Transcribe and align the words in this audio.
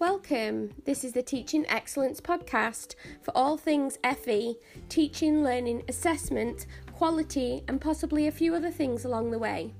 Welcome. 0.00 0.70
This 0.86 1.04
is 1.04 1.12
the 1.12 1.22
Teaching 1.22 1.66
Excellence 1.68 2.22
podcast 2.22 2.94
for 3.20 3.36
all 3.36 3.58
things 3.58 3.98
FE, 4.02 4.56
teaching, 4.88 5.44
learning, 5.44 5.82
assessment, 5.90 6.64
quality, 6.94 7.62
and 7.68 7.78
possibly 7.78 8.26
a 8.26 8.32
few 8.32 8.54
other 8.54 8.70
things 8.70 9.04
along 9.04 9.30
the 9.30 9.38
way. 9.38 9.74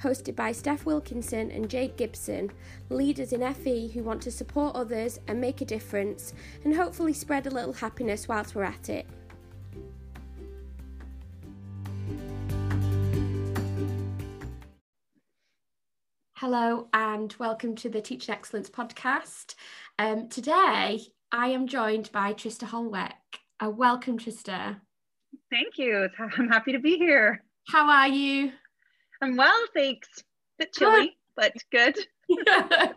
Hosted 0.00 0.36
by 0.36 0.52
Steph 0.52 0.86
Wilkinson 0.86 1.50
and 1.50 1.68
Jade 1.68 1.96
Gibson, 1.96 2.52
leaders 2.90 3.32
in 3.32 3.54
FE 3.54 3.88
who 3.88 4.04
want 4.04 4.22
to 4.22 4.30
support 4.30 4.76
others 4.76 5.18
and 5.26 5.40
make 5.40 5.60
a 5.60 5.64
difference, 5.64 6.32
and 6.62 6.76
hopefully 6.76 7.12
spread 7.12 7.48
a 7.48 7.50
little 7.50 7.72
happiness 7.72 8.28
whilst 8.28 8.54
we're 8.54 8.62
at 8.62 8.88
it. 8.88 9.04
Hello 16.34 16.86
and 17.16 17.34
welcome 17.38 17.74
to 17.74 17.88
the 17.88 18.02
Teaching 18.02 18.34
Excellence 18.34 18.68
podcast. 18.68 19.54
Um, 19.98 20.28
today 20.28 21.00
I 21.32 21.46
am 21.46 21.66
joined 21.66 22.12
by 22.12 22.34
Trista 22.34 22.68
Hollweck. 22.68 23.12
Uh, 23.58 23.70
welcome, 23.70 24.18
Trista. 24.18 24.76
Thank 25.50 25.78
you. 25.78 26.10
I'm 26.18 26.48
happy 26.50 26.72
to 26.72 26.78
be 26.78 26.98
here. 26.98 27.42
How 27.68 27.88
are 27.88 28.08
you? 28.08 28.52
I'm 29.22 29.34
well, 29.34 29.64
thanks. 29.72 30.08
A 30.18 30.22
bit 30.58 30.74
chilly, 30.74 31.06
good. 31.06 31.10
but 31.36 31.52
good. 31.72 31.96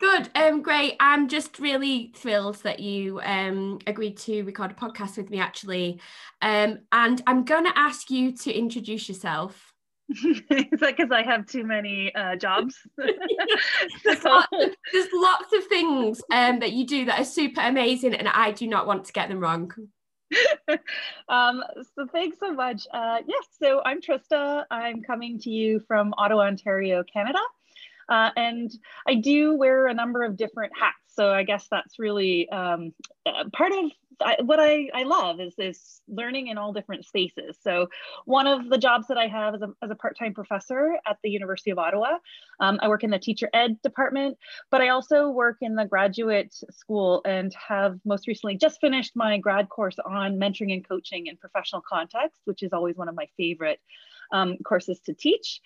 good. 0.00 0.28
Um, 0.34 0.60
great. 0.60 0.96
I'm 1.00 1.26
just 1.26 1.58
really 1.58 2.12
thrilled 2.14 2.56
that 2.64 2.78
you 2.78 3.22
um, 3.22 3.78
agreed 3.86 4.18
to 4.18 4.42
record 4.42 4.72
a 4.72 4.74
podcast 4.74 5.16
with 5.16 5.30
me, 5.30 5.38
actually. 5.40 5.98
Um, 6.42 6.80
and 6.92 7.22
I'm 7.26 7.46
going 7.46 7.64
to 7.64 7.78
ask 7.78 8.10
you 8.10 8.32
to 8.32 8.52
introduce 8.52 9.08
yourself. 9.08 9.71
Is 10.50 10.80
that 10.80 10.96
because 10.96 11.10
I 11.10 11.22
have 11.22 11.46
too 11.46 11.64
many 11.64 12.14
uh, 12.14 12.36
jobs? 12.36 12.76
there's, 12.96 14.24
lots 14.24 14.48
of, 14.52 14.70
there's, 14.92 15.08
lots 15.12 15.52
of, 15.54 15.64
things 15.66 16.22
um, 16.32 16.60
that 16.60 16.72
you 16.72 16.86
do 16.86 17.04
that 17.06 17.20
are 17.20 17.24
super 17.24 17.60
amazing, 17.60 18.14
and 18.14 18.28
I 18.28 18.50
do 18.50 18.66
not 18.66 18.86
want 18.86 19.04
to 19.06 19.12
get 19.12 19.28
them 19.28 19.40
wrong. 19.40 19.72
um, 21.28 21.62
so 21.94 22.06
thanks 22.12 22.38
so 22.38 22.52
much. 22.52 22.86
Uh, 22.92 23.18
yes, 23.26 23.46
so 23.62 23.82
I'm 23.84 24.00
Trista. 24.00 24.64
I'm 24.70 25.02
coming 25.02 25.38
to 25.40 25.50
you 25.50 25.80
from 25.86 26.14
Ottawa, 26.18 26.42
Ontario, 26.42 27.02
Canada. 27.10 27.40
Uh, 28.08 28.30
and 28.36 28.70
I 29.06 29.14
do 29.14 29.54
wear 29.54 29.86
a 29.86 29.94
number 29.94 30.22
of 30.22 30.36
different 30.36 30.72
hats. 30.78 30.96
So 31.14 31.30
I 31.30 31.42
guess 31.42 31.68
that's 31.70 31.98
really 31.98 32.48
um, 32.50 32.94
uh, 33.26 33.44
part 33.52 33.72
of 33.72 33.90
I, 34.20 34.36
what 34.42 34.60
I, 34.60 34.88
I 34.94 35.02
love 35.04 35.40
is 35.40 35.54
this 35.56 36.00
learning 36.08 36.48
in 36.48 36.58
all 36.58 36.72
different 36.72 37.04
spaces. 37.04 37.56
So 37.62 37.88
one 38.24 38.46
of 38.46 38.68
the 38.68 38.78
jobs 38.78 39.08
that 39.08 39.18
I 39.18 39.26
have 39.26 39.54
as 39.54 39.62
a, 39.62 39.68
as 39.82 39.90
a 39.90 39.94
part-time 39.94 40.34
professor 40.34 40.96
at 41.06 41.18
the 41.22 41.30
University 41.30 41.70
of 41.70 41.78
Ottawa, 41.78 42.18
um, 42.60 42.78
I 42.82 42.88
work 42.88 43.04
in 43.04 43.10
the 43.10 43.18
teacher 43.18 43.48
ed 43.52 43.80
department, 43.82 44.38
but 44.70 44.80
I 44.80 44.88
also 44.88 45.28
work 45.30 45.58
in 45.60 45.74
the 45.74 45.84
graduate 45.84 46.54
school 46.70 47.22
and 47.24 47.54
have 47.68 47.98
most 48.04 48.26
recently 48.28 48.56
just 48.56 48.80
finished 48.80 49.12
my 49.14 49.38
grad 49.38 49.68
course 49.68 49.96
on 50.04 50.38
mentoring 50.38 50.72
and 50.72 50.86
coaching 50.86 51.26
in 51.26 51.36
professional 51.36 51.82
context, 51.82 52.40
which 52.44 52.62
is 52.62 52.72
always 52.72 52.96
one 52.96 53.08
of 53.08 53.14
my 53.14 53.26
favorite 53.36 53.80
um, 54.32 54.56
courses 54.64 55.00
to 55.06 55.14
teach. 55.14 55.60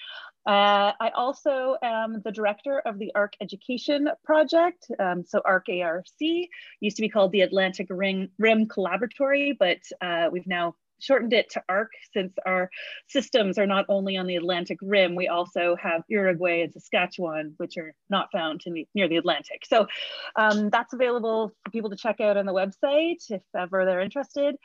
Uh, 0.47 0.93
I 1.01 1.11
also 1.15 1.77
am 1.83 2.23
the 2.25 2.31
director 2.31 2.81
of 2.87 2.99
the 3.01 3.11
ARC 3.17 3.35
Education 3.41 4.09
Project. 4.25 4.87
Um, 5.01 5.25
so 5.27 5.43
ARC 5.45 5.67
ARC 5.69 6.07
used 6.21 6.97
to 6.97 7.03
be 7.03 7.09
called 7.09 7.33
the 7.33 7.41
Atlantic 7.41 7.89
Ring, 7.91 8.29
Rim 8.39 8.67
Collaboratory, 8.67 9.57
but 9.59 9.79
uh, 10.01 10.29
we've 10.31 10.47
now 10.47 10.77
shortened 10.99 11.33
it 11.33 11.51
to 11.51 11.63
ARC 11.69 11.91
since 12.13 12.33
our 12.47 12.71
systems 13.09 13.59
are 13.59 13.67
not 13.67 13.85
only 13.89 14.17
on 14.17 14.27
the 14.27 14.37
Atlantic 14.37 14.79
Rim, 14.81 15.15
we 15.15 15.29
also 15.29 15.77
have 15.83 16.03
Uruguay 16.09 16.63
and 16.63 16.73
Saskatchewan, 16.73 17.55
which 17.59 17.77
are 17.77 17.95
not 18.09 18.31
found 18.33 18.63
the, 18.65 18.87
near 18.95 19.09
the 19.09 19.17
Atlantic. 19.17 19.65
So 19.67 19.87
um, 20.37 20.71
that's 20.71 20.95
available 20.95 21.53
for 21.65 21.71
people 21.71 21.91
to 21.91 21.97
check 21.97 22.21
out 22.21 22.37
on 22.37 22.47
the 22.47 22.53
website 22.53 23.31
if 23.31 23.43
ever 23.55 23.85
they're 23.85 24.01
interested. 24.01 24.57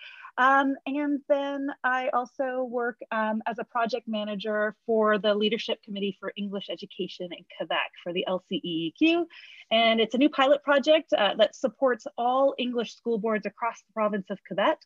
Um, 0.41 0.75
and 0.87 1.19
then 1.29 1.67
I 1.83 2.09
also 2.13 2.63
work 2.63 2.97
um, 3.11 3.43
as 3.45 3.59
a 3.59 3.63
project 3.63 4.07
manager 4.07 4.75
for 4.87 5.19
the 5.19 5.35
Leadership 5.35 5.77
Committee 5.83 6.17
for 6.19 6.33
English 6.35 6.67
Education 6.71 7.29
in 7.31 7.45
Quebec 7.55 7.91
for 8.03 8.11
the 8.11 8.25
LCEEQ. 8.27 9.25
And 9.69 10.01
it's 10.01 10.15
a 10.15 10.17
new 10.17 10.29
pilot 10.29 10.63
project 10.63 11.13
uh, 11.15 11.35
that 11.35 11.55
supports 11.55 12.07
all 12.17 12.55
English 12.57 12.95
school 12.95 13.19
boards 13.19 13.45
across 13.45 13.81
the 13.81 13.93
province 13.93 14.31
of 14.31 14.39
Quebec. 14.47 14.79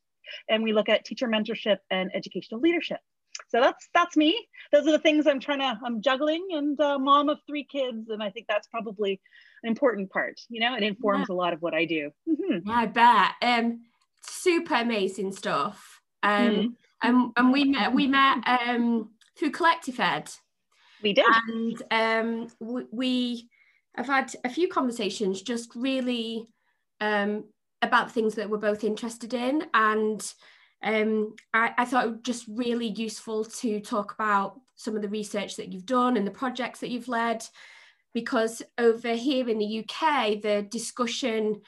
And 0.50 0.62
we 0.62 0.74
look 0.74 0.90
at 0.90 1.06
teacher 1.06 1.28
mentorship 1.28 1.78
and 1.90 2.12
educational 2.14 2.60
leadership. 2.60 3.00
So 3.48 3.62
that's 3.62 3.88
that's 3.94 4.18
me. 4.18 4.48
Those 4.74 4.88
are 4.88 4.92
the 4.92 5.00
things 5.00 5.26
I'm 5.28 5.40
trying 5.40 5.60
to 5.60 5.80
I'm 5.86 6.02
juggling 6.02 6.48
and 6.52 6.80
uh, 6.80 7.00
mom 7.00 7.30
of 7.30 7.38
three 7.48 7.66
kids, 7.66 8.10
and 8.10 8.24
I 8.24 8.30
think 8.30 8.48
that's 8.48 8.68
probably 8.68 9.22
an 9.64 9.70
important 9.70 10.10
part. 10.10 10.40
You 10.50 10.62
know, 10.62 10.76
it 10.76 10.84
informs 10.84 11.28
yeah. 11.30 11.36
a 11.36 11.38
lot 11.38 11.54
of 11.54 11.62
what 11.62 11.74
I 11.74 11.86
do. 11.86 12.12
Mm-hmm. 12.28 12.68
Yeah, 12.68 12.74
I 12.74 12.86
bet. 12.88 13.32
Um, 13.42 13.82
super 14.30 14.76
amazing 14.76 15.32
stuff. 15.32 16.02
Um, 16.24 16.50
mm. 16.50 16.74
and, 17.04 17.32
and 17.38 17.52
we 17.52 17.66
met 17.66 17.94
we 17.94 18.08
met 18.08 18.40
um, 18.48 19.12
through 19.38 19.52
Collective 19.52 20.00
Ed. 20.00 20.30
We 21.04 21.14
did, 21.14 21.26
and 21.48 21.84
um, 21.92 22.48
we, 22.60 22.84
we 22.92 23.50
have 23.96 24.08
had 24.08 24.34
a 24.44 24.50
few 24.50 24.68
conversations, 24.68 25.42
just 25.42 25.76
really 25.76 26.48
um, 27.00 27.46
about 27.82 28.12
things 28.12 28.36
that 28.36 28.50
we're 28.50 28.58
both 28.58 28.84
interested 28.84 29.34
in, 29.34 29.64
and 29.74 30.34
um, 30.84 31.36
I, 31.54 31.74
I 31.78 31.86
thought 31.86 32.06
it 32.06 32.12
was 32.12 32.20
just 32.22 32.46
really 32.48 32.88
useful 32.88 33.46
to 33.46 33.80
talk 33.80 34.14
about 34.14 34.60
some 34.76 34.96
of 34.96 35.02
the 35.02 35.10
research 35.10 35.56
that 35.56 35.72
you've 35.72 35.86
done 35.86 36.18
and 36.18 36.26
the 36.26 36.32
projects 36.32 36.80
that 36.80 36.90
you've 36.90 37.08
led, 37.08 37.46
because 38.14 38.62
over 38.78 39.14
here 39.14 39.50
in 39.50 39.60
the 39.60 39.80
UK, 39.80 40.42
the 40.42 40.66
discussion 40.70 41.62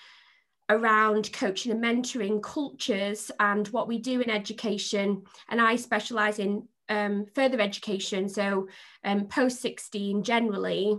around 0.70 1.32
coaching 1.32 1.72
and 1.72 1.84
mentoring 1.84 2.42
cultures 2.42 3.32
and 3.40 3.68
what 3.70 3.88
we 3.88 4.00
do 4.00 4.22
in 4.22 4.30
education. 4.30 5.24
And 5.50 5.62
I 5.62 5.76
specialise 5.76 6.40
in 6.40 6.68
um, 6.90 7.26
further 7.36 7.62
education, 7.62 8.30
so 8.30 8.68
um, 9.04 9.28
post 9.28 9.62
16 9.62 10.24
generally, 10.24 10.98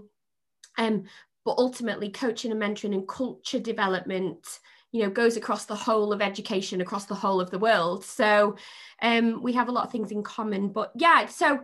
um, 0.77 1.05
but 1.45 1.59
ultimately 1.59 2.11
coaching 2.11 2.53
and 2.53 2.61
mentoring 2.61 2.95
and 2.95 3.09
culture 3.09 3.61
development. 3.61 4.61
You 4.91 5.03
know, 5.03 5.11
goes 5.11 5.37
across 5.37 5.67
the 5.67 5.75
whole 5.75 6.15
of 6.15 6.23
education, 6.23 6.81
across 6.81 7.05
the 7.05 7.15
whole 7.15 7.43
of 7.43 7.50
the 7.50 7.59
world. 7.59 8.06
So 8.06 8.56
um, 9.03 9.43
we 9.43 9.53
have 9.53 9.69
a 9.69 9.73
lot 9.73 9.85
of 9.85 9.93
things 9.93 10.11
in 10.11 10.23
common. 10.23 10.71
But 10.71 10.93
yeah, 10.95 11.27
so 11.27 11.61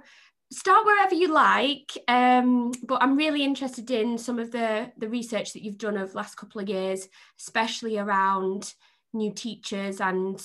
start 0.53 0.85
wherever 0.85 1.15
you 1.15 1.33
like 1.33 1.93
um, 2.09 2.73
but 2.87 3.03
i'm 3.03 3.17
really 3.17 3.43
interested 3.43 3.91
in 3.91 4.19
some 4.19 4.39
of 4.39 4.51
the 4.51 4.91
the 4.99 5.09
research 5.09 5.53
that 5.53 5.63
you've 5.63 5.79
done 5.79 5.97
over 5.97 6.07
the 6.07 6.17
last 6.17 6.37
couple 6.37 6.61
of 6.61 6.69
years 6.69 7.09
especially 7.41 7.99
around 7.99 8.75
new 9.13 9.33
teachers 9.33 10.01
and 10.01 10.45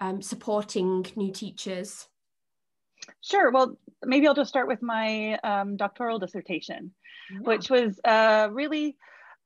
um, 0.00 0.20
supporting 0.20 1.06
new 1.16 1.32
teachers 1.32 2.06
sure 3.22 3.50
well 3.50 3.78
maybe 4.04 4.26
i'll 4.26 4.34
just 4.34 4.50
start 4.50 4.68
with 4.68 4.82
my 4.82 5.38
um, 5.38 5.76
doctoral 5.76 6.18
dissertation 6.18 6.92
yeah. 7.32 7.38
which 7.40 7.70
was 7.70 7.98
uh, 8.04 8.48
really 8.52 8.96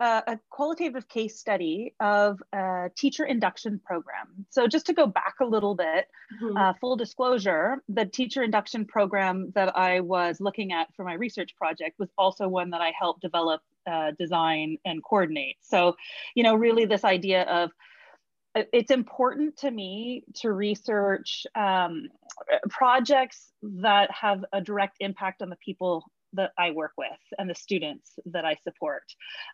uh, 0.01 0.23
a 0.27 0.39
qualitative 0.49 1.07
case 1.09 1.39
study 1.39 1.95
of 2.01 2.43
a 2.55 2.91
teacher 2.97 3.25
induction 3.25 3.79
program. 3.85 4.47
So, 4.49 4.67
just 4.67 4.87
to 4.87 4.95
go 4.95 5.07
back 5.07 5.35
a 5.41 5.45
little 5.45 5.75
bit, 5.75 6.09
mm-hmm. 6.43 6.57
uh, 6.57 6.73
full 6.81 6.97
disclosure, 6.97 7.83
the 7.89 8.07
teacher 8.07 8.43
induction 8.43 8.87
program 8.87 9.53
that 9.55 9.77
I 9.77 10.01
was 10.01 10.41
looking 10.41 10.73
at 10.73 10.89
for 10.97 11.05
my 11.05 11.15
research 11.15 11.55
project 11.57 11.99
was 11.99 12.09
also 12.17 12.49
one 12.49 12.71
that 12.71 12.81
I 12.81 12.93
helped 12.99 13.21
develop, 13.21 13.61
uh, 13.87 14.13
design, 14.19 14.79
and 14.87 15.05
coordinate. 15.05 15.57
So, 15.61 15.97
you 16.35 16.43
know, 16.43 16.55
really 16.55 16.87
this 16.87 17.05
idea 17.05 17.43
of 17.43 17.71
uh, 18.55 18.63
it's 18.73 18.91
important 18.91 19.59
to 19.59 19.71
me 19.71 20.25
to 20.37 20.53
research 20.53 21.47
um, 21.55 22.09
projects 22.69 23.53
that 23.63 24.11
have 24.11 24.45
a 24.53 24.63
direct 24.63 24.97
impact 25.01 25.43
on 25.43 25.51
the 25.51 25.57
people 25.57 26.05
that 26.35 26.53
I 26.59 26.71
work 26.71 26.93
with 26.97 27.09
and 27.39 27.49
the 27.49 27.55
students 27.55 28.19
that 28.27 28.45
I 28.45 28.57
support. 28.63 29.03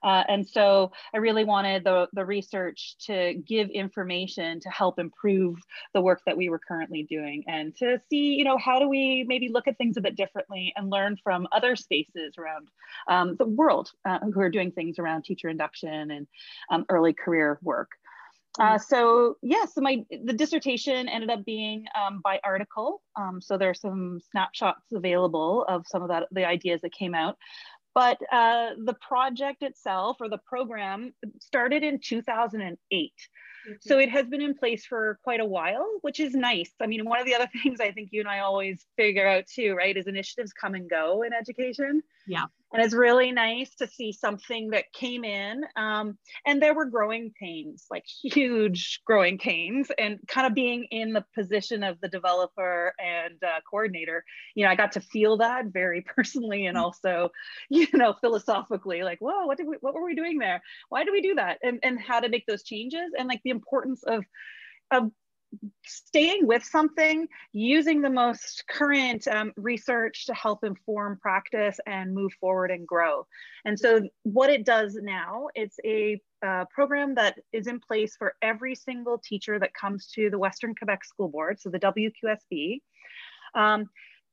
Uh, 0.03 0.25
and 0.29 0.47
so 0.47 0.93
I 1.15 1.19
really 1.19 1.45
wanted 1.45 1.85
the, 1.85 2.09
the 2.13 2.25
research 2.25 2.97
to 3.07 3.35
give 3.47 3.71
information 3.71 4.61
to 4.61 4.69
help 4.71 4.99
improve 4.99 5.59
the 5.95 6.01
work 6.01 6.21
that 6.27 6.37
we 6.37 6.49
were 6.49 6.59
currently 6.59 7.05
doing 7.05 7.45
and 7.47 7.75
to 7.77 8.01
see, 8.11 8.35
you 8.35 8.45
know, 8.45 8.59
how 8.59 8.79
do 8.79 8.89
we 8.89 9.25
maybe 9.27 9.49
look 9.49 9.69
at 9.69 9.79
things 9.79 9.97
a 9.97 10.01
bit 10.01 10.17
differently 10.17 10.73
and 10.77 10.91
learn 10.91 11.17
from 11.23 11.47
other 11.53 11.77
spaces 11.77 12.35
around 12.39 12.69
um, 13.09 13.37
the 13.37 13.47
world 13.47 13.91
uh, 14.05 14.19
who 14.33 14.41
are 14.41 14.51
doing 14.51 14.71
things 14.73 14.99
around 14.99 15.25
teacher 15.25 15.49
induction 15.49 16.11
and 16.11 16.27
um, 16.71 16.85
early 16.89 17.13
career 17.13 17.59
work. 17.63 17.91
Uh, 18.59 18.79
so 18.79 19.37
yeah, 19.43 19.65
so 19.65 19.81
my 19.81 20.05
the 20.25 20.33
dissertation 20.33 21.09
ended 21.09 21.31
up 21.31 21.45
being 21.45 21.85
um, 21.95 22.21
by 22.23 22.41
article. 22.43 23.03
Um, 23.15 23.41
so 23.41 23.59
are 23.71 23.75
some 23.75 24.21
snapshots 24.31 24.93
available 24.95 25.65
of 25.69 25.85
some 25.87 26.03
of 26.03 26.09
that 26.09 26.29
the 26.33 26.47
ideas 26.47 26.81
that 26.83 26.93
came 26.93 27.15
out. 27.15 27.37
But 27.95 28.19
uh, 28.31 28.71
the 28.85 28.95
project 28.95 29.63
itself 29.63 30.19
or 30.21 30.29
the 30.29 30.41
program 30.47 31.15
started 31.41 31.83
in 31.83 31.99
2008. 31.99 33.13
Mm-hmm. 33.67 33.89
So 33.89 33.99
it 33.99 34.11
has 34.11 34.27
been 34.27 34.43
in 34.43 34.55
place 34.55 34.87
for 34.87 35.19
quite 35.25 35.41
a 35.41 35.45
while, 35.45 35.87
which 36.03 36.21
is 36.21 36.35
nice. 36.35 36.71
I 36.81 36.87
mean, 36.87 37.05
one 37.05 37.21
of 37.21 37.27
the 37.27 37.35
other 37.35 37.49
things 37.63 37.81
I 37.81 37.91
think 37.91 38.11
you 38.13 38.21
and 38.21 38.29
I 38.29 38.41
always 38.41 38.87
figure 38.97 39.27
out 39.27 39.47
too, 39.47 39.75
right, 39.75 39.97
is 39.97 40.07
initiatives 40.07 40.53
come 40.53 40.75
and 40.75 40.89
go 40.89 41.23
in 41.23 41.33
education. 41.33 42.03
Yeah. 42.27 42.47
and 42.73 42.83
it's 42.83 42.93
really 42.93 43.31
nice 43.31 43.73
to 43.77 43.87
see 43.87 44.11
something 44.11 44.71
that 44.71 44.93
came 44.93 45.25
in 45.25 45.63
um, 45.77 46.19
and 46.45 46.61
there 46.61 46.75
were 46.75 46.87
growing 46.87 47.33
pains 47.41 47.87
like 47.89 48.05
huge 48.05 49.01
growing 49.07 49.39
pains 49.39 49.93
and 49.97 50.19
kind 50.27 50.47
of 50.47 50.55
being 50.55 50.85
in 50.91 51.13
the 51.13 51.25
position 51.35 51.85
of 51.85 52.01
the 52.01 52.09
developer 52.09 52.93
and 52.99 53.43
uh, 53.45 53.61
coordinator 53.71 54.25
you 54.57 54.65
know 54.65 54.71
i 54.71 54.75
got 54.75 54.91
to 54.93 55.01
feel 55.01 55.37
that 55.37 55.67
very 55.67 56.01
personally 56.17 56.67
and 56.67 56.77
also 56.77 57.31
you 57.71 57.87
know 57.93 58.13
philosophically 58.21 59.05
like 59.05 59.21
whoa 59.21 59.47
what 59.47 59.57
did 59.57 59.69
we 59.69 59.77
what 59.81 59.95
were 59.95 60.05
we 60.05 60.17
doing 60.17 60.39
there 60.39 60.61
why 60.89 61.05
do 61.05 61.13
we 61.13 61.21
do 61.21 61.37
that 61.37 61.59
and 61.63 61.79
and 61.85 62.01
how 62.01 62.19
to 62.19 62.29
make 62.29 62.45
those 62.47 62.65
changes 62.65 63.13
and 63.17 63.29
like 63.29 63.41
the 63.45 63.51
importance 63.57 64.03
of 64.05 64.25
of 64.91 65.11
staying 65.85 66.47
with 66.47 66.65
something, 66.65 67.29
using 67.53 68.01
the 68.01 68.11
most 68.11 68.65
current 68.69 69.27
um, 69.29 69.53
research 69.57 70.27
to 70.27 70.35
help 70.35 70.65
inform 70.65 71.19
practice 71.19 71.79
and 71.87 72.15
move 72.15 72.33
forward 72.41 72.71
and 72.71 72.87
grow. 72.87 73.27
And 73.65 73.79
so 73.79 74.03
what 74.23 74.51
it 74.51 74.65
does 74.65 74.99
now, 75.01 75.49
it's 75.55 75.79
a 75.85 76.21
uh, 76.45 76.65
program 76.75 77.15
that 77.15 77.39
is 77.53 77.67
in 77.67 77.81
place 77.81 78.17
for 78.17 78.35
every 78.43 78.75
single 78.75 79.19
teacher 79.19 79.59
that 79.59 79.75
comes 79.75 80.09
to 80.09 80.31
the 80.31 80.39
Western 80.39 80.75
Quebec 80.75 81.05
School 81.05 81.29
Board, 81.29 81.61
so 81.61 81.71
the 81.71 81.81
WQSB. 81.81 82.81
Um, 83.55 83.89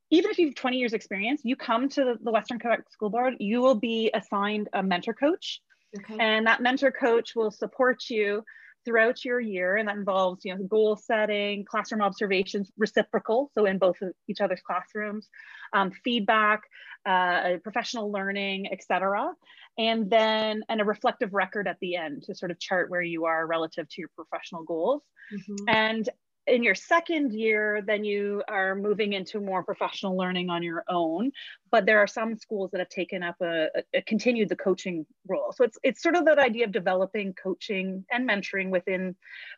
even 0.10 0.30
if 0.30 0.38
you 0.38 0.48
have 0.48 0.56
20 0.56 0.78
years 0.78 0.94
experience, 0.94 1.42
you 1.44 1.56
come 1.56 1.90
to 1.90 2.16
the 2.22 2.32
Western 2.32 2.60
Quebec 2.60 2.84
School 2.92 3.10
Board, 3.10 3.36
you 3.40 3.62
will 3.62 3.76
be 3.76 4.12
assigned 4.14 4.70
a 4.74 4.84
mentor 4.84 5.14
coach. 5.14 5.62
Okay. 5.98 6.18
And 6.20 6.46
that 6.48 6.62
mentor 6.62 6.92
coach 6.92 7.36
will 7.36 7.52
support 7.52 8.10
you 8.10 8.44
throughout 8.86 9.24
your 9.24 9.40
year, 9.40 9.78
and 9.78 9.88
that 9.88 9.96
involves 9.96 10.44
you 10.46 10.56
know 10.56 10.64
goal 10.64 10.96
setting, 10.96 11.66
classroom 11.66 12.02
observations, 12.02 12.72
reciprocal, 12.78 13.52
so 13.54 13.66
in 13.66 13.78
both 13.78 14.02
of 14.02 14.14
each 14.28 14.42
other's 14.42 14.62
classrooms, 14.62 15.28
um, 15.74 15.92
feedback, 16.04 16.62
uh, 17.06 17.58
professional 17.64 18.12
learning, 18.12 18.68
etc., 18.72 19.34
and 19.78 20.10
then 20.10 20.64
and 20.70 20.82
a 20.82 20.86
reflective 20.86 21.34
record 21.34 21.68
at 21.68 21.78
the 21.82 21.96
end 21.96 22.24
to 22.24 22.36
sort 22.36 22.52
of 22.52 22.60
chart 22.60 22.90
where 22.90 23.02
you 23.02 23.26
are 23.26 23.48
relative 23.48 23.88
to 23.90 24.02
your 24.02 24.10
professional 24.16 24.64
goals. 24.64 25.02
Mm-hmm. 25.34 25.56
And 25.68 26.10
in 26.48 26.64
your 26.64 26.76
second 26.76 27.34
year, 27.34 27.82
then 27.86 28.04
you 28.04 28.44
are 28.48 28.76
moving 28.76 29.14
into 29.14 29.40
more 29.40 29.64
professional 29.64 30.18
learning 30.18 30.50
on 30.50 30.62
your 30.62 30.84
own. 30.90 31.32
But 31.72 31.86
there 31.86 32.00
are 32.00 32.08
some 32.08 32.38
schools 32.38 32.72
that 32.72 32.80
have 32.80 32.90
taken 32.90 33.24
up 33.24 33.36
a, 33.42 33.68
a, 33.94 34.02
continued 34.02 34.50
the 34.50 34.56
coaching 34.56 35.06
role. 35.28 35.54
So 35.54 35.64
it's 35.64 35.78
it's 35.84 36.02
sort 36.02 36.16
of 36.16 36.26
that 36.26 36.40
idea 36.40 36.66
of 36.66 36.72
developing 36.72 37.34
coaching 37.34 38.06
and 38.12 38.28
mentoring 38.28 38.70
within 38.70 39.16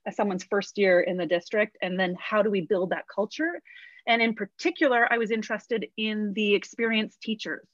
uh, 0.07 0.11
someone's 0.11 0.43
first 0.43 0.77
year 0.77 1.01
in 1.01 1.17
the 1.17 1.25
district, 1.25 1.77
and 1.81 1.99
then 1.99 2.15
how 2.19 2.41
do 2.41 2.49
we 2.49 2.61
build 2.61 2.91
that 2.91 3.05
culture? 3.13 3.61
And 4.07 4.21
in 4.21 4.35
particular, 4.35 5.11
I 5.11 5.17
was 5.17 5.31
interested 5.31 5.87
in 5.97 6.33
the 6.33 6.53
experienced 6.53 7.21
teachers. 7.21 7.67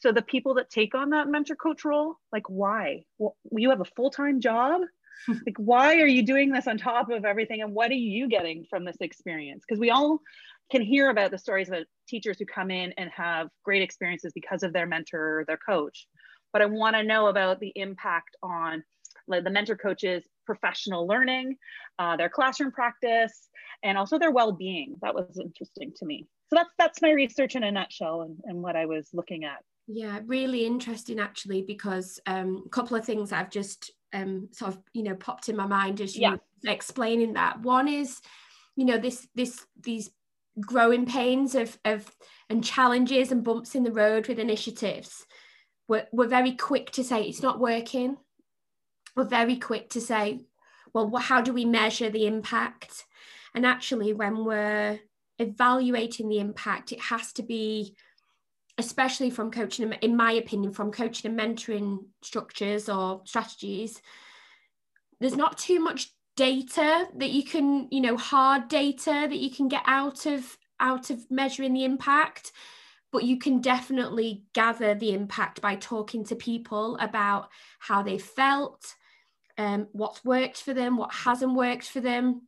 So 0.00 0.12
the 0.12 0.22
people 0.22 0.54
that 0.54 0.70
take 0.70 0.94
on 0.94 1.10
that 1.10 1.28
mentor 1.28 1.56
coach 1.56 1.84
role, 1.84 2.16
like 2.32 2.48
why? 2.48 3.04
Well, 3.18 3.36
you 3.50 3.70
have 3.70 3.80
a 3.80 3.84
full 3.96 4.10
time 4.10 4.40
job 4.40 4.82
like 5.28 5.56
why 5.56 6.00
are 6.00 6.06
you 6.06 6.22
doing 6.22 6.52
this 6.52 6.66
on 6.66 6.78
top 6.78 7.10
of 7.10 7.24
everything? 7.24 7.62
And 7.62 7.74
what 7.74 7.90
are 7.90 7.94
you 7.94 8.28
getting 8.28 8.64
from 8.68 8.84
this 8.84 8.96
experience? 9.00 9.64
Because 9.66 9.80
we 9.80 9.90
all 9.90 10.20
can 10.70 10.82
hear 10.82 11.10
about 11.10 11.30
the 11.30 11.38
stories 11.38 11.70
of 11.70 11.84
teachers 12.08 12.38
who 12.38 12.46
come 12.46 12.70
in 12.70 12.92
and 12.98 13.10
have 13.10 13.48
great 13.64 13.82
experiences 13.82 14.32
because 14.34 14.62
of 14.62 14.72
their 14.72 14.86
mentor 14.86 15.40
or 15.40 15.44
their 15.44 15.58
coach. 15.58 16.06
But 16.52 16.62
i 16.62 16.66
want 16.66 16.96
to 16.96 17.02
know 17.02 17.26
about 17.26 17.60
the 17.60 17.72
impact 17.74 18.36
on 18.42 18.82
like 19.26 19.44
the 19.44 19.50
mentor 19.50 19.76
coaches 19.76 20.24
professional 20.46 21.06
learning 21.06 21.56
uh, 21.98 22.16
their 22.16 22.30
classroom 22.30 22.72
practice 22.72 23.48
and 23.82 23.98
also 23.98 24.18
their 24.18 24.30
well-being. 24.30 24.96
That 25.02 25.14
was 25.14 25.38
interesting 25.38 25.92
to 25.96 26.06
me. 26.06 26.26
So 26.48 26.56
that's 26.56 26.70
that's 26.78 27.02
my 27.02 27.10
research 27.10 27.54
in 27.54 27.62
a 27.62 27.70
nutshell 27.70 28.22
and, 28.22 28.38
and 28.44 28.62
what 28.62 28.76
i 28.76 28.86
was 28.86 29.08
looking 29.12 29.44
at. 29.44 29.58
Yeah 29.86 30.20
really 30.26 30.64
interesting 30.64 31.18
actually 31.18 31.62
because 31.62 32.18
um, 32.26 32.62
a 32.66 32.68
couple 32.70 32.96
of 32.96 33.04
things 33.04 33.32
i've 33.32 33.50
just 33.50 33.92
um, 34.12 34.48
sort 34.52 34.74
of 34.74 34.82
you 34.92 35.02
know 35.02 35.14
popped 35.14 35.48
in 35.48 35.56
my 35.56 35.66
mind 35.66 36.00
as 36.00 36.16
you 36.16 36.22
yeah. 36.22 36.72
explaining 36.72 37.34
that. 37.34 37.60
One 37.60 37.88
is, 37.88 38.20
you 38.76 38.84
know, 38.84 38.98
this 38.98 39.26
this 39.34 39.66
these 39.80 40.10
growing 40.60 41.06
pains 41.06 41.54
of 41.54 41.78
of 41.84 42.10
and 42.50 42.64
challenges 42.64 43.30
and 43.30 43.44
bumps 43.44 43.74
in 43.74 43.84
the 43.84 43.92
road 43.92 44.28
with 44.28 44.38
initiatives. 44.38 45.26
We're, 45.86 46.06
we're 46.12 46.28
very 46.28 46.52
quick 46.52 46.90
to 46.92 47.04
say 47.04 47.22
it's 47.22 47.42
not 47.42 47.60
working. 47.60 48.18
We're 49.16 49.24
very 49.24 49.56
quick 49.56 49.88
to 49.90 50.00
say, 50.00 50.42
well, 50.92 51.10
how 51.16 51.40
do 51.40 51.52
we 51.52 51.64
measure 51.64 52.10
the 52.10 52.26
impact? 52.26 53.06
And 53.54 53.64
actually, 53.64 54.12
when 54.12 54.44
we're 54.44 55.00
evaluating 55.38 56.28
the 56.28 56.40
impact, 56.40 56.92
it 56.92 57.00
has 57.00 57.32
to 57.34 57.42
be 57.42 57.96
especially 58.78 59.30
from 59.30 59.50
coaching, 59.50 59.92
in 60.00 60.16
my 60.16 60.32
opinion, 60.32 60.72
from 60.72 60.92
coaching 60.92 61.30
and 61.30 61.38
mentoring 61.38 62.04
structures 62.22 62.88
or 62.88 63.20
strategies, 63.24 64.00
there's 65.20 65.36
not 65.36 65.58
too 65.58 65.80
much 65.80 66.12
data 66.36 67.08
that 67.16 67.30
you 67.30 67.42
can, 67.42 67.88
you 67.90 68.00
know, 68.00 68.16
hard 68.16 68.68
data 68.68 69.26
that 69.28 69.38
you 69.38 69.50
can 69.50 69.68
get 69.68 69.82
out 69.86 70.26
of 70.26 70.56
out 70.80 71.10
of 71.10 71.28
measuring 71.30 71.72
the 71.72 71.84
impact 71.84 72.52
but 73.10 73.24
you 73.24 73.38
can 73.38 73.60
definitely 73.60 74.44
gather 74.52 74.94
the 74.94 75.12
impact 75.12 75.60
by 75.60 75.76
talking 75.76 76.24
to 76.24 76.36
people 76.36 76.96
about 76.98 77.48
how 77.78 78.02
they 78.02 78.18
felt 78.18 78.94
um, 79.56 79.88
what's 79.92 80.24
worked 80.24 80.62
for 80.62 80.74
them 80.74 80.96
what 80.96 81.12
hasn't 81.12 81.54
worked 81.54 81.88
for 81.88 82.00
them 82.00 82.42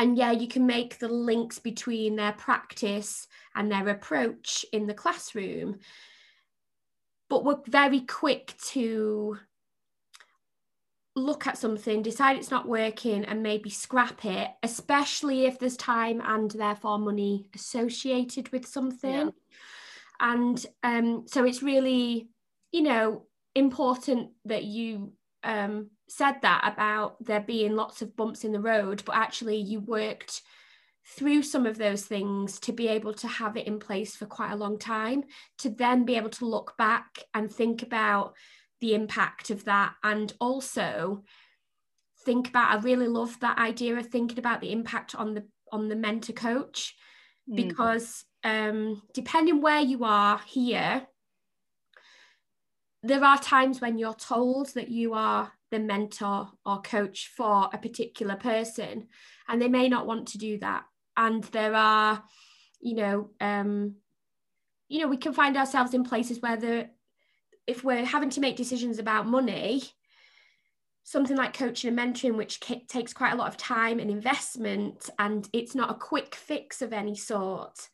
and 0.00 0.16
yeah 0.16 0.32
you 0.32 0.48
can 0.48 0.66
make 0.66 0.98
the 0.98 1.08
links 1.08 1.58
between 1.58 2.16
their 2.16 2.32
practice 2.32 3.28
and 3.54 3.70
their 3.70 3.88
approach 3.90 4.64
in 4.72 4.86
the 4.86 4.94
classroom 4.94 5.78
but 7.28 7.44
we're 7.44 7.60
very 7.68 8.00
quick 8.00 8.54
to 8.64 9.36
look 11.14 11.46
at 11.46 11.58
something 11.58 12.00
decide 12.02 12.36
it's 12.38 12.50
not 12.50 12.66
working 12.66 13.26
and 13.26 13.42
maybe 13.42 13.68
scrap 13.68 14.24
it 14.24 14.48
especially 14.62 15.44
if 15.44 15.58
there's 15.58 15.76
time 15.76 16.22
and 16.24 16.52
therefore 16.52 16.98
money 16.98 17.46
associated 17.54 18.50
with 18.52 18.66
something 18.66 19.12
yeah. 19.12 19.30
and 20.20 20.64
um, 20.82 21.24
so 21.26 21.44
it's 21.44 21.62
really 21.62 22.28
you 22.72 22.82
know 22.82 23.26
important 23.54 24.30
that 24.46 24.64
you 24.64 25.12
um, 25.42 25.90
said 26.10 26.36
that 26.42 26.70
about 26.72 27.24
there 27.24 27.40
being 27.40 27.76
lots 27.76 28.02
of 28.02 28.16
bumps 28.16 28.44
in 28.44 28.52
the 28.52 28.60
road, 28.60 29.02
but 29.04 29.16
actually 29.16 29.56
you 29.56 29.80
worked 29.80 30.42
through 31.06 31.42
some 31.42 31.66
of 31.66 31.78
those 31.78 32.04
things 32.04 32.60
to 32.60 32.72
be 32.72 32.88
able 32.88 33.14
to 33.14 33.28
have 33.28 33.56
it 33.56 33.66
in 33.66 33.78
place 33.78 34.14
for 34.14 34.26
quite 34.26 34.52
a 34.52 34.56
long 34.56 34.78
time, 34.78 35.24
to 35.58 35.70
then 35.70 36.04
be 36.04 36.16
able 36.16 36.30
to 36.30 36.44
look 36.44 36.76
back 36.76 37.20
and 37.34 37.50
think 37.50 37.82
about 37.82 38.34
the 38.80 38.94
impact 38.94 39.50
of 39.50 39.64
that 39.64 39.94
and 40.02 40.32
also 40.40 41.22
think 42.24 42.48
about 42.48 42.70
I 42.70 42.80
really 42.80 43.08
love 43.08 43.38
that 43.40 43.58
idea 43.58 43.96
of 43.96 44.06
thinking 44.06 44.38
about 44.38 44.60
the 44.60 44.72
impact 44.72 45.14
on 45.14 45.34
the 45.34 45.44
on 45.72 45.88
the 45.88 45.96
mentor 45.96 46.32
coach 46.32 46.94
mm. 47.48 47.56
because 47.56 48.24
um, 48.42 49.02
depending 49.14 49.60
where 49.60 49.80
you 49.80 50.04
are 50.04 50.40
here 50.46 51.06
there 53.02 53.24
are 53.24 53.38
times 53.38 53.80
when 53.80 53.98
you're 53.98 54.14
told 54.14 54.74
that 54.74 54.90
you 54.90 55.14
are 55.14 55.52
the 55.70 55.78
mentor 55.78 56.50
or 56.66 56.82
coach 56.82 57.30
for 57.34 57.70
a 57.72 57.78
particular 57.78 58.36
person 58.36 59.06
and 59.48 59.60
they 59.60 59.68
may 59.68 59.88
not 59.88 60.06
want 60.06 60.28
to 60.28 60.38
do 60.38 60.58
that. 60.58 60.84
And 61.16 61.44
there 61.44 61.74
are 61.74 62.22
you 62.80 62.94
know 62.94 63.30
um 63.40 63.94
you 64.88 65.00
know 65.00 65.08
we 65.08 65.16
can 65.16 65.32
find 65.32 65.56
ourselves 65.56 65.94
in 65.94 66.04
places 66.04 66.40
where 66.40 66.56
the 66.56 66.88
if 67.66 67.84
we're 67.84 68.04
having 68.04 68.30
to 68.30 68.40
make 68.40 68.56
decisions 68.56 68.98
about 68.98 69.26
money 69.26 69.82
something 71.04 71.36
like 71.36 71.56
coaching 71.56 71.88
and 71.88 71.98
mentoring 71.98 72.36
which 72.36 72.60
takes 72.88 73.12
quite 73.12 73.32
a 73.32 73.36
lot 73.36 73.48
of 73.48 73.56
time 73.56 73.98
and 73.98 74.10
investment 74.10 75.10
and 75.18 75.48
it's 75.52 75.74
not 75.74 75.90
a 75.90 75.94
quick 75.94 76.34
fix 76.34 76.82
of 76.82 76.92
any 76.92 77.14
sort 77.14 77.88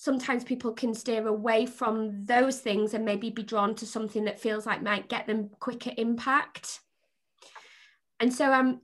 sometimes 0.00 0.44
people 0.44 0.72
can 0.72 0.94
steer 0.94 1.26
away 1.26 1.66
from 1.66 2.24
those 2.24 2.60
things 2.60 2.94
and 2.94 3.04
maybe 3.04 3.30
be 3.30 3.42
drawn 3.42 3.74
to 3.74 3.84
something 3.84 4.24
that 4.24 4.38
feels 4.38 4.64
like 4.64 4.80
might 4.80 5.08
get 5.08 5.26
them 5.26 5.50
quicker 5.58 5.90
impact 5.98 6.78
and 8.20 8.32
so 8.32 8.52
um 8.52 8.80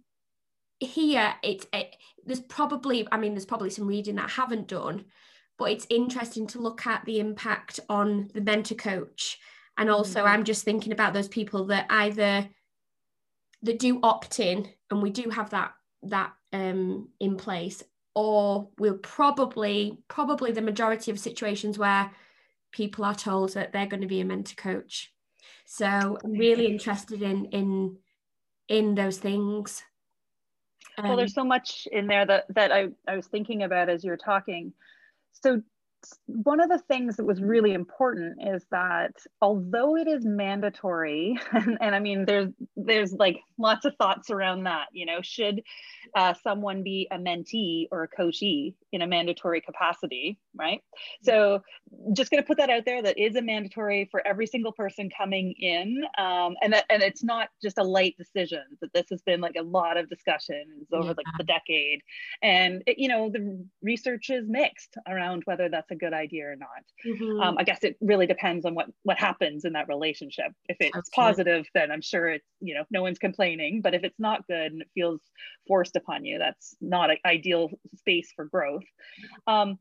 here 0.80 1.33
it's 1.44 1.66
it, 1.73 1.94
there's 2.26 2.40
probably 2.40 3.06
i 3.12 3.16
mean 3.16 3.33
there's 3.33 3.47
probably 3.47 3.71
some 3.71 3.87
reading 3.87 4.16
that 4.16 4.26
I 4.26 4.33
haven't 4.33 4.66
done 4.66 5.04
but 5.56 5.71
it's 5.71 5.87
interesting 5.88 6.49
to 6.49 6.59
look 6.59 6.85
at 6.85 7.04
the 7.04 7.21
impact 7.21 7.78
on 7.88 8.28
the 8.35 8.40
mentor 8.40 8.75
coach 8.75 9.38
and 9.78 9.88
also 9.88 10.18
mm-hmm. 10.18 10.28
i'm 10.28 10.44
just 10.44 10.64
thinking 10.64 10.92
about 10.92 11.14
those 11.14 11.28
people 11.28 11.66
that 11.66 11.87
either 11.90 12.49
that 13.62 13.78
do 13.78 14.00
opt 14.02 14.40
in 14.40 14.68
and 14.90 15.00
we 15.00 15.11
do 15.11 15.30
have 15.30 15.50
that 15.50 15.75
that 16.02 16.33
um 16.52 17.09
in 17.21 17.37
place 17.37 17.85
or 18.14 18.68
we'll 18.78 18.99
probably 18.99 19.99
probably 20.09 20.52
the 20.52 20.62
majority 20.62 21.11
of 21.11 21.18
situations 21.18 21.78
where 21.78 22.11
people 22.73 23.04
are 23.04 23.14
told 23.14 23.54
that 23.54 23.73
they're 23.73 23.87
going 23.87 24.02
to 24.02 24.06
be 24.06 24.21
a 24.21 24.25
mentor 24.25 24.56
coach. 24.56 25.12
So 25.66 26.18
i'm 26.23 26.33
really 26.33 26.66
interested 26.66 27.23
in 27.23 27.47
in 27.47 27.97
in 28.68 28.94
those 28.94 29.18
things. 29.18 29.83
Um, 30.97 31.09
well 31.09 31.16
there's 31.16 31.35
so 31.35 31.44
much 31.44 31.88
in 31.90 32.06
there 32.06 32.26
that 32.26 32.44
that 32.54 32.73
I, 32.73 32.88
I 33.09 33.16
was 33.16 33.26
thinking 33.26 33.62
about 33.62 33.88
as 33.88 34.04
you 34.04 34.11
were 34.11 34.16
talking. 34.16 34.73
So 35.33 35.62
one 36.26 36.61
of 36.61 36.68
the 36.68 36.78
things 36.78 37.16
that 37.16 37.25
was 37.25 37.40
really 37.40 37.73
important 37.73 38.38
is 38.42 38.64
that 38.70 39.12
although 39.40 39.96
it 39.96 40.06
is 40.06 40.25
mandatory, 40.25 41.38
and, 41.52 41.78
and 41.80 41.94
I 41.94 41.99
mean, 41.99 42.25
there's 42.25 42.50
there's 42.76 43.12
like 43.12 43.40
lots 43.58 43.84
of 43.84 43.94
thoughts 43.96 44.30
around 44.30 44.64
that. 44.64 44.87
You 44.92 45.06
know, 45.06 45.20
should 45.23 45.62
uh, 46.14 46.34
someone 46.42 46.82
be 46.82 47.08
a 47.11 47.18
mentee 47.18 47.87
or 47.90 48.04
a 48.04 48.08
coachee 48.08 48.75
in 48.92 49.02
a 49.02 49.06
mandatory 49.06 49.61
capacity, 49.61 50.38
right? 50.54 50.80
So, 51.23 51.62
just 52.12 52.30
going 52.30 52.42
to 52.42 52.46
put 52.46 52.58
that 52.58 52.70
out 52.70 52.84
there. 52.84 53.02
That 53.02 53.18
is 53.18 53.37
a 53.37 53.42
mandatory 53.42 54.08
for 54.11 54.26
every 54.26 54.46
single 54.46 54.73
person 54.73 55.11
coming 55.16 55.54
in, 55.58 56.02
um, 56.18 56.54
and 56.62 56.73
that, 56.73 56.84
and 56.90 57.02
it's 57.02 57.25
not 57.25 57.49
just 57.62 57.78
a 57.78 57.84
light 57.84 58.16
decision. 58.18 58.62
That 58.80 58.92
this 58.92 59.06
has 59.11 59.23
been 59.23 59.40
like 59.40 59.56
a 59.58 59.62
lot 59.62 59.96
of 59.96 60.08
discussions 60.08 60.88
over 60.92 61.08
yeah. 61.08 61.14
like 61.16 61.26
the 61.38 61.44
decade, 61.44 62.00
and 62.42 62.82
it, 62.87 62.99
you 62.99 63.08
know 63.08 63.30
the 63.30 63.64
research 63.82 64.30
is 64.30 64.49
mixed 64.49 64.96
around 65.08 65.42
whether 65.44 65.68
that's 65.68 65.90
a 65.94 65.98
good 65.98 66.12
idea 66.12 66.44
or 66.46 66.56
not. 66.56 66.68
Mm-hmm. 67.06 67.40
Um, 67.40 67.56
I 67.58 67.64
guess 67.64 67.82
it 67.82 67.96
really 68.00 68.26
depends 68.26 68.66
on 68.66 68.74
what 68.74 68.86
what 69.02 69.18
happens 69.18 69.64
in 69.64 69.72
that 69.72 69.88
relationship. 69.88 70.52
If 70.68 70.76
it's 70.80 70.96
Absolutely. 70.96 71.12
positive, 71.14 71.66
then 71.74 71.90
I'm 71.90 72.02
sure 72.02 72.28
it's 72.28 72.46
you 72.60 72.74
know 72.74 72.84
no 72.90 73.02
one's 73.02 73.18
complaining. 73.18 73.80
But 73.80 73.94
if 73.94 74.04
it's 74.04 74.20
not 74.20 74.46
good 74.46 74.72
and 74.72 74.82
it 74.82 74.88
feels 74.94 75.20
forced 75.66 75.96
upon 75.96 76.24
you, 76.24 76.38
that's 76.38 76.76
not 76.80 77.10
an 77.10 77.16
ideal 77.24 77.70
space 77.96 78.32
for 78.36 78.44
growth. 78.44 78.84
Um, 79.46 79.78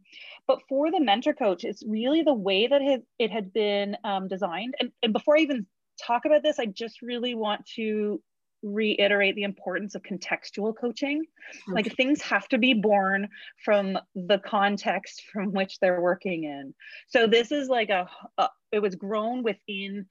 but 0.48 0.60
for 0.70 0.92
the 0.92 1.00
mentor 1.00 1.34
coach, 1.34 1.64
it's 1.64 1.84
really 1.86 2.22
the 2.22 2.34
way 2.34 2.68
that 2.68 2.82
it, 2.82 3.04
it 3.20 3.32
had 3.32 3.54
been 3.54 3.98
um, 4.04 4.28
designed. 4.28 4.76
And, 4.80 4.92
and 5.02 5.14
before 5.14 5.38
I 5.38 5.42
even 5.42 5.66
talk 6.06 6.26
about 6.26 6.44
this, 6.44 6.60
I 6.60 6.66
just 6.66 7.02
really 7.02 7.36
want 7.36 7.66
to 7.76 8.22
reiterate 8.64 9.36
the 9.36 9.44
importance 9.44 9.94
of 9.94 10.02
contextual 10.02 10.74
coaching. 10.76 11.24
Okay. 11.68 11.74
Like 11.74 11.96
things 11.96 12.22
have 12.22 12.48
to 12.50 12.58
be 12.58 12.74
born 12.74 13.30
from 13.64 14.00
the 14.16 14.40
context 14.40 15.24
from 15.32 15.52
which 15.52 15.80
they're 15.80 16.02
working 16.02 16.46
in. 16.46 16.74
So 17.08 17.28
this 17.28 17.52
is 17.52 17.68
like 17.68 17.90
a, 17.90 18.10
a 18.38 18.50
it 18.72 18.82
was 18.82 18.96
grown 18.96 19.44
within 19.44 20.08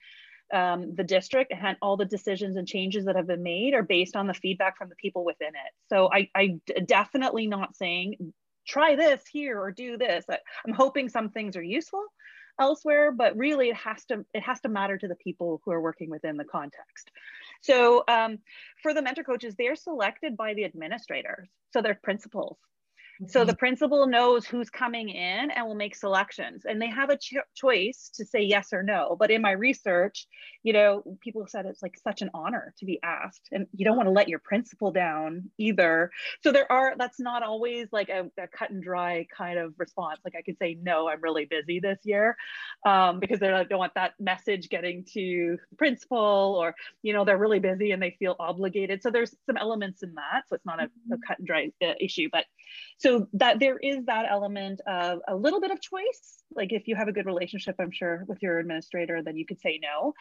um, 0.52 0.94
the 0.94 1.04
district 1.04 1.52
and 1.52 1.76
all 1.80 1.96
the 1.96 2.04
decisions 2.04 2.56
and 2.56 2.68
changes 2.68 3.06
that 3.06 3.16
have 3.16 3.26
been 3.26 3.42
made 3.42 3.74
are 3.74 3.82
based 3.82 4.14
on 4.14 4.26
the 4.26 4.34
feedback 4.34 4.76
from 4.76 4.90
the 4.90 4.96
people 4.96 5.24
within 5.24 5.48
it. 5.48 5.72
So 5.88 6.10
I, 6.12 6.28
I 6.36 6.60
definitely 6.86 7.46
not 7.46 7.74
saying 7.74 8.32
try 8.68 8.94
this 8.94 9.22
here 9.30 9.58
or 9.58 9.72
do 9.72 9.96
this. 9.96 10.26
I, 10.30 10.38
I'm 10.66 10.74
hoping 10.74 11.08
some 11.08 11.30
things 11.30 11.56
are 11.56 11.62
useful 11.62 12.04
elsewhere, 12.60 13.12
but 13.12 13.36
really 13.36 13.68
it 13.68 13.76
has 13.76 14.04
to 14.06 14.24
it 14.34 14.42
has 14.42 14.60
to 14.60 14.68
matter 14.68 14.98
to 14.98 15.08
the 15.08 15.16
people 15.16 15.60
who 15.64 15.72
are 15.72 15.80
working 15.80 16.10
within 16.10 16.36
the 16.36 16.44
context. 16.44 17.10
So 17.60 18.04
um, 18.08 18.38
for 18.82 18.94
the 18.94 19.02
mentor 19.02 19.24
coaches, 19.24 19.54
they're 19.56 19.76
selected 19.76 20.36
by 20.36 20.54
the 20.54 20.64
administrators. 20.64 21.48
So 21.72 21.82
they're 21.82 21.98
principals. 22.02 22.58
So 23.28 23.44
the 23.44 23.54
principal 23.54 24.06
knows 24.06 24.46
who's 24.46 24.70
coming 24.70 25.08
in 25.08 25.50
and 25.50 25.66
will 25.66 25.74
make 25.74 25.94
selections 25.94 26.64
and 26.64 26.80
they 26.80 26.88
have 26.88 27.10
a 27.10 27.16
cho- 27.16 27.42
choice 27.54 28.10
to 28.14 28.24
say 28.24 28.40
yes 28.40 28.72
or 28.72 28.82
no. 28.82 29.16
But 29.18 29.30
in 29.30 29.42
my 29.42 29.52
research, 29.52 30.26
you 30.62 30.72
know, 30.72 31.02
people 31.20 31.46
said 31.46 31.66
it's 31.66 31.82
like 31.82 31.96
such 32.02 32.22
an 32.22 32.30
honor 32.34 32.74
to 32.78 32.86
be 32.86 32.98
asked 33.02 33.48
and 33.52 33.66
you 33.76 33.84
don't 33.84 33.96
want 33.96 34.08
to 34.08 34.12
let 34.12 34.28
your 34.28 34.38
principal 34.38 34.90
down 34.90 35.50
either. 35.58 36.10
So 36.42 36.52
there 36.52 36.70
are, 36.70 36.94
that's 36.96 37.20
not 37.20 37.42
always 37.42 37.88
like 37.92 38.08
a, 38.08 38.30
a 38.38 38.48
cut 38.48 38.70
and 38.70 38.82
dry 38.82 39.26
kind 39.36 39.58
of 39.58 39.74
response. 39.78 40.20
Like 40.24 40.34
I 40.36 40.42
could 40.42 40.58
say, 40.58 40.78
no, 40.82 41.08
I'm 41.08 41.20
really 41.20 41.44
busy 41.44 41.80
this 41.80 41.98
year 42.04 42.36
um, 42.86 43.20
because 43.20 43.38
they 43.38 43.48
don't 43.48 43.78
want 43.78 43.94
that 43.94 44.14
message 44.18 44.68
getting 44.68 45.04
to 45.12 45.58
the 45.70 45.76
principal 45.76 46.56
or, 46.58 46.74
you 47.02 47.12
know, 47.12 47.24
they're 47.24 47.38
really 47.38 47.60
busy 47.60 47.92
and 47.92 48.02
they 48.02 48.16
feel 48.18 48.36
obligated. 48.38 49.02
So 49.02 49.10
there's 49.10 49.34
some 49.46 49.56
elements 49.56 50.02
in 50.02 50.14
that. 50.14 50.42
So 50.48 50.56
it's 50.56 50.66
not 50.66 50.80
a, 50.80 50.84
a 50.84 50.86
mm-hmm. 50.86 51.14
cut 51.26 51.38
and 51.38 51.46
dry 51.46 51.70
uh, 51.82 51.94
issue, 52.00 52.28
but 52.32 52.46
so 52.98 53.26
that 53.34 53.58
there 53.60 53.78
is 53.78 54.04
that 54.06 54.26
element 54.30 54.80
of 54.86 55.20
a 55.28 55.36
little 55.36 55.60
bit 55.60 55.70
of 55.70 55.80
choice. 55.80 56.42
Like 56.54 56.72
if 56.72 56.86
you 56.86 56.94
have 56.96 57.08
a 57.08 57.12
good 57.12 57.26
relationship 57.26 57.76
i'm 57.78 57.90
sure 57.90 58.24
with 58.28 58.42
your 58.42 58.58
administrator 58.58 59.22
then 59.22 59.36
you 59.36 59.46
could 59.46 59.60
say 59.60 59.80
no. 59.82 60.14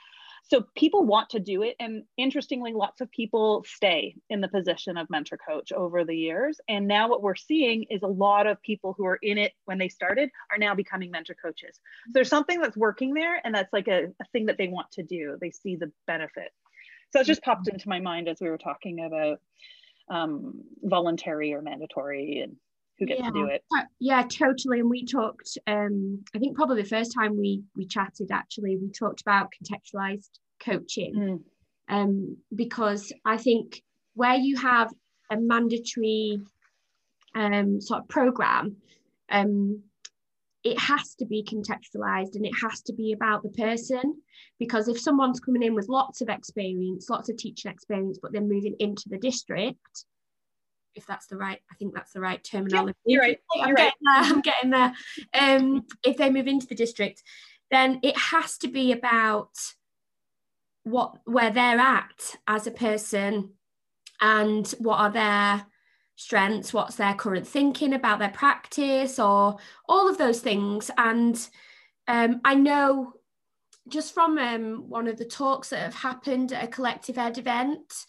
So 0.43 0.65
people 0.75 1.05
want 1.05 1.29
to 1.31 1.39
do 1.39 1.61
it 1.61 1.75
and 1.79 2.03
interestingly 2.17 2.73
lots 2.73 2.99
of 2.99 3.11
people 3.11 3.63
stay 3.67 4.15
in 4.29 4.41
the 4.41 4.47
position 4.47 4.97
of 4.97 5.09
mentor 5.09 5.37
coach 5.37 5.71
over 5.71 6.03
the 6.03 6.15
years. 6.15 6.59
And 6.67 6.87
now 6.87 7.07
what 7.07 7.21
we're 7.21 7.35
seeing 7.35 7.85
is 7.89 8.01
a 8.01 8.07
lot 8.07 8.47
of 8.47 8.61
people 8.61 8.95
who 8.97 9.05
are 9.05 9.19
in 9.21 9.37
it 9.37 9.53
when 9.65 9.77
they 9.77 9.87
started 9.87 10.29
are 10.51 10.57
now 10.57 10.73
becoming 10.75 11.11
mentor 11.11 11.35
coaches. 11.41 11.79
So 12.07 12.11
there's 12.13 12.29
something 12.29 12.59
that's 12.59 12.75
working 12.75 13.13
there 13.13 13.39
and 13.43 13.53
that's 13.53 13.71
like 13.71 13.87
a, 13.87 14.05
a 14.19 14.25
thing 14.33 14.47
that 14.47 14.57
they 14.57 14.67
want 14.67 14.91
to 14.93 15.03
do. 15.03 15.37
They 15.39 15.51
see 15.51 15.75
the 15.75 15.91
benefit. 16.07 16.51
So 17.13 17.19
it 17.19 17.27
just 17.27 17.43
popped 17.43 17.67
into 17.67 17.89
my 17.89 17.99
mind 17.99 18.27
as 18.27 18.37
we 18.41 18.49
were 18.49 18.57
talking 18.57 19.05
about 19.05 19.39
um, 20.09 20.63
voluntary 20.83 21.53
or 21.53 21.61
mandatory 21.61 22.41
and 22.43 22.55
who 22.99 23.05
gets 23.05 23.21
yeah. 23.21 23.27
to 23.27 23.33
do 23.33 23.45
it. 23.45 23.63
Yeah, 23.99 24.23
totally. 24.23 24.79
And 24.79 24.89
we 24.89 25.05
talked, 25.05 25.57
um, 25.67 26.23
I 26.35 26.39
think 26.39 26.55
probably 26.55 26.81
the 26.81 26.87
first 26.87 27.13
time 27.13 27.37
we 27.37 27.63
we 27.75 27.85
chatted 27.85 28.31
actually, 28.31 28.77
we 28.77 28.91
talked 28.91 29.21
about 29.21 29.51
contextualized 29.51 30.29
coaching. 30.63 31.15
Mm. 31.15 31.39
Um, 31.89 32.37
because 32.55 33.11
I 33.25 33.37
think 33.37 33.81
where 34.13 34.35
you 34.35 34.55
have 34.57 34.93
a 35.29 35.37
mandatory 35.37 36.39
um, 37.35 37.81
sort 37.81 38.01
of 38.01 38.07
program, 38.07 38.77
um, 39.29 39.81
it 40.63 40.79
has 40.79 41.15
to 41.15 41.25
be 41.25 41.43
contextualized 41.43 42.35
and 42.35 42.45
it 42.45 42.53
has 42.61 42.81
to 42.81 42.93
be 42.93 43.13
about 43.13 43.41
the 43.43 43.49
person 43.49 44.15
because 44.59 44.87
if 44.87 44.99
someone's 44.99 45.39
coming 45.39 45.63
in 45.63 45.73
with 45.73 45.89
lots 45.89 46.21
of 46.21 46.29
experience 46.29 47.09
lots 47.09 47.29
of 47.29 47.37
teaching 47.37 47.71
experience 47.71 48.19
but 48.21 48.31
they're 48.31 48.41
moving 48.41 48.75
into 48.79 49.09
the 49.09 49.17
district 49.17 50.05
if 50.93 51.05
that's 51.05 51.27
the 51.27 51.37
right 51.37 51.59
i 51.71 51.75
think 51.75 51.93
that's 51.93 52.13
the 52.13 52.19
right 52.19 52.43
terminology 52.43 52.97
yeah, 53.05 53.15
you're 53.15 53.21
right. 53.21 53.39
i'm 53.59 53.67
you're 53.67 53.75
getting 53.75 53.93
right. 54.05 54.23
there 54.23 54.33
i'm 54.33 54.41
getting 54.41 54.69
there 54.69 54.93
um, 55.33 55.85
if 56.05 56.17
they 56.17 56.29
move 56.29 56.47
into 56.47 56.67
the 56.67 56.75
district 56.75 57.23
then 57.71 57.99
it 58.03 58.17
has 58.17 58.57
to 58.57 58.67
be 58.67 58.91
about 58.91 59.51
what 60.83 61.15
where 61.25 61.51
they're 61.51 61.79
at 61.79 62.35
as 62.47 62.67
a 62.67 62.71
person 62.71 63.51
and 64.19 64.67
what 64.79 64.97
are 64.97 65.11
their 65.11 65.65
strengths, 66.21 66.73
what's 66.73 66.95
their 66.95 67.15
current 67.15 67.47
thinking 67.47 67.93
about 67.93 68.19
their 68.19 68.29
practice, 68.29 69.17
or 69.17 69.57
all 69.89 70.09
of 70.09 70.17
those 70.17 70.39
things. 70.39 70.91
And 70.97 71.35
um, 72.07 72.41
I 72.45 72.55
know 72.55 73.13
just 73.87 74.13
from 74.13 74.37
um, 74.37 74.87
one 74.87 75.07
of 75.07 75.17
the 75.17 75.25
talks 75.25 75.69
that 75.69 75.81
have 75.81 75.95
happened 75.95 76.53
at 76.53 76.63
a 76.63 76.67
collective 76.67 77.17
ed 77.17 77.37
event 77.37 78.05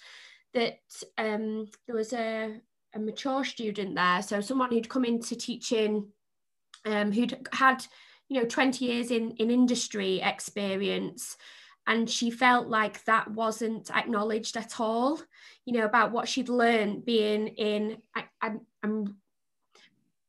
that 0.52 0.81
um, 1.16 1.66
there 1.87 1.97
was 1.97 2.12
a, 2.12 2.61
a, 2.95 2.99
mature 2.99 3.42
student 3.42 3.95
there, 3.95 4.21
so 4.21 4.40
someone 4.40 4.71
who'd 4.71 4.90
come 4.90 5.07
into 5.07 5.35
teaching, 5.35 6.07
um, 6.85 7.11
who'd 7.11 7.49
had 7.52 7.85
you 8.28 8.40
know 8.40 8.47
20 8.47 8.85
years 8.85 9.11
in 9.11 9.31
in 9.33 9.50
industry 9.50 10.21
experience 10.23 11.37
and 11.86 12.08
she 12.08 12.30
felt 12.30 12.68
like 12.68 13.04
that 13.04 13.30
wasn't 13.30 13.90
acknowledged 13.90 14.56
at 14.56 14.80
all 14.80 15.20
you 15.64 15.72
know 15.72 15.84
about 15.84 16.12
what 16.12 16.28
she'd 16.28 16.48
learned 16.48 17.04
being 17.04 17.48
in 17.48 17.98
I, 18.14 18.24
I'm, 18.40 18.60
I'm 18.82 19.16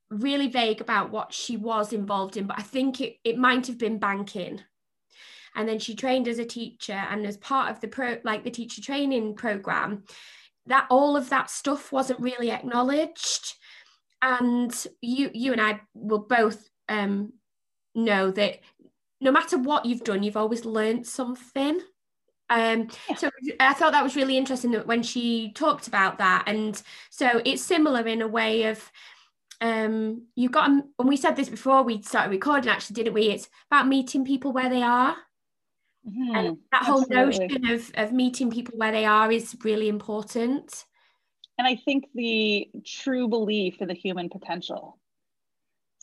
really 0.10 0.48
vague 0.48 0.82
about 0.82 1.12
what 1.12 1.34
she 1.34 1.58
was 1.58 1.94
involved 1.94 2.38
in 2.38 2.46
but 2.46 2.60
i 2.60 2.62
think 2.62 3.02
it, 3.02 3.18
it 3.24 3.38
might 3.38 3.68
have 3.68 3.78
been 3.78 4.00
banking. 4.00 4.62
And 5.56 5.70
then 5.70 5.80
she 5.80 5.96
trained 5.96 6.28
as 6.28 6.40
a 6.40 6.46
teacher 6.46 6.94
and 6.94 7.26
as 7.26 7.38
part 7.38 7.70
of 7.70 7.80
the 7.80 7.88
pro 7.88 8.18
like 8.24 8.44
the 8.44 8.50
teacher 8.50 8.82
training 8.82 9.36
program 9.36 10.04
that 10.66 10.88
all 10.90 11.16
of 11.16 11.30
that 11.30 11.50
stuff 11.50 11.92
wasn't 11.92 12.20
really 12.20 12.52
acknowledged. 12.52 13.56
And 14.22 14.74
you 15.02 15.30
you 15.34 15.52
and 15.52 15.62
i 15.62 15.82
will 15.94 16.20
both 16.20 16.70
um, 16.90 17.34
know 17.94 18.32
that 18.32 18.60
no 19.24 19.32
matter 19.32 19.58
what 19.58 19.86
you've 19.86 20.04
done, 20.04 20.22
you've 20.22 20.38
always 20.38 20.66
learned 20.66 21.08
something. 21.08 21.80
Um, 22.50 22.90
yeah. 23.10 23.16
So 23.16 23.30
I 23.60 23.74
thought 23.74 23.94
that 23.94 24.04
was 24.04 24.16
really 24.16 24.38
interesting 24.38 24.72
that 24.72 24.86
when 24.86 25.02
she 25.02 25.52
talked 25.54 25.88
about 25.88 26.18
that, 26.20 26.44
and 26.46 26.80
so 27.10 27.42
it's 27.46 27.64
similar 27.64 28.06
in 28.06 28.22
a 28.22 28.28
way 28.28 28.66
of 28.66 28.92
um, 29.62 30.28
you've 30.36 30.52
got, 30.52 30.70
and 30.70 30.84
we 31.00 31.16
said 31.16 31.36
this 31.36 31.50
before 31.50 31.84
we 31.84 32.02
started 32.02 32.32
recording, 32.32 32.70
actually, 32.70 32.96
didn't 32.96 33.14
we? 33.14 33.30
It's 33.30 33.50
about 33.72 33.88
meeting 33.88 34.26
people 34.26 34.52
where 34.52 34.70
they 34.70 34.84
are. 34.84 35.16
Mm-hmm. 36.06 36.36
And 36.36 36.58
that 36.74 36.84
whole 36.84 37.06
Absolutely. 37.10 37.48
notion 37.48 37.72
of, 37.72 37.92
of 37.96 38.12
meeting 38.12 38.52
people 38.52 38.78
where 38.78 38.92
they 38.92 39.06
are 39.06 39.32
is 39.32 39.56
really 39.64 39.88
important. 39.88 40.84
And 41.58 41.66
I 41.66 41.78
think 41.78 42.08
the 42.14 42.70
true 42.86 43.30
belief 43.30 43.82
in 43.82 43.88
the 43.88 43.94
human 43.94 44.30
potential 44.30 45.00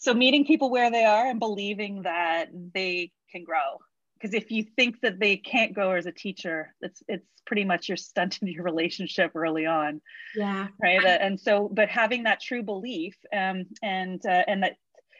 so 0.01 0.15
meeting 0.15 0.47
people 0.47 0.71
where 0.71 0.91
they 0.91 1.05
are 1.05 1.27
and 1.27 1.39
believing 1.39 2.03
that 2.03 2.49
they 2.75 3.13
can 3.31 3.45
grow. 3.45 3.79
Because 4.15 4.35
if 4.35 4.51
you 4.51 4.65
think 4.77 5.01
that 5.03 5.21
they 5.21 5.37
can't 5.37 5.73
grow 5.73 5.93
as 5.93 6.07
a 6.07 6.13
teacher 6.13 6.75
it's 6.81 7.03
it's 7.07 7.27
pretty 7.47 7.65
much 7.65 7.89
you're 7.89 7.97
stunting 7.97 8.49
your 8.49 8.65
relationship 8.65 9.33
early 9.35 9.67
on. 9.67 10.01
Yeah. 10.35 10.69
Right? 10.83 11.05
And 11.05 11.39
so 11.39 11.71
but 11.73 11.89
having 11.89 12.25
that 12.25 12.41
true 12.41 12.63
belief 12.63 13.15
um, 13.33 13.67
and 13.83 14.25
uh, 14.27 14.43
and 14.49 14.63
that 14.63 14.77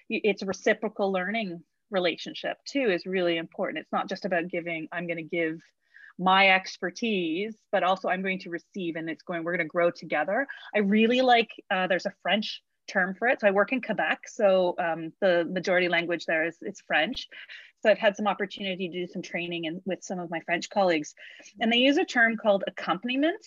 it's 0.09 0.43
a 0.43 0.47
reciprocal 0.47 1.13
learning 1.13 1.63
relationship 1.91 2.57
too 2.67 2.91
is 2.91 3.07
really 3.07 3.37
important. 3.37 3.79
It's 3.79 3.93
not 3.93 4.09
just 4.09 4.25
about 4.25 4.49
giving 4.49 4.89
i'm 4.93 5.07
going 5.07 5.17
to 5.17 5.23
give 5.23 5.61
my 6.19 6.51
expertise 6.51 7.57
but 7.73 7.83
also 7.83 8.07
i'm 8.09 8.21
going 8.21 8.39
to 8.39 8.51
receive 8.51 8.97
and 8.97 9.09
it's 9.09 9.23
going 9.23 9.43
we're 9.43 9.57
going 9.57 9.67
to 9.67 9.71
grow 9.71 9.91
together. 9.91 10.47
I 10.75 10.79
really 10.81 11.21
like 11.21 11.51
uh, 11.71 11.87
there's 11.87 12.07
a 12.07 12.15
french 12.23 12.63
term 12.91 13.15
for 13.15 13.29
it. 13.29 13.41
So 13.41 13.49
I 13.49 13.53
work 13.53 13.73
in 13.73 13.81
Quebec, 13.81 14.21
so 14.29 14.75
um, 14.79 15.13
the 15.21 15.47
majority 15.51 15.89
language 15.89 16.27
there 16.27 16.45
is, 16.47 16.57
is 16.63 16.83
French. 16.87 17.29
So 17.83 17.91
I've 17.91 17.99
had 17.99 18.17
some 18.17 18.27
opportunity 18.27 18.89
to 18.89 19.07
do 19.07 19.07
some 19.07 19.23
training 19.23 19.65
in, 19.65 19.81
with 19.85 20.03
some 20.03 20.19
of 20.19 20.31
my 20.31 20.41
French 20.41 20.69
colleagues, 20.69 21.15
and 21.61 21.73
they 21.73 21.79
use 21.79 21.97
a 21.97 22.05
term 22.05 22.37
called 22.37 22.65
accompaniment, 22.67 23.43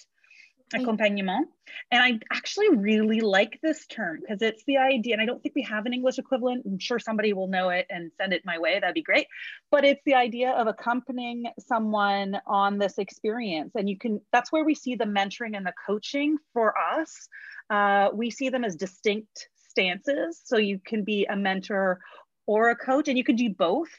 accompagnement. 0.73 1.47
And 1.91 2.01
I 2.01 2.19
actually 2.35 2.69
really 2.69 3.21
like 3.21 3.59
this 3.61 3.85
term 3.85 4.21
because 4.21 4.41
it's 4.41 4.63
the 4.65 4.77
idea, 4.77 5.13
and 5.13 5.21
I 5.21 5.25
don't 5.25 5.41
think 5.41 5.53
we 5.55 5.61
have 5.63 5.85
an 5.85 5.93
English 5.93 6.17
equivalent. 6.17 6.65
I'm 6.65 6.79
sure 6.79 6.97
somebody 6.97 7.33
will 7.33 7.47
know 7.47 7.69
it 7.69 7.85
and 7.89 8.11
send 8.19 8.33
it 8.33 8.41
my 8.43 8.57
way. 8.57 8.79
That'd 8.79 8.95
be 8.95 9.03
great. 9.03 9.27
But 9.69 9.85
it's 9.85 10.01
the 10.05 10.15
idea 10.15 10.51
of 10.51 10.65
accompanying 10.67 11.45
someone 11.59 12.39
on 12.47 12.79
this 12.79 12.97
experience. 12.97 13.73
And 13.75 13.87
you 13.87 13.97
can, 13.97 14.19
that's 14.31 14.51
where 14.51 14.65
we 14.65 14.73
see 14.73 14.95
the 14.95 15.05
mentoring 15.05 15.55
and 15.55 15.65
the 15.65 15.73
coaching 15.85 16.37
for 16.53 16.73
us. 16.77 17.29
Uh, 17.73 18.09
we 18.13 18.29
see 18.29 18.49
them 18.49 18.63
as 18.63 18.75
distinct 18.75 19.49
stances. 19.69 20.41
So 20.43 20.57
you 20.57 20.79
can 20.85 21.03
be 21.03 21.25
a 21.25 21.35
mentor 21.35 21.99
or 22.45 22.69
a 22.69 22.75
coach, 22.75 23.07
and 23.07 23.17
you 23.17 23.23
can 23.23 23.35
do 23.35 23.49
both. 23.49 23.89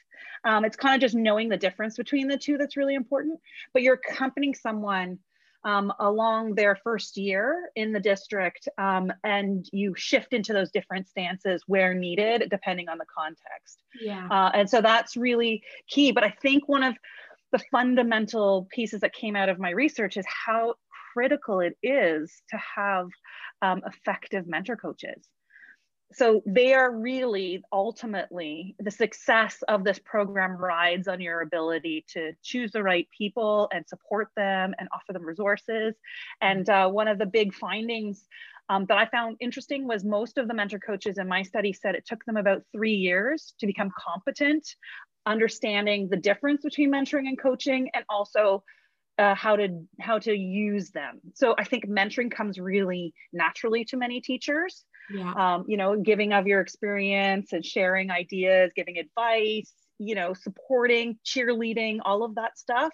Um, 0.45 0.65
it's 0.65 0.77
kind 0.77 0.95
of 0.95 1.01
just 1.01 1.17
knowing 1.17 1.49
the 1.49 1.57
difference 1.57 1.97
between 1.97 2.29
the 2.29 2.37
two 2.37 2.57
that's 2.59 2.77
really 2.77 2.95
important. 2.95 3.41
But 3.73 3.83
you're 3.83 4.01
accompanying 4.05 4.55
someone 4.55 5.19
um, 5.65 5.93
along 5.99 6.55
their 6.55 6.77
first 6.77 7.17
year 7.17 7.71
in 7.75 7.93
the 7.93 8.01
district, 8.13 8.69
um, 8.79 9.13
and 9.25 9.67
you 9.73 9.95
shift 9.97 10.35
into 10.35 10.53
those 10.53 10.71
different 10.71 11.09
stances 11.09 11.63
where 11.67 11.95
needed, 11.95 12.49
depending 12.51 12.89
on 12.89 12.99
the 12.99 13.07
context. 13.19 13.83
Yeah. 14.01 14.29
Uh, 14.31 14.51
and 14.55 14.69
so 14.69 14.83
that's 14.83 15.17
really 15.17 15.63
key. 15.89 16.13
But 16.13 16.23
I 16.23 16.35
think 16.43 16.69
one 16.69 16.85
of 16.85 16.95
the 17.51 17.63
fundamental 17.73 18.69
pieces 18.71 19.01
that 19.01 19.15
came 19.15 19.35
out 19.35 19.49
of 19.49 19.59
my 19.59 19.71
research 19.71 20.17
is 20.17 20.27
how 20.47 20.75
critical 21.15 21.61
it 21.61 21.77
is 21.83 22.43
to 22.51 22.59
have 22.77 23.09
um, 23.63 23.83
effective 23.87 24.47
mentor 24.47 24.77
coaches. 24.77 25.29
So 26.13 26.43
they 26.47 26.75
are 26.75 26.95
really 26.95 27.63
ultimately 27.73 28.77
the 28.79 28.91
success 28.91 29.63
of 29.67 29.83
this 29.83 29.99
program 29.99 30.53
rides 30.57 31.09
on 31.09 31.21
your 31.21 31.41
ability 31.41 32.05
to 32.11 32.33
choose 32.43 32.71
the 32.71 32.83
right 32.83 33.09
people 33.17 33.69
and 33.73 33.85
support 33.89 34.29
them 34.37 34.75
and 34.79 34.89
offer 34.93 35.13
them 35.13 35.25
resources. 35.25 35.95
And 36.41 36.69
uh, 36.69 36.89
one 36.89 37.09
of 37.09 37.19
the 37.19 37.27
big 37.27 37.55
findings 37.55 38.27
um, 38.71 38.87
that 38.89 38.97
i 38.97 39.05
found 39.05 39.37
interesting 39.41 39.87
was 39.87 40.05
most 40.05 40.39
of 40.39 40.49
the 40.49 40.55
mentor 40.55 40.79
coaches 40.79 41.19
in 41.19 41.29
my 41.29 41.43
study 41.43 41.75
said 41.75 41.95
it 41.95 42.07
took 42.07 42.25
them 42.25 42.39
about 42.39 42.63
three 42.73 42.95
years 42.95 43.53
to 43.61 43.67
become 43.67 43.91
competent 43.99 44.67
understanding 45.27 46.09
the 46.09 46.17
difference 46.17 46.63
between 46.63 46.91
mentoring 46.91 47.29
and 47.29 47.39
coaching 47.39 47.91
and 47.95 48.05
also 48.09 48.63
uh, 49.19 49.35
how 49.35 49.57
to 49.57 49.69
how 50.01 50.19
to 50.19 50.35
use 50.35 50.91
them. 50.91 51.21
So 51.35 51.55
i 51.59 51.65
think 51.65 51.87
mentoring 51.89 52.31
comes 52.31 52.59
really 52.59 53.15
naturally 53.33 53.85
to 53.87 53.97
many 53.97 54.21
teachers. 54.21 54.85
Yeah. 55.11 55.33
um, 55.33 55.65
you 55.69 55.77
know 55.77 56.01
giving 56.01 56.33
of 56.33 56.47
your 56.47 56.61
experience 56.61 57.53
and 57.53 57.63
sharing 57.63 58.11
ideas 58.11 58.73
giving 58.75 58.97
advice 58.97 59.71
you 59.99 60.15
know 60.15 60.33
supporting 60.33 61.19
cheerleading 61.25 61.99
all 62.05 62.25
of 62.25 62.35
that 62.37 62.59
stuff. 62.59 62.93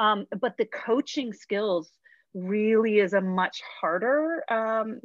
Um, 0.00 0.26
but 0.40 0.56
the 0.56 0.64
coaching 0.64 1.32
skills 1.32 1.90
really 2.34 2.98
is 2.98 3.14
a 3.14 3.20
much 3.20 3.60
harder 3.80 4.44
um, 4.50 5.00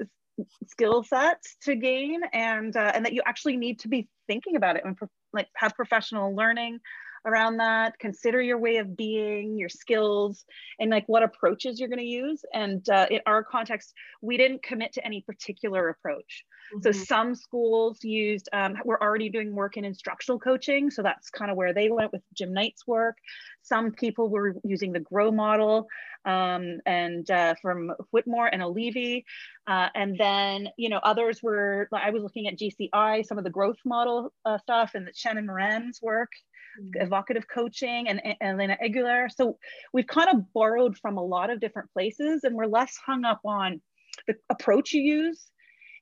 skill 0.68 1.04
set 1.04 1.42
to 1.64 1.76
gain 1.76 2.22
and 2.34 2.76
uh, 2.76 2.92
and 2.94 3.06
that 3.06 3.14
you 3.14 3.22
actually 3.26 3.58
need 3.58 3.80
to 3.80 3.88
be 3.88 4.08
thinking 4.28 4.56
about 4.56 4.76
it 4.76 4.84
and 4.86 4.98
pro- 4.98 5.08
like 5.32 5.48
have 5.56 5.76
professional 5.76 6.36
learning 6.36 6.80
around 7.26 7.58
that 7.58 7.98
consider 8.00 8.42
your 8.42 8.58
way 8.58 8.78
of 8.78 8.96
being 8.98 9.58
your 9.58 9.70
skills 9.70 10.46
and 10.80 10.92
like 10.92 11.06
what 11.08 11.24
approaches 11.24 11.80
you're 11.80 11.90
going 11.90 12.00
to 12.00 12.06
use 12.06 12.44
and 12.54 12.88
uh, 12.90 13.06
in 13.10 13.20
our 13.26 13.44
context 13.44 13.94
we 14.22 14.38
didn't 14.38 14.62
commit 14.64 14.94
to 14.94 15.06
any 15.06 15.22
particular 15.22 15.90
approach 15.90 16.46
mm-hmm. 16.74 16.82
so 16.82 16.92
some 16.92 17.36
schools 17.36 18.04
used 18.04 18.50
um, 18.54 18.76
we're 18.84 19.00
already 19.00 19.30
doing 19.30 19.54
work 19.54 19.78
in 19.78 19.86
instructional 19.86 20.40
coaching 20.40 20.90
so 20.92 21.02
that's 21.02 21.30
kind 21.30 21.50
of 21.50 21.58
where 21.58 21.74
they 21.74 21.90
went 21.90 22.12
with 22.12 22.22
jim 22.34 22.54
knight's 22.54 22.86
work 22.86 23.18
some 23.62 23.92
people 23.92 24.30
were 24.30 24.56
using 24.64 24.92
the 24.92 25.00
grow 25.00 25.32
model 25.32 25.88
um, 26.26 26.80
and 26.86 27.30
uh, 27.32 27.56
from 27.62 27.92
whitmore 28.12 28.48
and 28.48 28.62
Olivi. 28.62 29.26
Uh, 29.68 29.88
and 29.96 30.18
then 30.18 30.68
you 30.78 30.90
know 30.90 31.00
others 31.04 31.42
were 31.42 31.88
i 31.94 32.10
was 32.10 32.22
looking 32.22 32.48
at 32.48 32.58
gci 32.58 33.26
some 33.26 33.38
of 33.38 33.44
the 33.44 33.50
growth 33.50 33.78
model 33.86 34.34
uh, 34.46 34.58
stuff 34.58 34.92
and 34.94 35.08
the 35.08 35.12
Tschannen-Moran's 35.12 36.02
work. 36.02 36.32
Mm-hmm. 36.80 37.02
evocative 37.02 37.48
coaching 37.48 38.08
and, 38.08 38.20
and 38.26 38.36
Elena 38.42 38.78
Aguilar. 38.82 39.30
So 39.30 39.58
we've 39.94 40.08
kind 40.08 40.30
of 40.30 40.52
borrowed 40.54 40.98
from 40.98 41.18
a 41.18 41.24
lot 41.24 41.52
of 41.52 41.60
different 41.60 41.92
places 41.92 42.44
and 42.44 42.56
we're 42.56 42.66
less 42.66 42.96
hung 43.06 43.26
up 43.26 43.42
on 43.46 43.80
the 44.28 44.36
approach 44.50 44.92
you 44.92 45.02
use. 45.02 45.46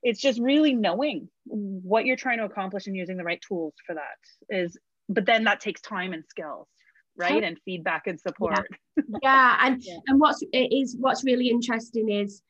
It's 0.02 0.20
just 0.20 0.40
really 0.40 0.74
knowing 0.74 1.28
what 1.44 2.06
you're 2.06 2.16
trying 2.16 2.38
to 2.38 2.44
accomplish 2.44 2.86
and 2.86 2.96
using 2.96 3.18
the 3.18 3.24
right 3.24 3.40
tools 3.46 3.74
for 3.86 3.94
that 3.94 4.56
is, 4.56 4.78
but 5.08 5.26
then 5.26 5.44
that 5.44 5.60
takes 5.60 5.80
time 5.82 6.12
and 6.12 6.24
skills 6.26 6.68
right 7.16 7.44
and 7.44 7.58
feedback 7.66 8.06
and 8.06 8.18
support 8.18 8.66
yeah, 8.96 9.02
yeah. 9.22 9.56
and 9.60 9.82
yeah. 9.84 9.98
and 10.06 10.18
what's 10.18 10.42
it 10.52 10.72
is 10.72 10.96
what's 10.98 11.24
really 11.24 11.50
interesting 11.50 12.10
is 12.10 12.40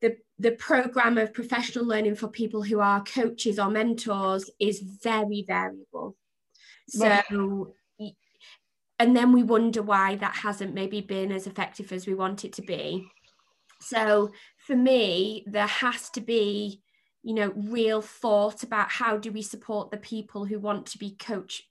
the 0.00 0.16
the 0.38 0.52
program 0.52 1.18
of 1.18 1.34
professional 1.34 1.84
learning 1.84 2.14
for 2.14 2.28
people 2.28 2.62
who 2.62 2.80
are 2.80 3.04
coaches 3.04 3.58
or 3.58 3.68
mentors 3.68 4.48
is 4.58 4.80
very 4.80 5.44
variable 5.46 6.16
so, 6.92 7.72
and 8.98 9.16
then 9.16 9.32
we 9.32 9.42
wonder 9.42 9.82
why 9.82 10.16
that 10.16 10.36
hasn't 10.36 10.74
maybe 10.74 11.00
been 11.00 11.32
as 11.32 11.46
effective 11.46 11.92
as 11.92 12.06
we 12.06 12.14
want 12.14 12.44
it 12.44 12.52
to 12.54 12.62
be. 12.62 13.06
So, 13.80 14.30
for 14.58 14.76
me, 14.76 15.44
there 15.46 15.66
has 15.66 16.08
to 16.10 16.20
be, 16.20 16.82
you 17.22 17.34
know, 17.34 17.52
real 17.56 18.00
thought 18.00 18.62
about 18.62 18.90
how 18.90 19.16
do 19.16 19.32
we 19.32 19.42
support 19.42 19.90
the 19.90 19.96
people 19.96 20.44
who 20.44 20.60
want 20.60 20.86
to 20.86 20.98
be 20.98 21.16
coach 21.16 21.64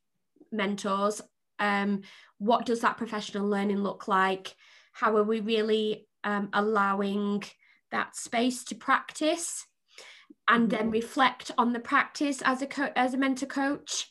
mentors. 0.52 1.22
Um, 1.60 2.02
what 2.38 2.66
does 2.66 2.82
that 2.82 2.98
professional 2.98 3.48
learning 3.48 3.82
look 3.82 4.08
like? 4.08 4.56
How 4.92 5.16
are 5.16 5.24
we 5.24 5.40
really 5.40 6.08
um, 6.24 6.50
allowing 6.52 7.44
that 7.92 8.16
space 8.16 8.64
to 8.66 8.76
practice 8.76 9.68
and 10.48 10.70
then 10.70 10.82
mm-hmm. 10.82 10.90
reflect 10.90 11.52
on 11.58 11.72
the 11.72 11.80
practice 11.80 12.42
as 12.44 12.62
a 12.62 12.68
co- 12.68 12.92
as 12.96 13.14
a 13.14 13.18
mentor 13.18 13.46
coach 13.46 14.10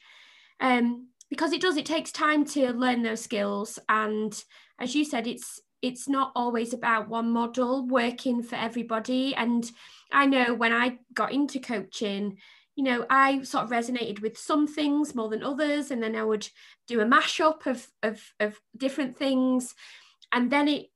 um, 0.61 1.09
because 1.29 1.53
it 1.53 1.61
does 1.61 1.77
it 1.77 1.87
takes 1.87 2.13
time 2.13 2.45
to 2.45 2.73
learn 2.73 3.03
those 3.03 3.23
skills. 3.23 3.79
And 3.89 4.33
as 4.79 4.95
you 4.95 5.05
said 5.05 5.27
it's 5.27 5.61
it's 5.83 6.09
not 6.09 6.33
always 6.37 6.75
about 6.75 7.09
one 7.09 7.31
model 7.31 7.87
working 7.87 8.43
for 8.43 8.57
everybody. 8.57 9.35
And 9.35 9.71
i 10.13 10.27
know 10.27 10.55
when 10.55 10.73
i 10.73 10.99
got 11.15 11.33
into 11.33 11.61
coaching 11.61 12.39
you 12.75 12.83
know 12.83 13.07
i 13.09 13.43
sort 13.43 13.65
of 13.65 13.71
resonated 13.71 14.21
with 14.21 14.37
some 14.37 14.67
things 14.67 15.15
more 15.15 15.29
than 15.29 15.43
others. 15.43 15.91
And 15.91 16.03
then 16.03 16.17
i 16.17 16.25
would 16.25 16.49
do 16.87 17.01
a 17.01 17.07
mashup 17.07 17.67
of 17.67 17.87
of, 18.03 18.21
of 18.41 18.61
different 18.77 19.17
things. 19.17 19.75
And 20.33 20.51
then 20.51 20.69
it 20.69 20.87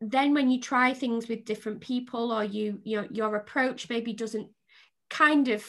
then 0.00 0.34
when 0.34 0.50
you 0.50 0.60
try 0.60 0.92
things 0.92 1.28
with 1.28 1.44
different 1.44 1.80
people 1.80 2.32
or 2.32 2.44
you 2.44 2.80
your 2.84 3.06
your 3.10 3.36
approach 3.36 3.88
maybe 3.88 4.12
doesn't 4.12 4.48
kind 5.10 5.48
of 5.48 5.64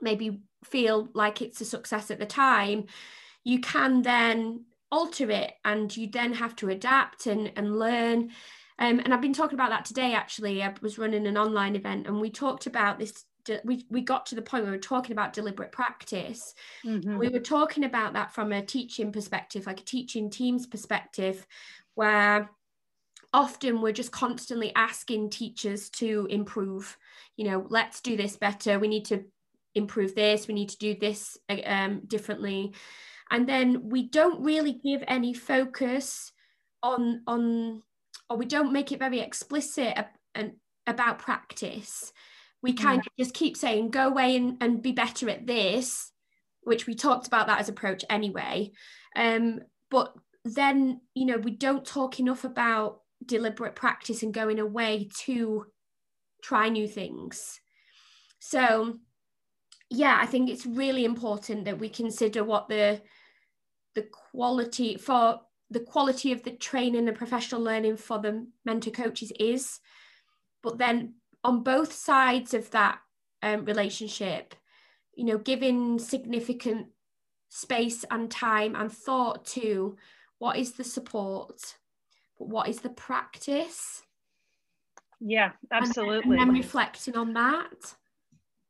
maybe 0.00 0.42
feel 0.64 1.08
like 1.14 1.42
it's 1.42 1.60
a 1.60 1.64
success 1.64 2.10
at 2.10 2.18
the 2.18 2.26
time, 2.26 2.86
you 3.44 3.60
can 3.60 4.02
then 4.02 4.64
alter 4.90 5.30
it 5.30 5.52
and 5.64 5.94
you 5.96 6.08
then 6.08 6.32
have 6.32 6.56
to 6.56 6.70
adapt 6.70 7.26
and, 7.26 7.52
and 7.56 7.78
learn. 7.78 8.30
Um, 8.78 9.00
and 9.00 9.12
I've 9.12 9.20
been 9.20 9.32
talking 9.32 9.58
about 9.58 9.70
that 9.70 9.84
today 9.84 10.14
actually. 10.14 10.62
I 10.62 10.74
was 10.80 10.98
running 10.98 11.26
an 11.26 11.36
online 11.36 11.76
event 11.76 12.06
and 12.06 12.20
we 12.20 12.30
talked 12.30 12.66
about 12.66 12.98
this. 12.98 13.24
We, 13.64 13.84
we 13.90 14.00
got 14.00 14.24
to 14.26 14.34
the 14.34 14.42
point 14.42 14.64
where 14.64 14.72
we 14.72 14.78
were 14.78 14.82
talking 14.82 15.12
about 15.12 15.34
deliberate 15.34 15.70
practice. 15.70 16.54
Mm-hmm. 16.84 17.18
We 17.18 17.28
were 17.28 17.40
talking 17.40 17.84
about 17.84 18.14
that 18.14 18.32
from 18.32 18.52
a 18.52 18.62
teaching 18.62 19.12
perspective, 19.12 19.66
like 19.66 19.80
a 19.80 19.84
teaching 19.84 20.30
teams 20.30 20.66
perspective, 20.66 21.46
where 21.94 22.50
often 23.34 23.82
we're 23.82 23.92
just 23.92 24.12
constantly 24.12 24.72
asking 24.76 25.28
teachers 25.28 25.90
to 25.90 26.26
improve 26.30 26.96
you 27.36 27.44
know 27.44 27.66
let's 27.68 28.00
do 28.00 28.16
this 28.16 28.36
better 28.36 28.78
we 28.78 28.86
need 28.86 29.04
to 29.04 29.24
improve 29.74 30.14
this 30.14 30.46
we 30.46 30.54
need 30.54 30.68
to 30.68 30.78
do 30.78 30.94
this 30.94 31.36
um, 31.66 32.02
differently. 32.06 32.74
And 33.30 33.48
then 33.48 33.88
we 33.88 34.08
don't 34.08 34.44
really 34.44 34.72
give 34.84 35.02
any 35.08 35.34
focus 35.34 36.32
on 36.82 37.22
on 37.26 37.82
or 38.28 38.36
we 38.36 38.46
don't 38.46 38.72
make 38.72 38.92
it 38.92 38.98
very 38.98 39.20
explicit 39.20 39.96
and 40.34 40.52
about 40.86 41.18
practice. 41.18 42.12
We 42.62 42.72
kind 42.72 43.02
yeah. 43.04 43.24
of 43.24 43.24
just 43.24 43.34
keep 43.34 43.56
saying 43.56 43.90
go 43.90 44.08
away 44.08 44.36
and, 44.36 44.56
and 44.60 44.82
be 44.82 44.92
better 44.92 45.28
at 45.28 45.46
this 45.46 46.12
which 46.64 46.86
we 46.86 46.94
talked 46.94 47.26
about 47.26 47.46
that 47.46 47.60
as 47.60 47.68
approach 47.68 48.04
anyway. 48.10 48.72
Um, 49.16 49.60
but 49.90 50.14
then 50.44 51.00
you 51.14 51.26
know 51.26 51.38
we 51.38 51.52
don't 51.52 51.84
talk 51.84 52.18
enough 52.18 52.44
about 52.44 53.00
deliberate 53.24 53.76
practice 53.76 54.22
and 54.22 54.34
going 54.34 54.58
away 54.58 55.08
to 55.24 55.66
try 56.42 56.68
new 56.68 56.88
things. 56.88 57.60
So 58.40 58.98
yeah, 59.90 60.18
I 60.20 60.26
think 60.26 60.50
it's 60.50 60.66
really 60.66 61.04
important 61.04 61.64
that 61.64 61.78
we 61.78 61.88
consider 61.88 62.44
what 62.44 62.68
the 62.68 63.00
the 63.94 64.02
quality 64.02 64.96
for 64.96 65.40
the 65.70 65.80
quality 65.80 66.32
of 66.32 66.42
the 66.42 66.50
training 66.50 67.08
and 67.08 67.16
professional 67.16 67.60
learning 67.60 67.96
for 67.96 68.18
the 68.18 68.46
mentor 68.64 68.90
coaches 68.90 69.32
is, 69.38 69.80
but 70.62 70.78
then 70.78 71.14
on 71.42 71.62
both 71.62 71.92
sides 71.92 72.54
of 72.54 72.70
that 72.70 72.98
um, 73.42 73.64
relationship, 73.64 74.54
you 75.14 75.24
know, 75.24 75.38
giving 75.38 75.98
significant 75.98 76.88
space 77.48 78.04
and 78.10 78.30
time 78.30 78.74
and 78.74 78.90
thought 78.90 79.44
to 79.44 79.96
what 80.38 80.56
is 80.56 80.72
the 80.72 80.84
support, 80.84 81.76
but 82.38 82.48
what 82.48 82.68
is 82.68 82.80
the 82.80 82.90
practice? 82.90 84.02
Yeah, 85.20 85.52
absolutely. 85.72 86.32
And, 86.32 86.40
and 86.40 86.50
then 86.50 86.56
reflecting 86.56 87.16
on 87.16 87.32
that. 87.34 87.94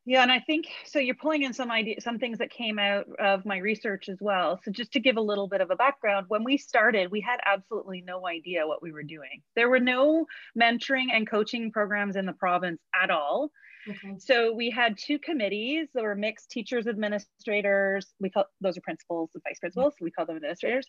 Yeah, 0.06 0.22
and 0.22 0.30
I 0.30 0.38
think 0.40 0.66
so. 0.84 0.98
You're 0.98 1.14
pulling 1.14 1.44
in 1.44 1.54
some 1.54 1.70
idea, 1.70 1.98
some 2.00 2.18
things 2.18 2.36
that 2.38 2.50
came 2.50 2.78
out 2.78 3.06
of 3.18 3.46
my 3.46 3.56
research 3.56 4.10
as 4.10 4.18
well. 4.20 4.60
So 4.62 4.70
just 4.70 4.92
to 4.92 5.00
give 5.00 5.16
a 5.16 5.20
little 5.22 5.48
bit 5.48 5.62
of 5.62 5.70
a 5.70 5.76
background, 5.76 6.26
when 6.28 6.44
we 6.44 6.58
started, 6.58 7.10
we 7.10 7.22
had 7.22 7.38
absolutely 7.46 8.02
no 8.02 8.26
idea 8.26 8.66
what 8.66 8.82
we 8.82 8.92
were 8.92 9.02
doing. 9.02 9.40
There 9.56 9.70
were 9.70 9.80
no 9.80 10.26
mentoring 10.60 11.06
and 11.10 11.28
coaching 11.28 11.72
programs 11.72 12.16
in 12.16 12.26
the 12.26 12.34
province 12.34 12.82
at 13.02 13.10
all. 13.10 13.50
Okay. 13.88 14.14
So 14.18 14.52
we 14.52 14.70
had 14.70 14.96
two 14.96 15.18
committees 15.18 15.88
that 15.94 16.02
were 16.02 16.14
mixed 16.14 16.50
teachers, 16.50 16.86
administrators. 16.86 18.14
We 18.20 18.30
call 18.30 18.46
those 18.60 18.76
are 18.78 18.82
principals 18.82 19.30
and 19.34 19.42
vice 19.46 19.58
principals. 19.58 19.94
So 19.98 20.04
we 20.04 20.10
call 20.10 20.26
them 20.26 20.36
administrators, 20.36 20.86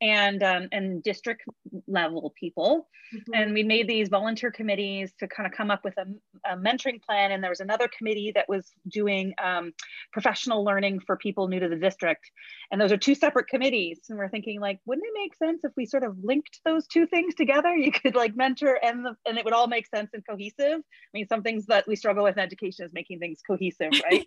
and 0.00 0.42
um, 0.42 0.68
and 0.72 1.02
district 1.02 1.42
level 1.86 2.32
people. 2.38 2.88
Mm-hmm. 3.14 3.34
And 3.34 3.54
we 3.54 3.62
made 3.62 3.88
these 3.88 4.08
volunteer 4.08 4.50
committees 4.50 5.12
to 5.18 5.28
kind 5.28 5.46
of 5.46 5.52
come 5.52 5.70
up 5.70 5.82
with 5.84 5.94
a, 5.98 6.06
a 6.50 6.56
mentoring 6.56 7.02
plan. 7.02 7.32
And 7.32 7.42
there 7.42 7.50
was 7.50 7.60
another 7.60 7.88
committee 7.96 8.32
that 8.34 8.48
was 8.48 8.70
doing 8.88 9.32
um, 9.42 9.72
professional 10.12 10.62
learning 10.62 11.00
for 11.06 11.16
people 11.16 11.48
new 11.48 11.60
to 11.60 11.68
the 11.68 11.76
district. 11.76 12.30
And 12.70 12.80
those 12.80 12.92
are 12.92 12.98
two 12.98 13.14
separate 13.14 13.48
committees. 13.48 14.00
And 14.08 14.18
we're 14.18 14.28
thinking 14.28 14.60
like, 14.60 14.78
wouldn't 14.84 15.06
it 15.06 15.18
make 15.18 15.34
sense 15.36 15.64
if 15.64 15.72
we 15.76 15.86
sort 15.86 16.04
of 16.04 16.16
linked 16.22 16.60
those 16.64 16.86
two 16.86 17.06
things 17.06 17.34
together? 17.34 17.74
You 17.74 17.92
could 17.92 18.14
like 18.14 18.36
mentor 18.36 18.78
and 18.82 19.04
the, 19.04 19.16
and 19.26 19.38
it 19.38 19.44
would 19.44 19.54
all 19.54 19.68
make 19.68 19.86
sense 19.86 20.10
and 20.12 20.22
cohesive. 20.28 20.78
I 20.78 21.10
mean, 21.14 21.26
some 21.28 21.42
things 21.42 21.66
that 21.66 21.86
we 21.86 21.96
struggle 21.96 22.24
with 22.24 22.37
education 22.38 22.84
is 22.84 22.92
making 22.92 23.18
things 23.18 23.40
cohesive, 23.46 23.92
right? 24.10 24.26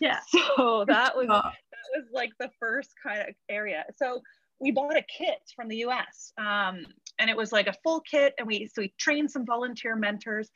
yeah. 0.00 0.20
So 0.28 0.84
that 0.86 1.16
was 1.16 1.28
that 1.28 1.52
was 1.96 2.04
like 2.12 2.30
the 2.38 2.50
first 2.60 2.90
kind 3.02 3.20
of 3.20 3.34
area. 3.48 3.84
So 3.96 4.20
we 4.60 4.72
bought 4.72 4.96
a 4.96 5.02
kit 5.02 5.38
from 5.54 5.68
the 5.68 5.84
US, 5.86 6.32
um, 6.38 6.84
and 7.18 7.30
it 7.30 7.36
was 7.36 7.52
like 7.52 7.66
a 7.66 7.74
full 7.84 8.00
kit, 8.00 8.34
and 8.38 8.46
we 8.46 8.68
so 8.72 8.82
we 8.82 8.92
trained 8.98 9.30
some 9.30 9.46
volunteer 9.46 9.96
mentors. 9.96 10.50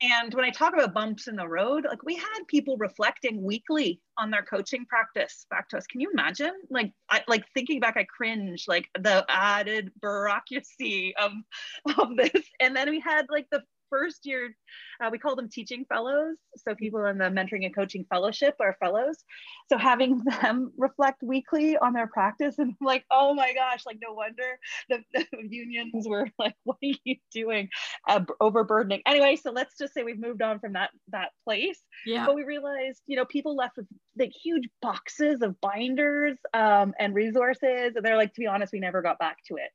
And 0.00 0.32
when 0.32 0.44
I 0.44 0.50
talk 0.50 0.74
about 0.74 0.94
bumps 0.94 1.26
in 1.26 1.34
the 1.34 1.48
road, 1.48 1.84
like 1.88 2.04
we 2.04 2.14
had 2.14 2.46
people 2.46 2.76
reflecting 2.76 3.42
weekly 3.42 4.00
on 4.16 4.30
their 4.30 4.44
coaching 4.44 4.86
practice 4.86 5.44
back 5.50 5.68
to 5.70 5.76
us. 5.76 5.88
Can 5.88 6.00
you 6.00 6.10
imagine? 6.12 6.52
Like, 6.70 6.92
I, 7.10 7.22
like 7.26 7.44
thinking 7.52 7.80
back, 7.80 7.96
I 7.96 8.04
cringe. 8.04 8.66
Like 8.68 8.86
the 8.96 9.24
added 9.28 9.90
bureaucracy 10.00 11.14
of 11.18 11.32
of 11.98 12.16
this. 12.16 12.44
And 12.60 12.76
then 12.76 12.90
we 12.90 13.00
had 13.00 13.26
like 13.28 13.46
the 13.50 13.62
first 13.90 14.24
year, 14.24 14.54
uh, 15.02 15.08
we 15.10 15.18
call 15.18 15.36
them 15.36 15.48
teaching 15.48 15.84
fellows. 15.88 16.36
So 16.56 16.74
people 16.74 17.04
in 17.06 17.18
the 17.18 17.24
mentoring 17.24 17.64
and 17.64 17.74
coaching 17.74 18.04
fellowship 18.08 18.56
are 18.60 18.76
fellows. 18.80 19.16
So 19.70 19.78
having 19.78 20.22
them 20.42 20.72
reflect 20.76 21.22
weekly 21.22 21.76
on 21.76 21.92
their 21.92 22.06
practice 22.06 22.58
and 22.58 22.74
like, 22.80 23.04
oh 23.10 23.34
my 23.34 23.52
gosh, 23.54 23.84
like 23.86 23.98
no 24.02 24.14
wonder 24.14 24.58
the, 24.88 25.02
the 25.12 25.26
unions 25.48 26.06
were 26.08 26.28
like, 26.38 26.54
what 26.64 26.76
are 26.82 26.94
you 27.04 27.16
doing? 27.32 27.68
Uh, 28.08 28.20
overburdening. 28.40 29.02
Anyway, 29.06 29.36
so 29.36 29.50
let's 29.50 29.76
just 29.78 29.94
say 29.94 30.02
we've 30.02 30.20
moved 30.20 30.42
on 30.42 30.58
from 30.58 30.74
that 30.74 30.90
that 31.08 31.30
place. 31.44 31.80
Yeah. 32.06 32.26
But 32.26 32.34
we 32.34 32.44
realized, 32.44 33.02
you 33.06 33.16
know, 33.16 33.24
people 33.24 33.56
left 33.56 33.76
with 33.76 33.86
like 34.18 34.32
huge 34.32 34.68
boxes 34.82 35.42
of 35.42 35.60
binders 35.60 36.38
um, 36.54 36.94
and 36.98 37.14
resources. 37.14 37.92
And 37.96 38.04
they're 38.04 38.16
like, 38.16 38.34
to 38.34 38.40
be 38.40 38.46
honest, 38.46 38.72
we 38.72 38.80
never 38.80 39.02
got 39.02 39.18
back 39.18 39.38
to 39.48 39.54
it. 39.56 39.70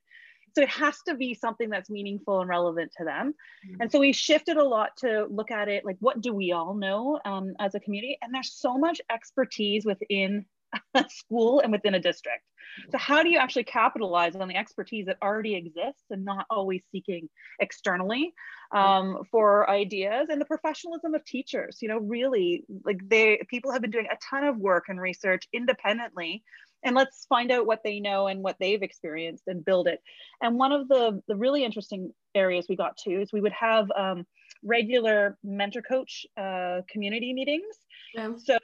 So 0.56 0.62
it 0.62 0.70
has 0.70 0.98
to 1.08 1.16
be 1.16 1.34
something 1.34 1.70
that's 1.70 1.90
meaningful 1.90 2.42
and 2.42 2.50
relevant 2.50 2.92
to 2.98 3.04
them. 3.04 3.34
Mm-hmm. 3.68 3.82
And 3.82 3.92
so 3.92 4.00
we 4.00 4.14
shifted 4.14 4.58
a 4.58 4.64
lot 4.64 4.92
to 4.98 5.28
look 5.30 5.52
at 5.52 5.68
it 5.68 5.86
like, 5.86 5.98
what 6.00 6.22
do 6.22 6.34
we 6.34 6.52
all 6.52 6.76
know 6.76 7.20
um, 7.26 7.54
as 7.60 7.76
a 7.76 7.80
community? 7.80 8.18
And 8.22 8.34
there's 8.34 8.54
so 8.54 8.78
much 8.78 9.02
expertise 9.12 9.86
within 9.86 10.46
a 10.94 11.06
school 11.10 11.60
and 11.60 11.72
within 11.72 11.96
a 11.96 12.00
district. 12.00 12.44
So 12.92 12.98
how 12.98 13.24
do 13.24 13.30
you 13.30 13.38
actually 13.38 13.66
capitalize 13.66 14.36
on 14.36 14.48
the 14.48 14.56
expertise 14.56 15.06
that 15.06 15.18
already 15.22 15.56
exists 15.56 16.06
and 16.10 16.26
not 16.26 16.46
always 16.50 16.82
seeking 16.92 17.30
externally 17.60 18.34
um, 18.72 19.20
for 19.30 19.70
ideas 19.70 20.28
and 20.30 20.42
the 20.42 20.46
professionalism 20.46 21.14
of 21.14 21.24
teachers? 21.26 21.78
You 21.82 21.90
know, 21.90 22.00
really, 22.00 22.64
like 22.84 22.98
they 23.08 23.42
people 23.50 23.72
have 23.72 23.82
been 23.82 23.92
doing 23.92 24.08
a 24.12 24.18
ton 24.30 24.44
of 24.44 24.58
work 24.58 24.86
and 24.88 25.00
research 25.00 25.48
independently 25.54 26.44
and 26.84 26.96
let's 26.96 27.26
find 27.28 27.52
out 27.52 27.66
what 27.66 27.82
they 27.84 28.00
know 28.00 28.28
and 28.28 28.42
what 28.42 28.58
they've 28.60 28.84
experienced 28.84 29.44
and 29.48 29.64
build 29.64 29.88
it. 29.88 30.02
And 30.42 30.58
one 30.58 30.72
of 30.72 30.88
the, 30.88 31.22
the 31.28 31.36
really 31.36 31.64
interesting 31.64 32.14
areas 32.36 32.66
we 32.68 32.76
got 32.76 32.98
to 32.98 33.22
is 33.22 33.32
we 33.32 33.42
would 33.42 33.54
have 33.54 33.90
um, 33.92 34.26
regular 34.64 35.38
mentor 35.44 35.82
coach 35.82 36.26
uh, 36.38 36.82
community 36.90 37.34
meetings. 37.34 37.76
Yeah. 38.14 38.32
So 38.38 38.58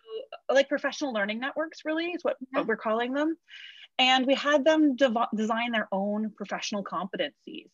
like 0.51 0.69
professional 0.69 1.13
learning 1.13 1.39
networks 1.39 1.79
really 1.86 2.08
is 2.08 2.23
what, 2.23 2.38
yeah. 2.41 2.60
what 2.60 2.67
we're 2.67 2.77
calling 2.77 3.13
them. 3.13 3.38
And 3.97 4.25
we 4.25 4.36
had 4.36 4.63
them 4.63 4.95
design 4.95 5.71
their 5.71 5.89
own 5.91 6.32
professional 6.36 6.84
competencies. 6.84 7.67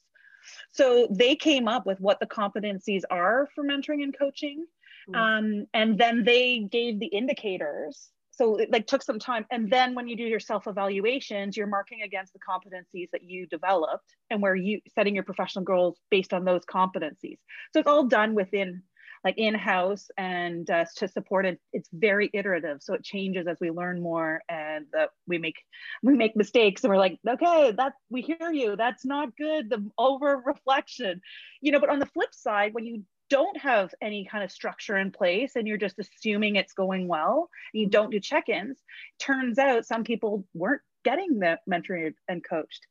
So 0.72 1.08
they 1.10 1.36
came 1.36 1.68
up 1.68 1.86
with 1.86 2.00
what 2.00 2.20
the 2.20 2.26
competencies 2.26 3.02
are 3.10 3.48
for 3.54 3.64
mentoring 3.64 4.04
and 4.04 4.18
coaching. 4.18 4.66
Mm. 5.10 5.16
Um, 5.16 5.68
and 5.74 5.98
then 5.98 6.24
they 6.24 6.60
gave 6.60 7.00
the 7.00 7.08
indicators 7.08 8.10
so 8.36 8.58
it 8.58 8.72
like 8.72 8.88
took 8.88 9.02
some 9.02 9.20
time. 9.20 9.46
And 9.52 9.72
then 9.72 9.96
when 9.96 10.08
you 10.08 10.16
do 10.16 10.24
your 10.24 10.40
self 10.40 10.68
evaluations 10.68 11.56
you're 11.56 11.68
marking 11.68 12.02
against 12.02 12.34
the 12.34 12.40
competencies 12.40 13.10
that 13.12 13.24
you 13.24 13.48
developed 13.48 14.14
and 14.30 14.42
where 14.42 14.56
you 14.56 14.82
setting 14.94 15.16
your 15.16 15.24
professional 15.24 15.64
goals 15.64 16.00
based 16.12 16.34
on 16.34 16.46
those 16.46 16.66
competencies. 16.66 17.38
So 17.74 17.80
it's 17.80 17.88
all 17.88 18.06
done 18.06 18.36
within 18.36 18.84
like 19.24 19.40
in-house 19.40 20.08
and 20.18 20.70
uh, 20.70 20.86
to 20.98 21.08
support 21.08 21.48
it. 21.48 21.60
It's 21.74 21.90
very 21.92 22.30
iterative. 22.32 22.78
So 22.82 22.94
it 22.94 23.04
changes 23.04 23.48
as 23.48 23.58
we 23.60 23.72
learn 23.72 24.00
more 24.00 24.42
and 24.48 24.86
uh, 24.98 25.08
we 25.28 25.40
make 25.40 25.56
we 26.04 26.14
make 26.14 26.36
mistakes 26.36 26.84
and 26.84 26.92
we're 26.92 26.98
like 26.98 27.18
okay 27.28 27.72
that 27.72 27.94
we 28.10 28.22
hear 28.22 28.52
you. 28.52 28.76
That's 28.76 29.06
not 29.06 29.36
good. 29.36 29.70
The 29.70 29.90
over 29.98 30.42
reflection 30.46 31.22
you 31.62 31.72
know 31.72 31.80
but 31.80 31.90
on 31.90 32.00
the 32.00 32.06
flip 32.06 32.34
side 32.34 32.74
when 32.74 32.86
you 32.86 33.04
don't 33.30 33.58
have 33.58 33.94
any 34.02 34.26
kind 34.26 34.44
of 34.44 34.52
structure 34.52 34.98
in 34.98 35.12
place 35.12 35.56
and 35.56 35.68
you're 35.68 35.78
just 35.78 35.98
assuming 36.00 36.56
it's 36.56 36.74
going 36.74 37.08
well 37.08 37.50
and 37.74 37.82
you 37.82 37.90
don't 37.90 38.12
do 38.12 38.20
check-ins 38.20 38.84
turns 39.20 39.58
out 39.58 39.86
some 39.86 40.04
people 40.04 40.46
weren't 40.54 40.82
getting 41.06 41.40
the 41.40 41.58
mentoring 41.70 42.14
and 42.28 42.44
coached. 42.44 42.86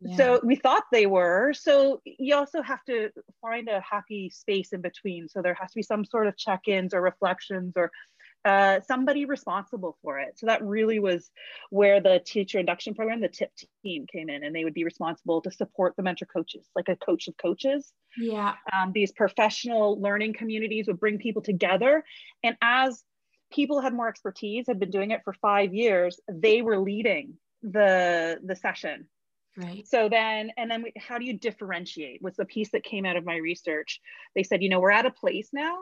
Yeah. 0.00 0.16
so 0.16 0.40
we 0.42 0.56
thought 0.56 0.82
they 0.90 1.06
were. 1.06 1.52
So 1.54 2.02
you 2.04 2.34
also 2.34 2.60
have 2.60 2.84
to 2.86 3.10
find 3.40 3.68
a 3.68 3.80
happy 3.88 4.30
space 4.30 4.72
in 4.72 4.80
between. 4.80 5.28
So 5.28 5.40
there 5.40 5.54
has 5.54 5.70
to 5.70 5.76
be 5.76 5.82
some 5.82 6.04
sort 6.04 6.26
of 6.26 6.36
check-ins 6.36 6.92
or 6.92 7.00
reflections 7.00 7.74
or 7.76 7.90
uh, 8.44 8.80
somebody 8.86 9.24
responsible 9.24 9.96
for 10.02 10.18
it. 10.18 10.38
So 10.38 10.46
that 10.46 10.64
really 10.64 10.98
was 10.98 11.30
where 11.70 12.00
the 12.00 12.20
teacher 12.24 12.58
induction 12.58 12.94
program, 12.94 13.20
the 13.20 13.28
TIP 13.28 13.50
team 13.84 14.06
came 14.12 14.28
in 14.28 14.42
and 14.42 14.54
they 14.54 14.64
would 14.64 14.74
be 14.74 14.84
responsible 14.84 15.40
to 15.42 15.50
support 15.50 15.94
the 15.96 16.02
mentor 16.02 16.26
coaches, 16.26 16.66
like 16.74 16.88
a 16.88 16.96
coach 16.96 17.28
of 17.28 17.36
coaches. 17.36 17.92
Yeah. 18.16 18.54
Um, 18.72 18.92
these 18.92 19.12
professional 19.12 20.00
learning 20.00 20.34
communities 20.34 20.86
would 20.88 20.98
bring 20.98 21.18
people 21.18 21.42
together. 21.42 22.04
And 22.42 22.56
as 22.60 23.02
people 23.52 23.80
had 23.80 23.94
more 23.94 24.08
expertise, 24.08 24.66
had 24.66 24.80
been 24.80 24.90
doing 24.90 25.12
it 25.12 25.20
for 25.24 25.34
five 25.34 25.72
years, 25.72 26.18
they 26.28 26.62
were 26.62 26.78
leading 26.78 27.34
the, 27.62 28.40
the 28.44 28.56
session. 28.56 29.08
Right. 29.56 29.86
So 29.86 30.08
then, 30.08 30.50
and 30.56 30.70
then 30.70 30.82
we, 30.82 30.92
how 30.98 31.18
do 31.18 31.26
you 31.26 31.38
differentiate? 31.38 32.22
Was 32.22 32.36
the 32.36 32.46
piece 32.46 32.70
that 32.70 32.84
came 32.84 33.04
out 33.04 33.16
of 33.16 33.24
my 33.24 33.36
research. 33.36 34.00
They 34.34 34.42
said, 34.42 34.62
you 34.62 34.70
know, 34.70 34.80
we're 34.80 34.90
at 34.90 35.06
a 35.06 35.10
place 35.10 35.50
now 35.52 35.80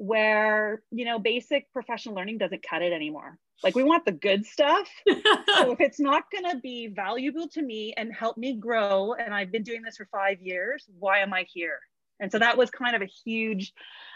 where 0.00 0.82
you 0.90 1.04
know 1.04 1.18
basic 1.18 1.70
professional 1.74 2.14
learning 2.14 2.38
doesn't 2.38 2.62
cut 2.62 2.80
it 2.80 2.90
anymore. 2.90 3.36
Like 3.62 3.74
we 3.74 3.84
want 3.84 4.06
the 4.06 4.12
good 4.12 4.46
stuff. 4.46 4.88
So 5.58 5.72
if 5.72 5.80
it's 5.80 6.00
not 6.00 6.24
going 6.32 6.50
to 6.50 6.58
be 6.60 6.86
valuable 6.86 7.46
to 7.48 7.60
me 7.60 7.92
and 7.98 8.10
help 8.14 8.38
me 8.38 8.54
grow 8.54 9.12
and 9.12 9.34
i've 9.34 9.52
been 9.52 9.62
doing 9.62 9.82
this 9.82 9.98
for 9.98 10.08
five 10.10 10.40
years 10.40 10.86
why 10.98 11.18
am 11.18 11.34
i 11.34 11.44
here? 11.52 11.78
And 12.18 12.32
so 12.32 12.38
that 12.38 12.56
was 12.56 12.70
kind 12.70 12.96
of 12.96 13.02
a 13.02 13.06
huge 13.06 13.74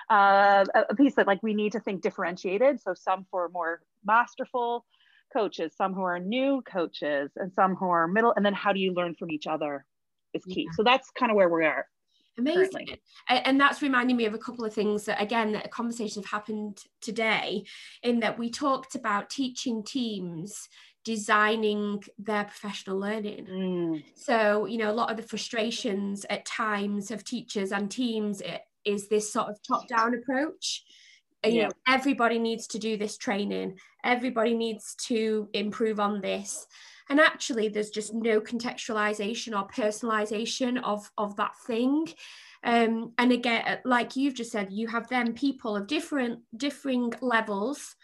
uh, 0.09 0.65
a 0.75 0.95
piece 0.95 1.17
that 1.17 1.27
like 1.27 1.43
we 1.43 1.53
need 1.53 1.73
to 1.73 1.81
think 1.81 2.01
differentiated. 2.01 2.81
So 2.81 2.95
some 2.95 3.27
for 3.31 3.51
more 3.51 3.83
masterful 4.07 4.87
coaches 5.35 5.73
some 5.77 5.93
who 5.93 6.03
are 6.03 6.19
new 6.19 6.63
coaches 6.63 7.31
and 7.37 7.53
some 7.53 7.75
who 7.75 7.87
are 7.87 8.07
middle 8.07 8.33
and 8.37 8.47
then 8.47 8.55
how 8.55 8.73
do 8.73 8.81
you 8.81 8.95
learn 8.95 9.15
from 9.15 9.31
each 9.31 9.47
other 9.47 9.85
is 10.33 10.45
key. 10.45 10.63
Yeah. 10.63 10.71
so 10.77 10.83
that's 10.83 11.11
kind 11.11 11.31
of 11.31 11.37
where 11.37 11.49
we 11.49 11.67
are 11.67 11.87
Amazing. 12.39 12.71
Currently. 12.71 13.01
And 13.29 13.61
that's 13.61 13.83
reminding 13.83 14.17
me 14.17 14.27
of 14.27 14.35
a 14.35 14.39
couple 14.39 14.65
of 14.65 14.75
things 14.75 15.05
that, 15.05 15.23
again, 15.23 15.53
that 15.53 15.67
a 15.67 15.69
conversation 15.69 16.23
have 16.23 16.31
happened 16.31 16.83
today, 17.01 17.65
in 18.03 18.21
that 18.21 18.39
we 18.39 18.51
talked 18.51 18.95
about 18.95 19.31
teaching 19.31 19.85
teams 19.85 20.69
designing 21.05 22.03
their 22.19 22.45
professional 22.45 22.99
learning. 22.99 23.47
Mm. 23.47 24.05
So, 24.17 24.65
you 24.65 24.79
know, 24.79 24.91
a 24.91 24.93
lot 24.93 25.11
of 25.11 25.17
the 25.17 25.23
frustrations 25.23 26.25
at 26.31 26.47
times 26.47 27.11
of 27.11 27.25
teachers 27.25 27.73
and 27.73 27.91
teams 27.91 28.43
is 28.85 29.09
this 29.09 29.33
sort 29.33 29.49
of 29.49 29.63
top 29.63 29.87
down 29.87 30.15
approach. 30.15 30.83
You 31.45 31.53
yeah. 31.53 31.67
know, 31.67 31.73
everybody 31.87 32.39
needs 32.39 32.67
to 32.69 32.79
do 32.79 32.97
this 32.97 33.19
training, 33.19 33.79
everybody 34.03 34.55
needs 34.55 34.95
to 35.07 35.49
improve 35.53 36.01
on 36.01 36.23
this 36.23 36.67
and 37.11 37.21
actually 37.21 37.69
there's 37.69 37.91
just 37.91 38.15
no 38.15 38.41
contextualization 38.41 39.53
or 39.59 39.69
personalization 39.69 40.83
of 40.83 41.11
of 41.19 41.37
that 41.37 41.53
thing 41.67 42.07
Um, 42.65 43.13
and 43.19 43.31
again, 43.33 43.81
like 43.85 44.17
you've 44.17 44.35
just 44.35 44.51
said, 44.53 44.73
you 44.73 44.89
have 44.89 45.07
then 45.09 45.35
people 45.35 45.77
of 45.77 45.87
different 45.87 46.41
differing 46.57 47.13
levels, 47.21 47.95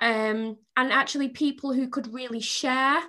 um, 0.00 0.56
and 0.76 0.92
actually 0.92 1.28
people 1.30 1.72
who 1.72 1.88
could 1.88 2.14
really 2.14 2.40
share 2.40 3.00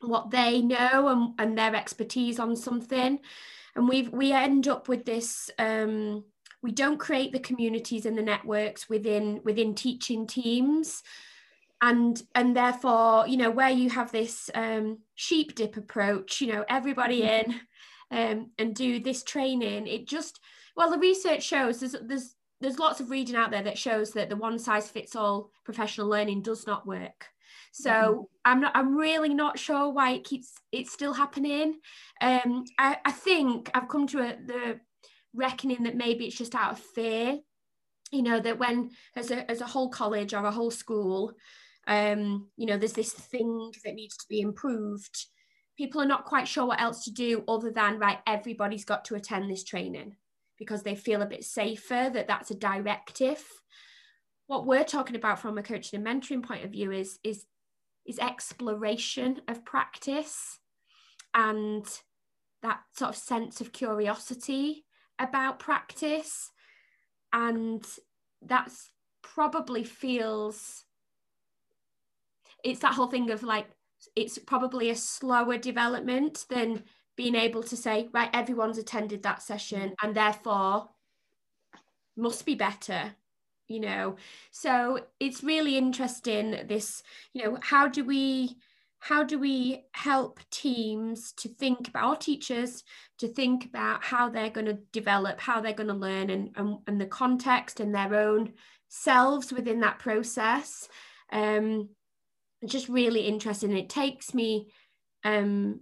what 0.00 0.30
they 0.30 0.60
know 0.60 1.08
and, 1.08 1.34
and 1.38 1.56
their 1.56 1.76
expertise 1.76 2.40
on 2.40 2.56
something. 2.56 3.20
And 3.76 3.88
we 3.88 4.08
we 4.08 4.32
end 4.32 4.66
up 4.68 4.88
with 4.88 5.04
this. 5.04 5.50
Um, 5.58 6.24
we 6.62 6.72
don't 6.72 6.98
create 6.98 7.32
the 7.32 7.40
communities 7.40 8.06
and 8.06 8.16
the 8.18 8.22
networks 8.22 8.88
within 8.88 9.40
within 9.44 9.74
teaching 9.74 10.26
teams 10.26 11.02
and 11.82 12.22
and 12.34 12.56
therefore 12.56 13.26
you 13.26 13.36
know 13.36 13.50
where 13.50 13.68
you 13.68 13.90
have 13.90 14.10
this 14.12 14.48
um, 14.54 14.98
sheep 15.16 15.54
dip 15.54 15.76
approach 15.76 16.40
you 16.40 16.50
know 16.50 16.64
everybody 16.68 17.22
mm-hmm. 17.22 17.50
in 17.50 17.60
um, 18.16 18.50
and 18.58 18.74
do 18.74 19.00
this 19.00 19.22
training 19.22 19.86
it 19.86 20.06
just 20.06 20.40
well 20.76 20.90
the 20.90 20.98
research 20.98 21.42
shows 21.42 21.80
there's 21.80 21.96
there's 22.06 22.36
there's 22.60 22.78
lots 22.78 23.00
of 23.00 23.10
reading 23.10 23.34
out 23.34 23.50
there 23.50 23.64
that 23.64 23.76
shows 23.76 24.12
that 24.12 24.28
the 24.28 24.36
one 24.36 24.58
size 24.58 24.88
fits 24.88 25.16
all 25.16 25.50
professional 25.64 26.08
learning 26.08 26.40
does 26.40 26.66
not 26.66 26.86
work 26.86 27.26
so 27.72 27.90
mm-hmm. 27.90 28.20
i'm 28.44 28.60
not 28.60 28.72
i'm 28.76 28.96
really 28.96 29.34
not 29.34 29.58
sure 29.58 29.90
why 29.90 30.12
it 30.12 30.24
keeps 30.24 30.52
it's 30.70 30.92
still 30.92 31.12
happening 31.12 31.74
um 32.20 32.64
i, 32.78 32.96
I 33.04 33.10
think 33.10 33.70
i've 33.74 33.88
come 33.88 34.06
to 34.08 34.20
a, 34.20 34.36
the 34.46 34.80
reckoning 35.34 35.82
that 35.82 35.96
maybe 35.96 36.26
it's 36.26 36.36
just 36.36 36.54
out 36.54 36.72
of 36.72 36.78
fear 36.78 37.38
you 38.12 38.22
know 38.22 38.38
that 38.38 38.58
when 38.58 38.90
as 39.16 39.30
a, 39.30 39.50
as 39.50 39.60
a 39.62 39.66
whole 39.66 39.88
college 39.88 40.32
or 40.34 40.44
a 40.44 40.50
whole 40.52 40.70
school 40.70 41.32
um 41.86 42.48
you 42.56 42.66
know 42.66 42.76
there's 42.76 42.92
this 42.92 43.12
thing 43.12 43.72
that 43.84 43.94
needs 43.94 44.16
to 44.16 44.26
be 44.28 44.40
improved. 44.40 45.26
People 45.76 46.00
are 46.00 46.06
not 46.06 46.26
quite 46.26 46.46
sure 46.46 46.66
what 46.66 46.80
else 46.80 47.04
to 47.04 47.10
do 47.10 47.44
other 47.48 47.70
than 47.70 47.98
right 47.98 48.18
everybody's 48.26 48.84
got 48.84 49.04
to 49.06 49.14
attend 49.14 49.50
this 49.50 49.64
training 49.64 50.16
because 50.58 50.82
they 50.82 50.94
feel 50.94 51.22
a 51.22 51.26
bit 51.26 51.44
safer 51.44 52.10
that 52.12 52.28
that's 52.28 52.50
a 52.50 52.54
directive. 52.54 53.42
What 54.46 54.66
we're 54.66 54.84
talking 54.84 55.16
about 55.16 55.40
from 55.40 55.58
a 55.58 55.62
coaching 55.62 56.06
and 56.06 56.22
mentoring 56.22 56.44
point 56.44 56.64
of 56.64 56.70
view 56.70 56.92
is 56.92 57.18
is 57.24 57.46
is 58.06 58.18
exploration 58.18 59.40
of 59.48 59.64
practice 59.64 60.58
and 61.34 61.86
that 62.62 62.80
sort 62.96 63.10
of 63.10 63.16
sense 63.16 63.60
of 63.60 63.72
curiosity 63.72 64.84
about 65.18 65.58
practice. 65.58 66.50
And 67.32 67.84
that's 68.40 68.90
probably 69.22 69.84
feels 69.84 70.84
it's 72.62 72.80
that 72.80 72.94
whole 72.94 73.08
thing 73.08 73.30
of 73.30 73.42
like 73.42 73.66
it's 74.16 74.38
probably 74.38 74.90
a 74.90 74.96
slower 74.96 75.56
development 75.58 76.44
than 76.48 76.82
being 77.16 77.34
able 77.34 77.62
to 77.62 77.76
say 77.76 78.08
right 78.12 78.30
everyone's 78.32 78.78
attended 78.78 79.22
that 79.22 79.42
session 79.42 79.94
and 80.02 80.14
therefore 80.14 80.88
must 82.16 82.44
be 82.44 82.54
better 82.54 83.14
you 83.72 83.80
know? 83.80 84.16
So 84.50 85.00
it's 85.18 85.42
really 85.42 85.76
interesting 85.76 86.56
this 86.68 87.02
you 87.32 87.44
know 87.44 87.58
how 87.62 87.88
do 87.88 88.04
we 88.04 88.56
how 88.98 89.24
do 89.24 89.36
we 89.36 89.84
help 89.94 90.38
teams 90.50 91.32
to 91.32 91.48
think 91.48 91.88
about 91.88 92.04
our 92.04 92.16
teachers 92.16 92.84
to 93.18 93.26
think 93.26 93.64
about 93.64 94.04
how 94.04 94.28
they're 94.28 94.50
going 94.50 94.66
to 94.66 94.78
develop 94.92 95.40
how 95.40 95.60
they're 95.60 95.72
going 95.72 95.88
to 95.88 95.94
learn 95.94 96.30
and, 96.30 96.50
and, 96.54 96.78
and 96.86 97.00
the 97.00 97.06
context 97.06 97.80
and 97.80 97.92
their 97.92 98.14
own 98.14 98.52
selves 98.88 99.52
within 99.52 99.80
that 99.80 99.98
process? 99.98 100.88
Um, 101.32 101.88
just 102.66 102.88
really 102.88 103.22
interesting 103.22 103.76
it 103.76 103.88
takes 103.88 104.34
me 104.34 104.68
um, 105.24 105.80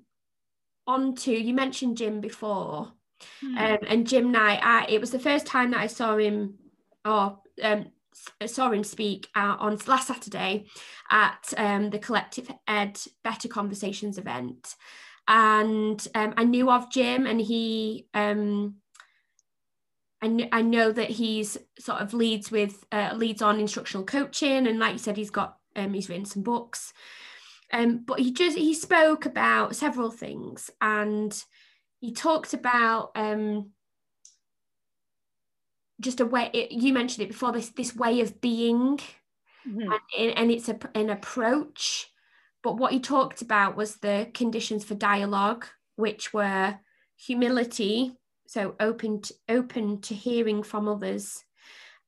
on 0.86 1.14
to 1.14 1.32
you 1.32 1.54
mentioned 1.54 1.96
jim 1.96 2.20
before 2.20 2.92
hmm. 3.40 3.58
um, 3.58 3.78
and 3.86 4.08
jim 4.08 4.32
knight 4.32 4.60
I, 4.62 4.86
it 4.88 5.00
was 5.00 5.10
the 5.10 5.18
first 5.18 5.46
time 5.46 5.70
that 5.72 5.80
i 5.80 5.86
saw 5.86 6.16
him 6.16 6.54
or 7.04 7.38
um, 7.62 7.86
saw 8.46 8.70
him 8.70 8.84
speak 8.84 9.28
uh, 9.34 9.56
on 9.58 9.78
last 9.86 10.08
Saturday 10.08 10.66
at 11.10 11.52
um, 11.56 11.90
the 11.90 11.98
Collective 11.98 12.50
Ed 12.66 13.00
Better 13.24 13.48
Conversations 13.48 14.18
event. 14.18 14.76
And 15.28 16.04
um, 16.14 16.34
I 16.36 16.44
knew 16.44 16.70
of 16.70 16.90
Jim, 16.90 17.26
and 17.26 17.40
he, 17.40 18.06
um, 18.14 18.76
I, 20.20 20.28
kn- 20.28 20.48
I 20.52 20.62
know 20.62 20.90
that 20.90 21.10
he's 21.10 21.56
sort 21.78 22.00
of 22.00 22.14
leads 22.14 22.50
with 22.50 22.84
uh, 22.90 23.12
leads 23.14 23.42
on 23.42 23.60
instructional 23.60 24.04
coaching, 24.04 24.66
and 24.66 24.78
like 24.78 24.94
you 24.94 24.98
said, 24.98 25.16
he's 25.16 25.30
got 25.30 25.56
um, 25.76 25.92
he's 25.92 26.08
written 26.08 26.24
some 26.24 26.42
books. 26.42 26.92
Um, 27.72 28.02
but 28.04 28.18
he 28.18 28.32
just 28.32 28.58
he 28.58 28.74
spoke 28.74 29.26
about 29.26 29.76
several 29.76 30.10
things, 30.10 30.70
and 30.80 31.40
he 32.00 32.12
talked 32.12 32.54
about 32.54 33.12
um, 33.14 33.70
just 36.00 36.20
a 36.20 36.26
way 36.26 36.50
it, 36.52 36.72
you 36.72 36.92
mentioned 36.92 37.24
it 37.24 37.28
before 37.28 37.52
this 37.52 37.68
this 37.70 37.94
way 37.94 38.20
of 38.20 38.40
being 38.40 38.98
mm-hmm. 39.68 39.92
and, 40.18 40.38
and, 40.38 40.50
it's 40.50 40.68
a, 40.68 40.78
an 40.94 41.10
approach 41.10 42.08
but 42.62 42.76
what 42.76 42.92
he 42.92 43.00
talked 43.00 43.42
about 43.42 43.76
was 43.76 43.96
the 43.96 44.28
conditions 44.34 44.84
for 44.84 44.94
dialogue 44.94 45.66
which 45.96 46.32
were 46.32 46.78
humility 47.16 48.16
so 48.46 48.74
open 48.80 49.20
to, 49.20 49.34
open 49.48 50.00
to 50.00 50.14
hearing 50.14 50.62
from 50.62 50.88
others 50.88 51.44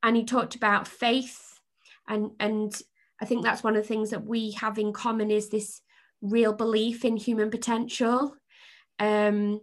and 0.03 0.17
he 0.17 0.25
talked 0.25 0.55
about 0.55 0.89
faith 0.89 1.61
and 2.09 2.31
and 2.41 2.83
i 3.23 3.25
think 3.25 3.43
that's 3.43 3.63
one 3.63 3.77
of 3.77 3.83
the 3.83 3.89
things 3.89 4.11
that 4.11 4.27
we 4.27 4.51
have 4.53 4.79
in 4.79 4.93
common 4.93 5.31
is 5.31 5.49
this 5.49 5.81
real 6.23 6.53
belief 6.53 7.05
in 7.05 7.17
human 7.17 7.51
potential. 7.51 8.35
Um, 8.99 9.61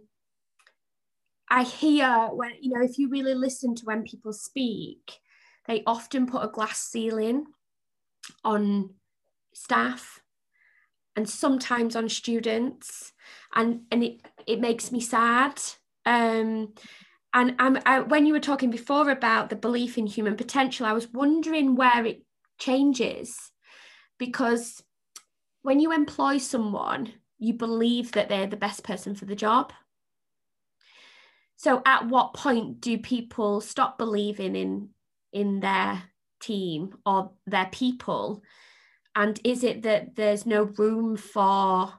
I 1.48 1.64
hear 1.64 2.28
when, 2.32 2.52
you 2.60 2.72
know, 2.72 2.84
if 2.84 2.98
you 2.98 3.08
really 3.08 3.34
listen 3.34 3.74
to 3.76 3.84
when 3.84 4.04
people 4.04 4.32
speak, 4.32 5.18
they 5.66 5.82
often 5.86 6.26
put 6.26 6.44
a 6.44 6.48
glass 6.48 6.82
ceiling 6.82 7.46
on 8.44 8.90
staff 9.52 10.20
and 11.16 11.28
sometimes 11.28 11.96
on 11.96 12.08
students 12.08 13.12
and 13.54 13.80
and 13.90 14.04
it 14.04 14.20
it 14.46 14.60
makes 14.60 14.92
me 14.92 15.00
sad. 15.00 15.60
Um 16.06 16.74
and 17.32 17.54
I'm, 17.60 17.78
I, 17.86 18.00
when 18.00 18.26
you 18.26 18.32
were 18.32 18.40
talking 18.40 18.70
before 18.70 19.10
about 19.10 19.50
the 19.50 19.56
belief 19.56 19.96
in 19.96 20.06
human 20.06 20.36
potential 20.36 20.84
i 20.84 20.92
was 20.92 21.06
wondering 21.12 21.76
where 21.76 22.04
it 22.04 22.24
changes. 22.60 23.50
Because 24.18 24.82
when 25.62 25.80
you 25.80 25.92
employ 25.92 26.38
someone 26.38 27.14
you 27.40 27.54
believe 27.54 28.12
that 28.12 28.28
they're 28.28 28.46
the 28.46 28.56
best 28.56 28.84
person 28.84 29.14
for 29.14 29.24
the 29.24 29.34
job. 29.34 29.72
So 31.56 31.82
at 31.84 32.06
what 32.06 32.34
point 32.34 32.80
do 32.80 32.96
people 32.98 33.60
stop 33.60 33.98
believing 33.98 34.54
in 34.54 34.90
in 35.32 35.60
their 35.60 36.02
team 36.40 36.94
or 37.04 37.32
their 37.46 37.66
people? 37.72 38.42
And 39.16 39.40
is 39.42 39.64
it 39.64 39.82
that 39.82 40.16
there's 40.16 40.46
no 40.46 40.64
room 40.64 41.16
for 41.16 41.94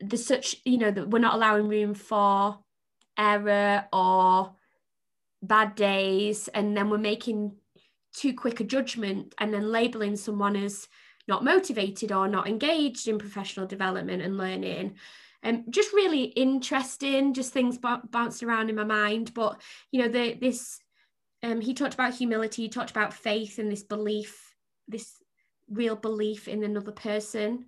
the 0.00 0.16
such 0.16 0.56
you 0.64 0.78
know 0.78 0.90
that 0.90 1.10
we're 1.10 1.20
not 1.20 1.34
allowing 1.34 1.68
room 1.68 1.94
for 1.94 2.58
error 3.16 3.84
or 3.92 4.52
bad 5.40 5.76
days 5.76 6.48
and 6.48 6.76
then 6.76 6.90
we're 6.90 6.98
making 6.98 7.52
too 8.14 8.34
quick 8.34 8.60
a 8.60 8.64
judgment 8.64 9.34
and 9.38 9.52
then 9.52 9.70
labeling 9.70 10.16
someone 10.16 10.56
as 10.56 10.88
not 11.28 11.44
motivated 11.44 12.12
or 12.12 12.28
not 12.28 12.48
engaged 12.48 13.08
in 13.08 13.18
professional 13.18 13.66
development 13.66 14.22
and 14.22 14.36
learning 14.36 14.96
um, 15.44 15.64
just 15.70 15.92
really 15.92 16.24
interesting, 16.24 17.34
just 17.34 17.52
things 17.52 17.78
b- 17.78 17.96
bounced 18.10 18.42
around 18.42 18.70
in 18.70 18.76
my 18.76 18.84
mind. 18.84 19.34
But 19.34 19.60
you 19.90 20.00
know, 20.00 20.08
the 20.08 20.34
this 20.34 20.78
um, 21.42 21.60
he 21.60 21.74
talked 21.74 21.94
about 21.94 22.14
humility, 22.14 22.62
he 22.62 22.68
talked 22.68 22.90
about 22.90 23.14
faith 23.14 23.58
and 23.58 23.70
this 23.70 23.82
belief, 23.82 24.54
this 24.86 25.16
real 25.68 25.96
belief 25.96 26.46
in 26.46 26.62
another 26.62 26.92
person. 26.92 27.66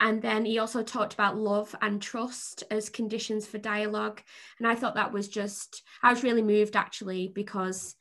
And 0.00 0.20
then 0.20 0.44
he 0.44 0.58
also 0.58 0.82
talked 0.82 1.14
about 1.14 1.36
love 1.38 1.74
and 1.80 2.02
trust 2.02 2.64
as 2.70 2.88
conditions 2.88 3.46
for 3.46 3.58
dialogue. 3.58 4.20
And 4.58 4.66
I 4.66 4.74
thought 4.74 4.96
that 4.96 5.12
was 5.12 5.28
just, 5.28 5.82
I 6.02 6.10
was 6.10 6.24
really 6.24 6.42
moved 6.42 6.74
actually 6.74 7.28
because 7.28 7.94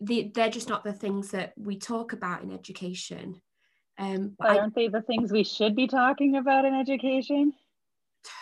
the, 0.00 0.30
they're 0.34 0.50
just 0.50 0.68
not 0.68 0.84
the 0.84 0.92
things 0.92 1.30
that 1.30 1.52
we 1.56 1.76
talk 1.76 2.12
about 2.12 2.42
in 2.42 2.52
education. 2.52 3.40
Um, 3.98 4.34
but 4.38 4.56
aren't 4.56 4.78
I, 4.78 4.82
they 4.82 4.88
the 4.88 5.02
things 5.02 5.32
we 5.32 5.44
should 5.44 5.74
be 5.74 5.88
talking 5.88 6.36
about 6.36 6.64
in 6.64 6.74
education? 6.74 7.52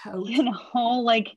Totally. 0.03 0.35
You 0.35 0.45
know, 0.45 1.01
like 1.05 1.37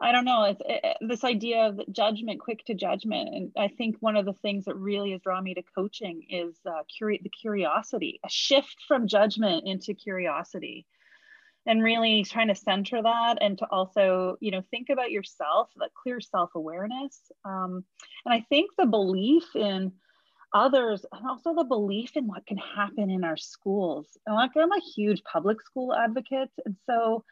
I 0.00 0.10
don't 0.10 0.24
know. 0.24 0.44
It's 0.44 0.62
it, 0.64 0.96
this 1.00 1.22
idea 1.22 1.66
of 1.66 1.80
judgment, 1.92 2.40
quick 2.40 2.64
to 2.66 2.74
judgment, 2.74 3.28
and 3.34 3.52
I 3.56 3.68
think 3.68 3.96
one 4.00 4.16
of 4.16 4.26
the 4.26 4.32
things 4.32 4.64
that 4.64 4.76
really 4.76 5.12
has 5.12 5.20
drawn 5.20 5.44
me 5.44 5.54
to 5.54 5.62
coaching 5.74 6.26
is 6.28 6.56
uh, 6.66 6.82
the 7.00 7.30
curiosity, 7.40 8.18
a 8.24 8.28
shift 8.28 8.76
from 8.88 9.06
judgment 9.06 9.66
into 9.66 9.94
curiosity, 9.94 10.86
and 11.66 11.82
really 11.82 12.24
trying 12.24 12.48
to 12.48 12.54
center 12.54 13.02
that, 13.02 13.38
and 13.40 13.58
to 13.58 13.66
also, 13.70 14.36
you 14.40 14.50
know, 14.50 14.62
think 14.70 14.88
about 14.90 15.10
yourself, 15.10 15.70
that 15.76 15.90
clear 16.00 16.20
self 16.20 16.50
awareness, 16.54 17.20
um, 17.44 17.84
and 18.24 18.34
I 18.34 18.44
think 18.48 18.70
the 18.76 18.86
belief 18.86 19.44
in 19.54 19.92
others 20.54 21.06
and 21.10 21.26
also 21.26 21.54
the 21.54 21.64
belief 21.64 22.14
in 22.14 22.26
what 22.26 22.44
can 22.46 22.58
happen 22.58 23.08
in 23.08 23.24
our 23.24 23.38
schools. 23.38 24.06
And 24.26 24.36
like 24.36 24.50
I'm 24.54 24.70
a 24.70 24.80
huge 24.94 25.22
public 25.24 25.62
school 25.62 25.94
advocate, 25.94 26.50
and 26.64 26.76
so 26.86 27.24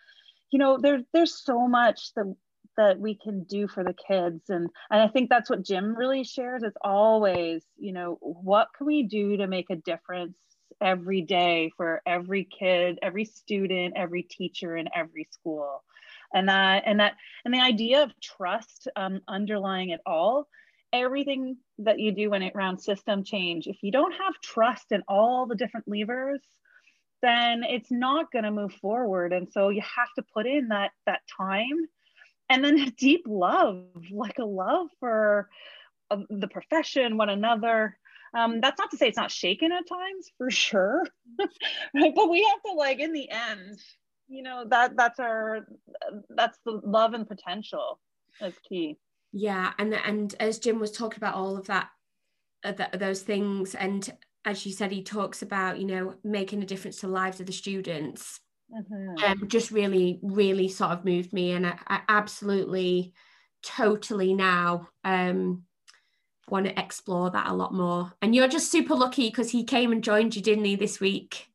you 0.50 0.58
know, 0.58 0.78
there's 0.78 1.02
there's 1.12 1.42
so 1.42 1.66
much 1.68 2.12
that 2.14 2.34
that 2.76 2.98
we 2.98 3.14
can 3.14 3.44
do 3.44 3.68
for 3.68 3.84
the 3.84 3.94
kids. 3.94 4.48
And 4.48 4.68
and 4.90 5.02
i 5.02 5.08
think 5.08 5.28
that's 5.28 5.50
what 5.50 5.64
jim 5.64 5.94
really 5.94 6.24
shares. 6.24 6.62
It's 6.62 6.76
always 6.82 7.64
you 7.78 7.92
know 7.92 8.18
what 8.20 8.68
can 8.76 8.86
we 8.86 9.04
do 9.04 9.36
to 9.36 9.46
make 9.46 9.70
a 9.70 9.76
difference 9.76 10.36
every 10.80 11.22
day 11.22 11.70
for 11.76 12.02
every 12.06 12.44
kid 12.44 12.98
every 13.02 13.24
student 13.24 13.94
every 13.96 14.22
teacher 14.22 14.76
in 14.76 14.88
every 14.94 15.28
school. 15.30 15.82
And 16.32 16.48
that 16.48 16.84
and 16.86 17.00
that 17.00 17.14
and 17.44 17.52
the 17.52 17.60
idea 17.60 18.02
of 18.02 18.12
trust 18.20 18.88
um, 18.96 19.20
underlying 19.28 19.90
it 19.90 20.00
all 20.06 20.48
everything 20.92 21.56
that 21.78 22.00
you 22.00 22.12
do 22.12 22.30
when 22.30 22.42
it 22.42 22.52
around 22.56 22.78
system 22.78 23.22
change 23.22 23.68
if 23.68 23.76
you 23.80 23.92
don't 23.92 24.12
have 24.12 24.34
trust 24.42 24.86
in 24.90 25.02
all 25.06 25.46
the 25.46 25.54
different 25.54 25.86
levers 25.86 26.40
then 27.22 27.62
it's 27.64 27.90
not 27.90 28.32
going 28.32 28.44
to 28.44 28.50
move 28.50 28.72
forward. 28.74 29.32
And 29.32 29.48
so 29.52 29.68
you 29.68 29.82
have 29.82 30.08
to 30.16 30.24
put 30.34 30.46
in 30.46 30.68
that 30.68 30.92
that 31.06 31.20
time 31.36 31.86
and 32.48 32.64
then 32.64 32.78
a 32.80 32.90
deep 32.90 33.24
love 33.26 33.84
like 34.10 34.38
a 34.38 34.44
love 34.44 34.88
for 34.98 35.48
uh, 36.10 36.18
the 36.28 36.48
profession 36.48 37.16
one 37.16 37.28
another 37.28 37.96
um, 38.36 38.60
that's 38.60 38.78
not 38.78 38.90
to 38.90 38.96
say 38.96 39.08
it's 39.08 39.16
not 39.16 39.30
shaken 39.30 39.72
at 39.72 39.88
times 39.88 40.30
for 40.38 40.50
sure 40.50 41.06
right 41.94 42.12
but 42.14 42.30
we 42.30 42.42
have 42.44 42.62
to 42.62 42.72
like 42.72 43.00
in 43.00 43.12
the 43.12 43.28
end 43.30 43.78
you 44.28 44.42
know 44.42 44.64
that 44.68 44.96
that's 44.96 45.18
our 45.18 45.66
that's 46.30 46.58
the 46.64 46.80
love 46.84 47.14
and 47.14 47.28
potential 47.28 47.98
is 48.40 48.54
key 48.68 48.96
yeah 49.32 49.72
and 49.78 49.94
and 49.94 50.34
as 50.40 50.58
jim 50.58 50.78
was 50.78 50.92
talking 50.92 51.18
about 51.18 51.34
all 51.34 51.56
of 51.56 51.66
that 51.66 51.88
uh, 52.64 52.72
th- 52.72 52.90
those 52.92 53.22
things 53.22 53.74
and 53.74 54.12
as 54.44 54.64
you 54.64 54.72
said 54.72 54.92
he 54.92 55.02
talks 55.02 55.42
about 55.42 55.78
you 55.78 55.86
know 55.86 56.14
making 56.24 56.62
a 56.62 56.66
difference 56.66 56.98
to 57.00 57.06
the 57.06 57.12
lives 57.12 57.40
of 57.40 57.46
the 57.46 57.52
students 57.52 58.40
mm-hmm. 58.72 59.24
um, 59.24 59.48
just 59.48 59.70
really 59.70 60.20
really 60.22 60.68
sort 60.68 60.92
of 60.92 61.04
moved 61.04 61.32
me 61.32 61.52
and 61.52 61.66
I, 61.66 61.78
I 61.86 62.00
absolutely 62.08 63.12
totally 63.62 64.32
now 64.32 64.88
um 65.04 65.64
want 66.50 66.66
to 66.66 66.78
explore 66.78 67.30
that 67.30 67.48
a 67.48 67.54
lot 67.54 67.72
more 67.72 68.12
and 68.22 68.34
you're 68.34 68.48
just 68.48 68.70
super 68.70 68.94
lucky 68.94 69.28
because 69.28 69.50
he 69.50 69.64
came 69.64 69.92
and 69.92 70.04
joined 70.04 70.34
you 70.34 70.42
didn't 70.42 70.64
he 70.64 70.76
this 70.76 71.00
week 71.00 71.50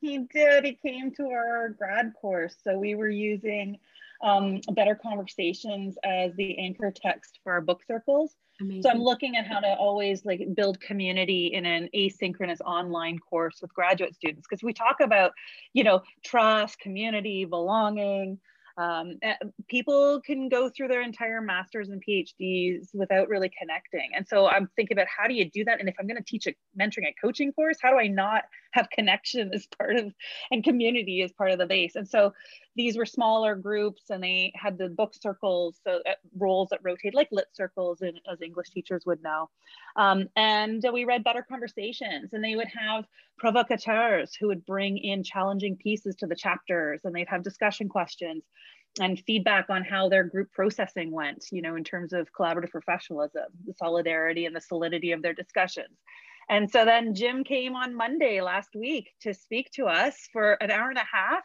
he 0.00 0.18
did. 0.32 0.64
He 0.64 0.78
came 0.84 1.12
to 1.16 1.26
our 1.30 1.70
grad 1.70 2.12
course. 2.20 2.56
So 2.62 2.78
we 2.78 2.94
were 2.94 3.10
using 3.10 3.78
um, 4.22 4.60
Better 4.72 4.94
Conversations 4.94 5.96
as 6.04 6.34
the 6.36 6.58
anchor 6.58 6.92
text 6.94 7.40
for 7.42 7.52
our 7.52 7.60
book 7.60 7.82
circles. 7.86 8.36
Amazing. 8.60 8.82
So 8.82 8.90
I'm 8.90 9.02
looking 9.02 9.36
at 9.36 9.46
how 9.46 9.60
to 9.60 9.68
always 9.68 10.24
like 10.26 10.54
build 10.54 10.80
community 10.80 11.48
in 11.48 11.64
an 11.64 11.88
asynchronous 11.94 12.60
online 12.60 13.18
course 13.18 13.60
with 13.62 13.72
graduate 13.72 14.14
students 14.14 14.46
because 14.48 14.62
we 14.62 14.74
talk 14.74 15.00
about, 15.00 15.32
you 15.72 15.82
know, 15.84 16.02
trust, 16.24 16.78
community, 16.78 17.46
belonging, 17.46 18.38
um, 18.80 19.18
eh, 19.22 19.34
people 19.68 20.20
can 20.24 20.48
go 20.48 20.68
through 20.68 20.88
their 20.88 21.02
entire 21.02 21.40
masters 21.40 21.88
and 21.90 22.02
phds 22.06 22.88
without 22.94 23.28
really 23.28 23.50
connecting. 23.60 24.08
And 24.16 24.26
so 24.26 24.48
i'm 24.48 24.68
thinking 24.76 24.96
about 24.96 25.06
how 25.14 25.26
do 25.28 25.34
you 25.34 25.48
do 25.50 25.64
that? 25.64 25.80
And 25.80 25.88
if 25.88 25.94
i'm 25.98 26.06
going 26.06 26.16
to 26.16 26.24
teach 26.24 26.46
a 26.46 26.54
mentoring 26.80 27.06
and 27.06 27.14
coaching 27.22 27.52
course 27.52 27.78
how 27.82 27.90
do 27.90 27.98
i 27.98 28.06
not 28.06 28.44
have 28.72 28.88
connection 28.90 29.52
as 29.52 29.66
part 29.78 29.96
of 29.96 30.12
and 30.50 30.64
community 30.64 31.22
as 31.22 31.32
part 31.32 31.50
of 31.50 31.58
the 31.58 31.66
base? 31.66 31.96
And 31.96 32.08
so 32.08 32.32
these 32.76 32.96
were 32.96 33.06
smaller 33.06 33.54
groups 33.54 34.10
and 34.10 34.22
they 34.22 34.52
had 34.54 34.78
the 34.78 34.88
book 34.88 35.12
circles 35.14 35.80
so 35.84 36.00
uh, 36.08 36.12
roles 36.38 36.68
that 36.70 36.80
rotate 36.82 37.14
like 37.14 37.28
lit 37.32 37.46
circles 37.52 38.00
and 38.00 38.20
as 38.30 38.40
english 38.42 38.70
teachers 38.70 39.04
would 39.06 39.22
know. 39.22 39.48
Um, 39.96 40.28
and 40.36 40.84
we 40.92 41.04
read 41.04 41.24
better 41.24 41.44
conversations 41.48 42.32
and 42.32 42.44
they 42.44 42.56
would 42.56 42.68
have 42.68 43.04
provocateurs 43.38 44.36
who 44.38 44.48
would 44.48 44.64
bring 44.64 44.98
in 44.98 45.24
challenging 45.24 45.76
pieces 45.76 46.16
to 46.16 46.26
the 46.26 46.36
chapters 46.36 47.00
and 47.04 47.14
they'd 47.14 47.28
have 47.28 47.42
discussion 47.42 47.88
questions 47.88 48.44
and 49.00 49.20
feedback 49.26 49.70
on 49.70 49.84
how 49.84 50.08
their 50.08 50.24
group 50.24 50.50
processing 50.52 51.10
went 51.10 51.46
you 51.50 51.62
know 51.62 51.76
in 51.76 51.84
terms 51.84 52.12
of 52.12 52.28
collaborative 52.32 52.70
professionalism 52.70 53.46
the 53.66 53.74
solidarity 53.74 54.46
and 54.46 54.54
the 54.54 54.60
solidity 54.60 55.12
of 55.12 55.22
their 55.22 55.34
discussions. 55.34 55.98
And 56.48 56.70
so 56.70 56.84
then 56.84 57.14
jim 57.14 57.42
came 57.44 57.74
on 57.74 57.94
monday 57.94 58.40
last 58.40 58.70
week 58.74 59.08
to 59.22 59.34
speak 59.34 59.70
to 59.72 59.86
us 59.86 60.28
for 60.32 60.52
an 60.54 60.70
hour 60.70 60.88
and 60.88 60.98
a 60.98 61.06
half 61.12 61.42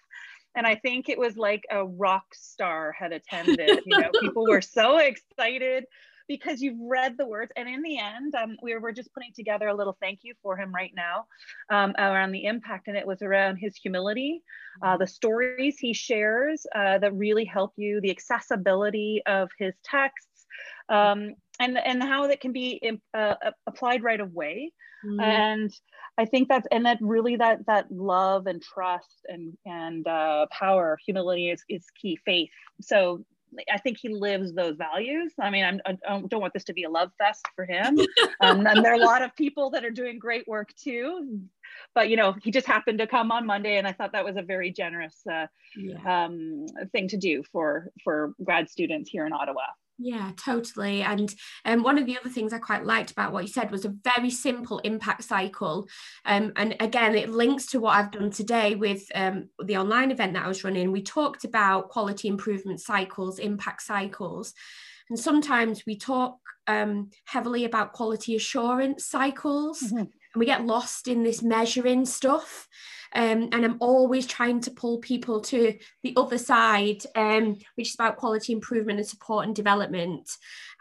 and 0.55 0.65
I 0.65 0.75
think 0.75 1.09
it 1.09 1.17
was 1.17 1.37
like 1.37 1.65
a 1.69 1.85
rock 1.85 2.25
star 2.33 2.93
had 2.97 3.11
attended. 3.11 3.81
You 3.85 3.99
know, 3.99 4.09
people 4.19 4.45
were 4.47 4.61
so 4.61 4.97
excited 4.97 5.85
because 6.27 6.61
you've 6.61 6.79
read 6.79 7.17
the 7.17 7.27
words. 7.27 7.51
And 7.55 7.69
in 7.69 7.81
the 7.81 7.99
end, 7.99 8.33
um, 8.35 8.57
we 8.61 8.75
were 8.77 8.91
just 8.91 9.13
putting 9.13 9.31
together 9.33 9.67
a 9.67 9.75
little 9.75 9.97
thank 10.01 10.19
you 10.23 10.33
for 10.41 10.57
him 10.57 10.73
right 10.73 10.91
now 10.95 11.25
um, 11.69 11.93
around 11.97 12.31
the 12.31 12.45
impact. 12.45 12.87
And 12.87 12.97
it 12.97 13.05
was 13.05 13.21
around 13.21 13.57
his 13.57 13.75
humility, 13.75 14.41
uh, 14.81 14.97
the 14.97 15.07
stories 15.07 15.77
he 15.77 15.93
shares 15.93 16.65
uh, 16.75 16.97
that 16.99 17.13
really 17.13 17.45
help 17.45 17.73
you, 17.77 18.01
the 18.01 18.11
accessibility 18.11 19.21
of 19.25 19.49
his 19.59 19.73
texts, 19.83 20.45
um, 20.89 21.35
and, 21.59 21.77
and 21.77 22.03
how 22.03 22.27
that 22.27 22.41
can 22.41 22.51
be 22.51 22.81
uh, 23.13 23.35
applied 23.67 24.03
right 24.03 24.19
away. 24.19 24.71
Mm. 25.05 25.21
And 25.21 25.73
I 26.17 26.25
think 26.25 26.47
that's 26.47 26.67
and 26.71 26.85
that 26.85 26.97
really 27.01 27.35
that 27.35 27.65
that 27.67 27.91
love 27.91 28.47
and 28.47 28.61
trust 28.61 29.25
and 29.27 29.57
and 29.65 30.07
uh, 30.07 30.47
power, 30.51 30.97
humility 31.05 31.49
is 31.49 31.63
is 31.69 31.85
key. 32.01 32.17
Faith. 32.25 32.49
So 32.81 33.25
I 33.71 33.77
think 33.77 33.97
he 33.97 34.09
lives 34.09 34.53
those 34.53 34.75
values. 34.75 35.33
I 35.39 35.49
mean, 35.49 35.63
I'm, 35.63 35.79
I 35.85 36.21
don't 36.27 36.41
want 36.41 36.53
this 36.53 36.63
to 36.65 36.73
be 36.73 36.83
a 36.83 36.89
love 36.89 37.11
fest 37.17 37.45
for 37.55 37.65
him. 37.65 37.99
Um, 38.41 38.67
and 38.67 38.83
there 38.83 38.91
are 38.91 38.95
a 38.95 39.05
lot 39.05 39.21
of 39.21 39.33
people 39.37 39.69
that 39.69 39.85
are 39.85 39.89
doing 39.89 40.19
great 40.19 40.45
work 40.45 40.75
too. 40.75 41.39
But 41.93 42.09
you 42.09 42.17
know, 42.17 42.35
he 42.43 42.51
just 42.51 42.67
happened 42.67 42.99
to 42.99 43.07
come 43.07 43.31
on 43.31 43.45
Monday, 43.45 43.77
and 43.77 43.87
I 43.87 43.93
thought 43.93 44.11
that 44.11 44.25
was 44.25 44.35
a 44.35 44.41
very 44.41 44.71
generous 44.71 45.15
uh, 45.31 45.47
yeah. 45.77 46.25
um, 46.25 46.65
thing 46.91 47.07
to 47.07 47.17
do 47.17 47.43
for 47.51 47.91
for 48.03 48.33
grad 48.43 48.69
students 48.69 49.09
here 49.09 49.25
in 49.25 49.31
Ottawa. 49.31 49.61
Yeah, 49.97 50.31
totally. 50.35 51.01
And 51.01 51.33
um, 51.63 51.81
one 51.81 51.97
of 51.97 52.05
the 52.05 52.17
other 52.17 52.29
things 52.29 52.51
I 52.51 52.59
quite 52.59 52.85
liked 52.85 53.11
about 53.11 53.31
what 53.31 53.43
you 53.45 53.49
said 53.49 53.71
was 53.71 53.85
a 53.85 53.95
very 54.03 54.29
simple 54.29 54.79
impact 54.79 55.23
cycle. 55.23 55.87
Um, 56.25 56.51
and 56.57 56.75
again, 56.81 57.15
it 57.15 57.29
links 57.29 57.67
to 57.67 57.79
what 57.79 57.95
I've 57.95 58.11
done 58.11 58.29
today 58.29 58.75
with 58.75 59.03
um, 59.15 59.49
the 59.63 59.77
online 59.77 60.11
event 60.11 60.33
that 60.33 60.43
I 60.43 60.49
was 60.49 60.63
running. 60.65 60.91
We 60.91 61.01
talked 61.01 61.45
about 61.45 61.89
quality 61.89 62.27
improvement 62.27 62.81
cycles, 62.81 63.39
impact 63.39 63.83
cycles. 63.83 64.53
And 65.09 65.17
sometimes 65.17 65.85
we 65.85 65.97
talk 65.97 66.39
um, 66.67 67.11
heavily 67.25 67.63
about 67.63 67.93
quality 67.93 68.35
assurance 68.35 69.05
cycles. 69.05 69.81
Mm-hmm. 69.81 69.97
And 69.97 70.09
we 70.35 70.45
get 70.45 70.65
lost 70.65 71.07
in 71.07 71.23
this 71.23 71.41
measuring 71.41 72.05
stuff. 72.05 72.67
Um, 73.15 73.49
and 73.53 73.63
I'm 73.63 73.77
always 73.79 74.27
trying 74.27 74.59
to 74.61 74.71
pull 74.71 74.97
people 74.97 75.39
to 75.41 75.77
the 76.03 76.13
other 76.17 76.37
side, 76.37 77.03
um, 77.15 77.57
which 77.75 77.89
is 77.89 77.95
about 77.95 78.17
quality 78.17 78.51
improvement 78.51 78.99
and 78.99 79.07
support 79.07 79.45
and 79.45 79.55
development. 79.55 80.29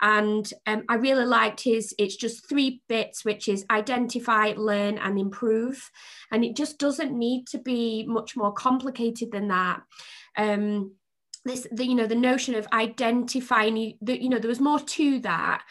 And 0.00 0.52
um, 0.66 0.82
I 0.88 0.96
really 0.96 1.24
liked 1.24 1.60
his, 1.60 1.94
it's 1.96 2.16
just 2.16 2.48
three 2.48 2.82
bits, 2.88 3.24
which 3.24 3.48
is 3.48 3.64
identify, 3.70 4.52
learn, 4.56 4.98
and 4.98 5.18
improve. 5.18 5.90
And 6.32 6.44
it 6.44 6.56
just 6.56 6.78
doesn't 6.78 7.16
need 7.16 7.46
to 7.48 7.58
be 7.58 8.04
much 8.06 8.36
more 8.36 8.52
complicated 8.52 9.30
than 9.30 9.48
that. 9.48 9.82
Um, 10.36 10.96
this, 11.44 11.66
the, 11.70 11.86
you 11.86 11.94
know, 11.94 12.06
the 12.06 12.16
notion 12.16 12.56
of 12.56 12.66
identifying, 12.72 13.96
the, 14.02 14.20
you 14.20 14.28
know, 14.28 14.38
there 14.38 14.48
was 14.48 14.60
more 14.60 14.80
to 14.80 15.20
that, 15.20 15.62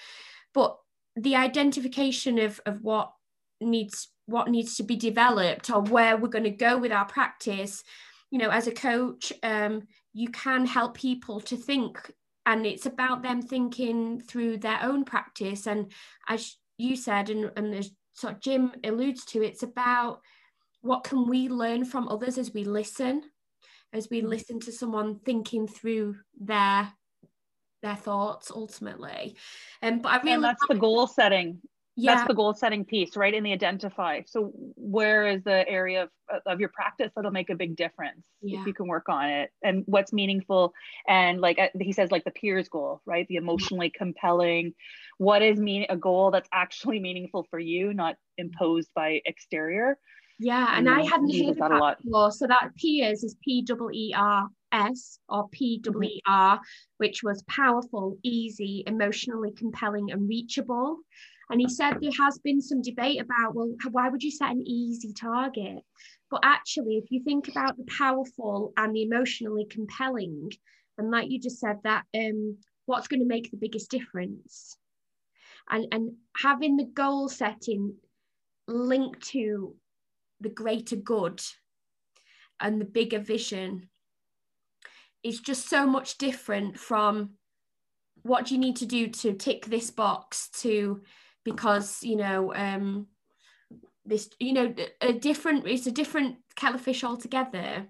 but 0.54 0.78
the 1.16 1.36
identification 1.36 2.40
of, 2.40 2.62
of 2.66 2.82
what 2.82 3.12
needs 3.60 4.10
what 4.26 4.50
needs 4.50 4.76
to 4.76 4.84
be 4.84 4.96
developed 4.96 5.70
or 5.70 5.82
where 5.82 6.18
we're 6.18 6.28
going 6.28 6.44
to 6.44 6.50
go 6.50 6.78
with 6.78 6.92
our 6.92 7.06
practice 7.06 7.84
you 8.32 8.40
know 8.40 8.50
as 8.50 8.68
a 8.68 8.72
coach 8.72 9.34
um, 9.44 9.84
you 10.14 10.30
can 10.30 10.66
help 10.66 10.96
people 10.96 11.40
to 11.42 11.58
think 11.58 12.12
and 12.46 12.66
it's 12.66 12.86
about 12.86 13.24
them 13.24 13.42
thinking 13.42 14.20
through 14.20 14.58
their 14.58 14.80
own 14.82 15.06
practice. 15.06 15.66
And 15.66 15.92
as 16.28 16.58
you 16.78 16.96
said 16.96 17.30
and, 17.30 17.52
and 17.56 17.74
as 17.74 17.92
sort 18.14 18.34
of 18.34 18.40
jim 18.42 18.72
alludes 18.84 19.26
to 19.26 19.44
it's 19.44 19.64
about 19.64 20.22
what 20.82 21.04
can 21.04 21.28
we 21.28 21.50
learn 21.50 21.84
from 21.86 22.08
others 22.08 22.38
as 22.38 22.54
we 22.54 22.64
listen 22.64 23.24
as 23.92 24.10
we 24.10 24.22
mm. 24.22 24.28
listen 24.28 24.60
to 24.60 24.72
someone 24.72 25.20
thinking 25.20 25.68
through 25.68 26.16
their 26.40 26.92
their 27.82 27.96
thoughts 27.96 28.50
ultimately. 28.50 29.36
Um, 29.82 30.00
but 30.00 30.10
I 30.10 30.18
really 30.18 30.32
and 30.34 30.44
that's 30.44 30.68
the 30.70 30.76
goal 30.76 31.06
setting 31.06 31.60
yeah. 31.96 32.16
that's 32.16 32.28
the 32.28 32.34
goal 32.34 32.54
setting 32.54 32.86
piece 32.86 33.16
right 33.16 33.34
in 33.34 33.44
the 33.44 33.52
identify. 33.52 34.22
So 34.26 34.52
where 34.76 35.28
is 35.28 35.44
the 35.44 35.68
area 35.68 36.04
of, 36.04 36.42
of 36.46 36.60
your 36.60 36.70
practice 36.70 37.12
that'll 37.16 37.32
make 37.32 37.50
a 37.50 37.56
big 37.56 37.76
difference 37.76 38.26
yeah. 38.42 38.60
if 38.60 38.68
you 38.68 38.74
can 38.74 38.88
work 38.88 39.10
on 39.10 39.30
it? 39.30 39.52
And 39.64 39.84
what's 39.86 40.12
meaningful? 40.12 40.74
And 41.08 41.40
like 41.40 41.60
uh, 41.60 41.68
he 41.80 41.92
says 41.92 42.12
like 42.12 42.24
the 42.24 42.32
peers 42.32 42.70
goal 42.70 43.02
right? 43.06 43.28
The 43.28 43.36
emotionally 43.36 43.90
compelling. 43.90 44.74
What 45.18 45.42
is 45.42 45.60
mean 45.60 45.86
a 45.90 45.98
goal 45.98 46.32
that's 46.32 46.50
actually 46.54 47.00
meaningful 47.00 47.46
for 47.50 47.60
you 47.60 47.94
not 47.94 48.16
imposed 48.38 48.90
by 48.96 49.22
exterior? 49.26 49.98
Yeah 50.40 50.76
and, 50.76 50.88
and 50.88 51.00
i 51.00 51.04
hadn't 51.04 51.32
heard 51.32 51.56
that, 51.56 51.70
that 51.70 51.72
a 51.72 51.78
lot. 51.78 52.04
before. 52.04 52.32
So 52.32 52.48
that 52.48 52.72
peers 52.76 53.24
is 53.24 53.36
p-w-e-r-s 54.74 55.20
or 55.30 55.50
PWR, 55.50 56.60
which 56.98 57.24
was 57.24 57.44
powerful 57.44 58.18
easy 58.24 58.84
emotionally 58.88 59.52
compelling 59.52 60.12
and 60.12 60.28
reachable. 60.28 60.98
And 61.50 61.60
he 61.60 61.70
said 61.70 61.98
there 62.00 62.12
has 62.20 62.40
been 62.40 62.62
some 62.62 62.82
debate 62.82 63.22
about, 63.22 63.54
well, 63.54 63.74
why 63.92 64.10
would 64.10 64.24
you 64.24 64.32
set 64.32 64.52
an 64.52 64.64
easy 64.66 65.14
target? 65.14 65.84
But 66.32 66.42
actually, 66.44 66.98
if 66.98 67.12
you 67.12 67.24
think 67.24 67.48
about 67.50 67.78
the 67.78 67.86
powerful 67.98 68.74
and 68.78 68.96
the 68.96 69.04
emotionally 69.04 69.66
compelling, 69.70 70.52
and 70.98 71.12
like 71.12 71.30
you 71.30 71.40
just 71.40 71.60
said, 71.60 71.78
that 71.84 72.06
um, 72.16 72.58
what's 72.86 73.08
going 73.08 73.20
to 73.20 73.28
make 73.28 73.52
the 73.52 73.58
biggest 73.58 73.92
difference? 73.92 74.78
And 75.70 75.88
and 75.92 76.14
having 76.38 76.78
the 76.78 76.86
goal 76.86 77.30
setting 77.30 77.96
linked 78.68 79.22
to 79.30 79.76
the 80.40 80.50
greater 80.50 80.96
good 80.96 81.42
and 82.60 82.80
the 82.80 82.86
bigger 82.86 83.20
vision 83.20 83.90
is 85.24 85.40
just 85.40 85.70
so 85.70 85.86
much 85.86 86.18
different 86.18 86.80
from 86.80 87.32
what 88.24 88.46
do 88.46 88.54
you 88.54 88.60
need 88.60 88.78
to 88.78 88.86
do 88.86 89.08
to 89.08 89.34
tick 89.34 89.66
this 89.66 89.92
box 89.92 90.50
to 90.62 91.02
because 91.44 92.04
you 92.04 92.16
know 92.16 92.54
um 92.56 93.08
this 94.06 94.30
you 94.40 94.54
know 94.54 94.74
a 95.02 95.14
different 95.14 95.68
it's 95.68 95.88
a 95.88 95.92
different 95.92 96.38
kettle 96.56 96.76
of 96.76 96.82
fish 96.82 97.04
altogether. 97.04 97.86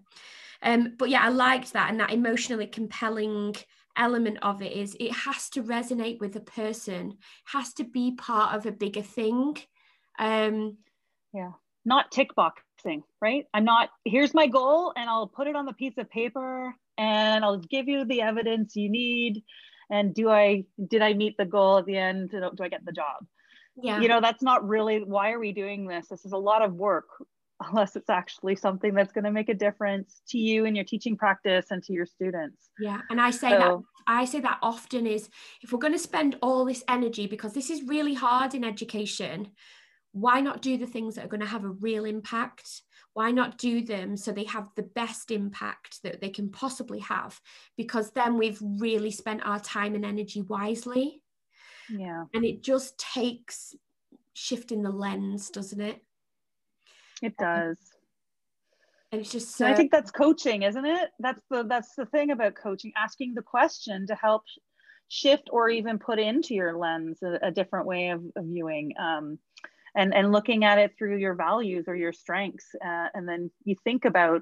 Um 0.61 0.95
but 0.97 1.09
yeah 1.09 1.21
i 1.23 1.29
liked 1.29 1.73
that 1.73 1.89
and 1.89 1.99
that 1.99 2.11
emotionally 2.11 2.67
compelling 2.67 3.55
element 3.95 4.39
of 4.41 4.61
it 4.61 4.71
is 4.71 4.95
it 4.99 5.11
has 5.11 5.49
to 5.51 5.61
resonate 5.61 6.19
with 6.19 6.33
the 6.33 6.39
person 6.39 7.17
has 7.45 7.73
to 7.73 7.83
be 7.83 8.15
part 8.15 8.55
of 8.55 8.65
a 8.65 8.71
bigger 8.71 9.01
thing. 9.01 9.57
Um 10.19 10.77
yeah 11.33 11.51
not 11.85 12.11
tick 12.11 12.33
boxing 12.35 13.03
right? 13.21 13.45
I'm 13.53 13.65
not 13.65 13.89
here's 14.05 14.33
my 14.33 14.47
goal 14.47 14.93
and 14.95 15.09
i'll 15.09 15.27
put 15.27 15.47
it 15.47 15.55
on 15.55 15.65
the 15.65 15.73
piece 15.73 15.97
of 15.97 16.09
paper 16.09 16.73
and 16.97 17.43
i'll 17.43 17.57
give 17.57 17.87
you 17.87 18.05
the 18.05 18.21
evidence 18.21 18.75
you 18.75 18.89
need. 18.89 19.43
And 19.89 20.13
do 20.13 20.29
i 20.29 20.63
did 20.87 21.01
i 21.01 21.13
meet 21.13 21.37
the 21.37 21.45
goal 21.45 21.77
at 21.77 21.85
the 21.85 21.97
end? 21.97 22.31
Do 22.31 22.63
i 22.63 22.69
get 22.69 22.85
the 22.85 22.91
job? 22.91 23.25
Yeah. 23.75 23.99
You 23.99 24.07
know 24.07 24.21
that's 24.21 24.43
not 24.43 24.67
really 24.67 24.99
why 24.99 25.31
are 25.31 25.39
we 25.39 25.51
doing 25.51 25.87
this? 25.87 26.07
This 26.07 26.25
is 26.25 26.31
a 26.31 26.37
lot 26.37 26.61
of 26.61 26.73
work 26.73 27.07
unless 27.69 27.95
it's 27.95 28.09
actually 28.09 28.55
something 28.55 28.93
that's 28.93 29.13
going 29.13 29.23
to 29.23 29.31
make 29.31 29.49
a 29.49 29.53
difference 29.53 30.21
to 30.29 30.37
you 30.37 30.65
and 30.65 30.75
your 30.75 30.85
teaching 30.85 31.15
practice 31.15 31.67
and 31.69 31.83
to 31.83 31.93
your 31.93 32.05
students. 32.05 32.69
Yeah 32.79 33.01
and 33.09 33.21
i 33.21 33.31
say 33.31 33.49
so, 33.51 33.57
that 33.59 33.79
i 34.07 34.25
say 34.25 34.39
that 34.39 34.57
often 34.61 35.07
is 35.07 35.29
if 35.61 35.71
we're 35.71 35.79
going 35.79 35.93
to 35.93 35.99
spend 35.99 36.37
all 36.41 36.65
this 36.65 36.83
energy 36.87 37.27
because 37.27 37.53
this 37.53 37.69
is 37.69 37.83
really 37.83 38.13
hard 38.13 38.53
in 38.53 38.63
education 38.63 39.51
why 40.13 40.39
not 40.39 40.61
do 40.61 40.77
the 40.77 40.87
things 40.87 41.15
that 41.15 41.25
are 41.25 41.29
going 41.29 41.41
to 41.41 41.47
have 41.47 41.65
a 41.65 41.69
real 41.69 42.05
impact? 42.05 42.83
Why 43.13 43.31
not 43.31 43.57
do 43.57 43.83
them 43.83 44.15
so 44.15 44.31
they 44.31 44.45
have 44.45 44.69
the 44.75 44.83
best 44.83 45.31
impact 45.31 46.01
that 46.03 46.21
they 46.21 46.29
can 46.29 46.49
possibly 46.49 46.99
have? 46.99 47.39
Because 47.77 48.11
then 48.11 48.37
we've 48.37 48.59
really 48.61 49.11
spent 49.11 49.45
our 49.45 49.59
time 49.59 49.95
and 49.95 50.05
energy 50.05 50.41
wisely. 50.43 51.21
Yeah. 51.89 52.25
And 52.33 52.45
it 52.45 52.63
just 52.63 52.97
takes 52.97 53.75
shifting 54.33 54.81
the 54.81 54.89
lens 54.91 55.49
doesn't 55.49 55.81
it? 55.81 55.99
It 57.21 57.35
does. 57.37 57.77
And 59.11 59.21
it's 59.21 59.31
just 59.31 59.55
so 59.55 59.67
i 59.67 59.75
think 59.75 59.91
that's 59.91 60.09
coaching 60.09 60.63
isn't 60.63 60.85
it? 60.85 61.09
That's 61.19 61.41
the 61.49 61.63
that's 61.63 61.93
the 61.95 62.07
thing 62.07 62.31
about 62.31 62.55
coaching 62.55 62.91
asking 62.97 63.35
the 63.35 63.43
question 63.43 64.07
to 64.07 64.15
help 64.15 64.43
shift 65.07 65.49
or 65.51 65.69
even 65.69 65.99
put 65.99 66.17
into 66.17 66.55
your 66.55 66.75
lens 66.75 67.19
a, 67.21 67.37
a 67.43 67.51
different 67.51 67.85
way 67.85 68.09
of, 68.09 68.23
of 68.35 68.45
viewing 68.45 68.93
um, 68.99 69.37
and 69.95 70.13
and 70.13 70.31
looking 70.31 70.63
at 70.63 70.77
it 70.77 70.93
through 70.97 71.17
your 71.17 71.35
values 71.35 71.85
or 71.87 71.95
your 71.95 72.13
strengths 72.13 72.65
uh, 72.85 73.07
and 73.13 73.27
then 73.27 73.51
you 73.63 73.75
think 73.83 74.05
about 74.05 74.41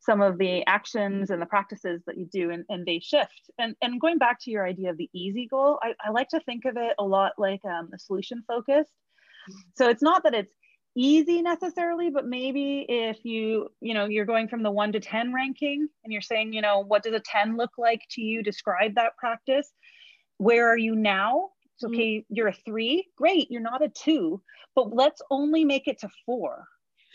some 0.00 0.20
of 0.20 0.38
the 0.38 0.64
actions 0.66 1.30
and 1.30 1.40
the 1.40 1.46
practices 1.46 2.02
that 2.06 2.16
you 2.16 2.26
do 2.32 2.50
and, 2.50 2.64
and 2.68 2.86
they 2.86 3.00
shift. 3.00 3.50
And 3.58 3.74
and 3.82 4.00
going 4.00 4.18
back 4.18 4.38
to 4.42 4.50
your 4.50 4.66
idea 4.66 4.90
of 4.90 4.96
the 4.96 5.10
easy 5.12 5.46
goal 5.46 5.78
i, 5.82 5.94
I 6.04 6.10
like 6.10 6.28
to 6.28 6.40
think 6.40 6.64
of 6.64 6.76
it 6.76 6.94
a 6.98 7.04
lot 7.04 7.32
like 7.38 7.64
um, 7.64 7.90
a 7.94 7.98
solution 7.98 8.42
focused. 8.46 8.92
So 9.74 9.88
it's 9.88 10.02
not 10.02 10.22
that 10.24 10.34
it's 10.34 10.54
easy 10.94 11.40
necessarily 11.40 12.10
but 12.10 12.26
maybe 12.26 12.84
if 12.86 13.24
you 13.24 13.68
you 13.80 13.94
know 13.94 14.04
you're 14.04 14.26
going 14.26 14.46
from 14.46 14.62
the 14.62 14.70
1 14.70 14.92
to 14.92 15.00
10 15.00 15.32
ranking 15.32 15.88
and 16.04 16.12
you're 16.12 16.20
saying 16.20 16.52
you 16.52 16.60
know 16.60 16.80
what 16.80 17.02
does 17.02 17.14
a 17.14 17.20
10 17.20 17.56
look 17.56 17.72
like 17.78 18.02
to 18.10 18.20
you? 18.20 18.42
Describe 18.42 18.94
that 18.94 19.16
practice. 19.16 19.70
Where 20.38 20.68
are 20.68 20.76
you 20.76 20.94
now 20.94 21.50
so, 21.76 21.88
mm-hmm. 21.88 21.94
okay, 21.94 22.24
you're 22.28 22.48
a 22.48 22.52
three, 22.52 23.08
great, 23.16 23.50
you're 23.50 23.60
not 23.60 23.84
a 23.84 23.88
two, 23.88 24.40
but 24.74 24.94
let's 24.94 25.22
only 25.30 25.64
make 25.64 25.88
it 25.88 26.00
to 26.00 26.08
four. 26.26 26.66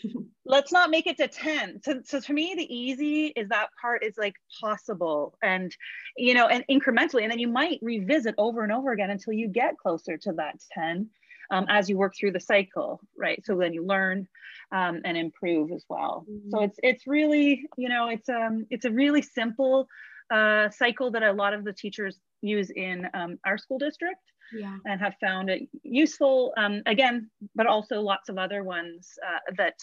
let's 0.44 0.72
not 0.72 0.90
make 0.90 1.06
it 1.06 1.16
to 1.16 1.26
10 1.26 1.80
so, 1.82 2.00
so 2.04 2.20
to 2.20 2.32
me 2.32 2.54
the 2.56 2.72
easy 2.74 3.26
is 3.36 3.48
that 3.48 3.68
part 3.80 4.04
is 4.04 4.14
like 4.16 4.34
possible 4.60 5.36
and 5.42 5.74
you 6.16 6.34
know 6.34 6.46
and 6.46 6.64
incrementally 6.70 7.22
and 7.22 7.30
then 7.30 7.38
you 7.38 7.48
might 7.48 7.78
revisit 7.82 8.34
over 8.38 8.62
and 8.62 8.72
over 8.72 8.92
again 8.92 9.10
until 9.10 9.32
you 9.32 9.48
get 9.48 9.76
closer 9.76 10.16
to 10.16 10.32
that 10.32 10.54
10 10.72 11.08
um, 11.50 11.66
as 11.68 11.88
you 11.88 11.96
work 11.96 12.14
through 12.16 12.30
the 12.30 12.40
cycle 12.40 13.00
right 13.16 13.44
so 13.44 13.56
then 13.56 13.72
you 13.72 13.84
learn 13.84 14.28
um, 14.70 15.00
and 15.04 15.16
improve 15.16 15.72
as 15.72 15.84
well 15.88 16.24
mm-hmm. 16.30 16.50
so 16.50 16.62
it's 16.62 16.78
it's 16.82 17.06
really 17.06 17.66
you 17.76 17.88
know 17.88 18.08
it's 18.08 18.28
um 18.28 18.66
it's 18.70 18.84
a 18.84 18.90
really 18.90 19.22
simple 19.22 19.88
uh, 20.30 20.68
cycle 20.68 21.10
that 21.10 21.22
a 21.22 21.32
lot 21.32 21.54
of 21.54 21.64
the 21.64 21.72
teachers 21.72 22.18
use 22.40 22.70
in 22.70 23.08
um, 23.14 23.38
our 23.44 23.58
school 23.58 23.78
district 23.78 24.20
yeah. 24.52 24.76
and 24.86 25.00
have 25.00 25.14
found 25.20 25.50
it 25.50 25.68
useful 25.82 26.52
um, 26.56 26.82
again 26.86 27.30
but 27.54 27.66
also 27.66 28.00
lots 28.00 28.28
of 28.28 28.38
other 28.38 28.62
ones 28.62 29.10
uh, 29.26 29.52
that 29.56 29.74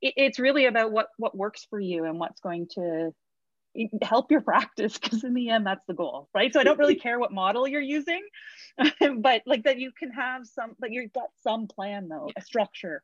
it, 0.00 0.14
it's 0.16 0.38
really 0.38 0.66
about 0.66 0.92
what 0.92 1.08
what 1.16 1.36
works 1.36 1.66
for 1.68 1.80
you 1.80 2.04
and 2.04 2.18
what's 2.18 2.40
going 2.40 2.66
to 2.74 3.12
help 4.02 4.30
your 4.30 4.40
practice 4.52 4.98
because 4.98 5.24
in 5.24 5.34
the 5.34 5.50
end 5.50 5.66
that's 5.66 5.84
the 5.86 5.94
goal 5.94 6.28
right? 6.34 6.52
So 6.52 6.60
i 6.60 6.64
don't 6.64 6.78
really 6.78 6.94
care 7.06 7.18
what 7.18 7.32
model 7.32 7.66
you're 7.66 7.80
using 7.80 8.22
but 9.18 9.42
like 9.46 9.64
that 9.64 9.78
you 9.78 9.92
can 9.98 10.10
have 10.12 10.46
some 10.46 10.74
but 10.78 10.92
you've 10.92 11.12
got 11.12 11.28
some 11.42 11.66
plan 11.66 12.08
though 12.08 12.30
a 12.36 12.42
structure 12.42 13.02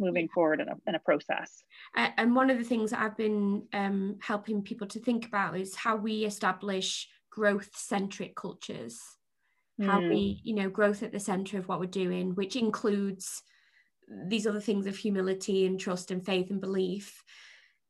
moving 0.00 0.28
forward 0.28 0.60
in 0.60 0.68
a, 0.68 0.76
in 0.86 0.94
a 0.94 0.98
process. 0.98 1.62
And 1.94 2.34
one 2.34 2.48
of 2.48 2.56
the 2.56 2.64
things 2.64 2.92
i've 2.92 3.16
been 3.16 3.62
um, 3.74 4.16
helping 4.20 4.62
people 4.62 4.86
to 4.88 4.98
think 4.98 5.26
about 5.26 5.58
is 5.58 5.76
how 5.76 5.94
we 5.94 6.24
establish 6.24 7.06
growth 7.30 7.70
centric 7.74 8.34
cultures. 8.36 9.00
How 9.80 10.00
mm. 10.00 10.10
we 10.10 10.40
you 10.44 10.54
know 10.54 10.68
growth 10.68 11.02
at 11.02 11.12
the 11.12 11.20
center 11.20 11.58
of 11.58 11.66
what 11.66 11.80
we're 11.80 11.86
doing 11.86 12.34
which 12.34 12.54
includes 12.54 13.42
these 14.26 14.46
other 14.46 14.60
things 14.60 14.86
of 14.86 14.96
humility 14.96 15.64
and 15.66 15.80
trust 15.80 16.10
and 16.10 16.24
faith 16.24 16.50
and 16.50 16.60
belief. 16.60 17.22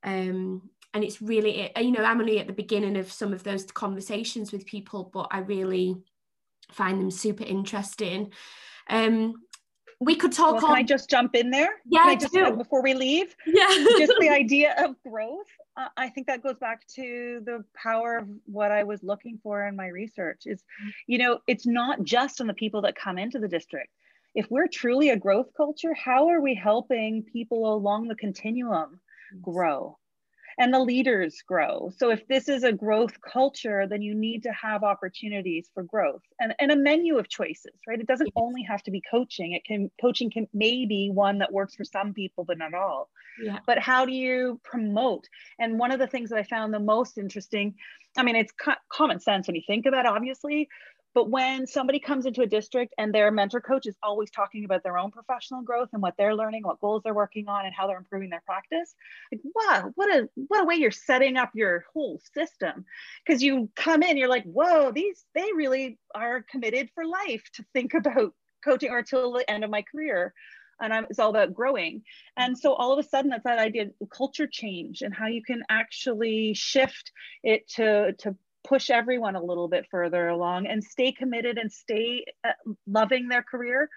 Um 0.05 0.70
and 0.93 1.05
it's 1.05 1.22
really 1.22 1.70
you 1.76 1.93
know 1.93 2.05
i'm 2.05 2.20
only 2.20 2.41
at 2.41 2.47
the 2.47 2.53
beginning 2.53 2.97
of 2.97 3.12
some 3.12 3.32
of 3.32 3.45
those 3.45 3.64
conversations 3.64 4.51
with 4.51 4.66
people 4.66 5.09
but 5.12 5.28
i 5.30 5.38
really 5.38 5.95
find 6.72 7.01
them 7.01 7.11
super 7.11 7.45
interesting. 7.45 8.32
Um 8.88 9.34
we 10.01 10.16
could 10.16 10.32
talk 10.32 10.55
well, 10.55 10.68
can 10.68 10.76
I 10.76 10.82
just 10.82 11.11
jump 11.11 11.34
in 11.34 11.51
there? 11.51 11.74
Yeah, 11.84 12.01
can 12.01 12.09
I 12.09 12.16
just 12.16 12.32
do. 12.32 12.57
before 12.57 12.82
we 12.82 12.94
leave? 12.94 13.36
Yeah. 13.46 13.68
just 13.68 14.14
the 14.18 14.28
idea 14.32 14.74
of 14.78 14.96
growth. 15.03 15.46
Uh, 15.76 15.88
I 15.96 16.09
think 16.09 16.26
that 16.26 16.42
goes 16.42 16.57
back 16.57 16.86
to 16.94 17.42
the 17.44 17.64
power 17.74 18.16
of 18.16 18.28
what 18.46 18.72
I 18.72 18.82
was 18.82 19.03
looking 19.03 19.38
for 19.42 19.66
in 19.66 19.76
my 19.76 19.88
research 19.88 20.46
is, 20.46 20.64
you 21.07 21.18
know, 21.18 21.40
it's 21.46 21.66
not 21.66 22.03
just 22.03 22.40
on 22.40 22.46
the 22.46 22.55
people 22.55 22.80
that 22.82 22.96
come 22.96 23.18
into 23.18 23.38
the 23.38 23.48
district. 23.48 23.90
If 24.34 24.51
we're 24.51 24.68
truly 24.68 25.11
a 25.11 25.16
growth 25.16 25.48
culture, 25.55 25.92
how 25.92 26.28
are 26.28 26.40
we 26.40 26.55
helping 26.55 27.22
people 27.22 27.74
along 27.74 28.09
the 28.09 28.14
continuum 28.14 29.01
grow? 29.42 29.98
And 30.61 30.74
the 30.74 30.78
leaders 30.78 31.42
grow. 31.48 31.90
So 31.96 32.11
if 32.11 32.28
this 32.28 32.46
is 32.46 32.64
a 32.64 32.72
growth 32.72 33.18
culture, 33.22 33.86
then 33.88 34.02
you 34.02 34.14
need 34.14 34.42
to 34.42 34.52
have 34.52 34.84
opportunities 34.84 35.70
for 35.72 35.82
growth 35.82 36.20
and, 36.38 36.54
and 36.61 36.70
a 36.70 36.76
menu 36.76 37.16
of 37.16 37.30
choices, 37.30 37.72
right? 37.88 37.98
It 37.98 38.06
doesn't 38.06 38.30
only 38.36 38.62
have 38.64 38.82
to 38.82 38.90
be 38.90 39.02
coaching. 39.11 39.52
It 39.52 39.64
can 39.64 39.90
coaching 39.98 40.30
can 40.30 40.46
maybe 40.52 41.11
one 41.11 41.38
that 41.38 41.50
works 41.50 41.74
for 41.74 41.84
some 41.84 42.12
people, 42.12 42.44
but 42.44 42.58
not 42.58 42.74
all. 42.74 43.08
Yeah. 43.42 43.61
But 43.66 43.78
how 43.78 44.04
do 44.04 44.12
you 44.12 44.61
promote? 44.62 45.26
And 45.58 45.78
one 45.78 45.92
of 45.92 45.98
the 45.98 46.06
things 46.06 46.28
that 46.28 46.38
I 46.38 46.42
found 46.42 46.74
the 46.74 46.78
most 46.78 47.16
interesting, 47.16 47.74
I 48.18 48.22
mean, 48.22 48.36
it's 48.36 48.52
co- 48.52 48.74
common 48.92 49.18
sense 49.18 49.46
when 49.46 49.56
you 49.56 49.62
think 49.66 49.86
about 49.86 50.04
it, 50.04 50.12
obviously, 50.12 50.68
but 51.14 51.28
when 51.28 51.66
somebody 51.66 51.98
comes 51.98 52.26
into 52.26 52.42
a 52.42 52.46
district 52.46 52.94
and 52.96 53.12
their 53.12 53.30
mentor 53.30 53.61
coach 53.61 53.86
is 53.86 53.96
always 54.02 54.30
talking 54.30 54.64
about 54.64 54.82
their 54.84 54.96
own 54.96 55.11
professional 55.11 55.62
growth 55.62 55.88
and 55.92 56.00
what 56.00 56.14
they're 56.16 56.34
learning, 56.34 56.62
what 56.62 56.80
goals 56.80 57.02
they're 57.02 57.14
working 57.14 57.48
on, 57.48 57.66
and 57.66 57.74
how 57.74 57.86
they're 57.86 57.98
improving 57.98 58.30
their 58.30 58.42
practice, 58.46 58.94
like 59.32 59.40
wow, 59.54 59.90
what 59.96 60.14
a 60.14 60.28
what 60.48 60.62
a 60.62 60.64
way 60.64 60.76
you're 60.76 60.90
setting 60.90 61.36
up 61.36 61.50
your 61.54 61.84
whole 61.92 62.20
system. 62.34 62.84
Because 63.24 63.42
you 63.42 63.68
come 63.74 64.02
in, 64.02 64.16
you're 64.16 64.28
like, 64.28 64.44
whoa, 64.44 64.92
these 64.92 65.24
they 65.34 65.48
really 65.54 65.98
are 66.14 66.44
committed 66.50 66.90
for 66.94 67.04
life 67.04 67.42
to 67.54 67.64
think 67.72 67.94
about 67.94 68.32
coaching 68.64 68.90
or 68.90 69.02
till 69.02 69.32
the 69.32 69.50
end 69.50 69.64
of 69.64 69.70
my 69.70 69.82
career. 69.82 70.32
And 70.82 70.94
I'm, 70.94 71.06
it's 71.11 71.18
all 71.18 71.28
about 71.28 71.52
growing. 71.52 72.02
And 72.38 72.56
so 72.56 72.72
all 72.72 72.92
of 72.92 73.04
a 73.04 73.06
sudden, 73.06 73.30
that's 73.30 73.44
that 73.44 73.58
idea 73.58 73.88
of 74.00 74.08
culture 74.08 74.48
change 74.50 75.02
and 75.02 75.12
how 75.12 75.26
you 75.26 75.42
can 75.42 75.62
actually 75.68 76.54
shift 76.54 77.12
it 77.42 77.68
to 77.70 78.12
to 78.20 78.36
push 78.66 78.90
everyone 78.90 79.36
a 79.36 79.42
little 79.42 79.68
bit 79.68 79.86
further 79.90 80.28
along 80.28 80.66
and 80.66 80.82
stay 80.82 81.12
committed 81.12 81.58
and 81.58 81.72
stay 81.72 82.24
uh, 82.44 82.52
loving 82.86 83.28
their 83.28 83.42
career 83.42 83.88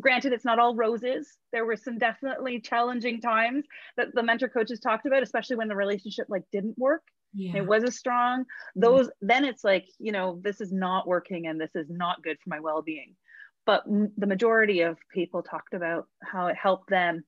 granted 0.00 0.32
it's 0.32 0.44
not 0.44 0.58
all 0.58 0.74
roses 0.74 1.36
there 1.52 1.64
were 1.64 1.76
some 1.76 1.98
definitely 1.98 2.60
challenging 2.60 3.20
times 3.20 3.64
that 3.96 4.08
the 4.14 4.22
mentor 4.22 4.48
coaches 4.48 4.78
talked 4.78 5.06
about 5.06 5.22
especially 5.22 5.56
when 5.56 5.68
the 5.68 5.76
relationship 5.76 6.26
like 6.28 6.44
didn't 6.52 6.78
work 6.78 7.02
yeah. 7.34 7.56
it 7.56 7.66
wasn't 7.66 7.92
strong 7.92 8.44
those 8.76 9.06
yeah. 9.06 9.12
then 9.22 9.44
it's 9.44 9.64
like 9.64 9.86
you 9.98 10.12
know 10.12 10.40
this 10.42 10.60
is 10.60 10.72
not 10.72 11.06
working 11.06 11.46
and 11.46 11.60
this 11.60 11.74
is 11.74 11.86
not 11.88 12.22
good 12.22 12.36
for 12.42 12.50
my 12.50 12.60
well-being 12.60 13.14
but 13.66 13.84
the 14.16 14.26
majority 14.26 14.80
of 14.80 14.96
people 15.12 15.42
talked 15.42 15.74
about 15.74 16.06
how 16.22 16.46
it 16.46 16.56
helped 16.56 16.88
them 16.88 17.22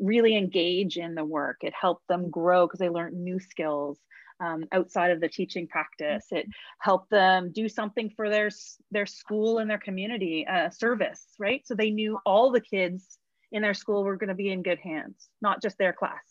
really 0.00 0.36
engage 0.36 0.96
in 0.96 1.14
the 1.14 1.24
work. 1.24 1.58
It 1.62 1.74
helped 1.78 2.06
them 2.08 2.30
grow 2.30 2.66
because 2.66 2.80
they 2.80 2.88
learned 2.88 3.16
new 3.16 3.38
skills 3.38 3.98
um, 4.42 4.64
outside 4.72 5.10
of 5.10 5.20
the 5.20 5.28
teaching 5.28 5.66
practice. 5.66 6.26
It 6.30 6.46
helped 6.80 7.10
them 7.10 7.52
do 7.52 7.68
something 7.68 8.10
for 8.10 8.28
their 8.28 8.50
their 8.90 9.06
school 9.06 9.58
and 9.58 9.70
their 9.70 9.78
community 9.78 10.46
uh, 10.46 10.70
service, 10.70 11.26
right? 11.38 11.62
So 11.66 11.74
they 11.74 11.90
knew 11.90 12.18
all 12.26 12.50
the 12.50 12.60
kids 12.60 13.18
in 13.52 13.62
their 13.62 13.74
school 13.74 14.02
were 14.04 14.16
going 14.16 14.28
to 14.28 14.34
be 14.34 14.50
in 14.50 14.62
good 14.62 14.78
hands, 14.78 15.28
not 15.40 15.62
just 15.62 15.78
their 15.78 15.92
class. 15.92 16.22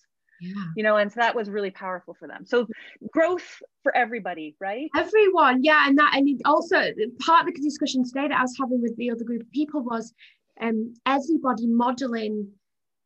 Yeah. 0.42 0.54
You 0.76 0.84
know, 0.84 0.98
and 0.98 1.12
so 1.12 1.20
that 1.20 1.36
was 1.36 1.52
really 1.52 1.70
powerful 1.70 2.16
for 2.18 2.28
them. 2.28 2.46
So 2.46 2.68
growth 3.14 3.62
for 3.84 3.96
everybody, 3.96 4.56
right? 4.60 4.90
Everyone, 4.98 5.64
yeah, 5.64 5.88
and 5.88 5.96
that, 6.00 6.14
and 6.16 6.42
also 6.46 6.78
part 7.24 7.48
of 7.48 7.54
the 7.54 7.62
discussion 7.62 8.04
today 8.04 8.28
that 8.28 8.40
I 8.40 8.42
was 8.42 8.56
having 8.60 8.82
with 8.82 8.98
the 8.98 9.12
other 9.12 9.24
group 9.24 9.44
of 9.44 9.52
people 9.52 9.84
was 9.84 10.14
um, 10.60 10.96
everybody 11.06 11.68
modeling 11.68 12.52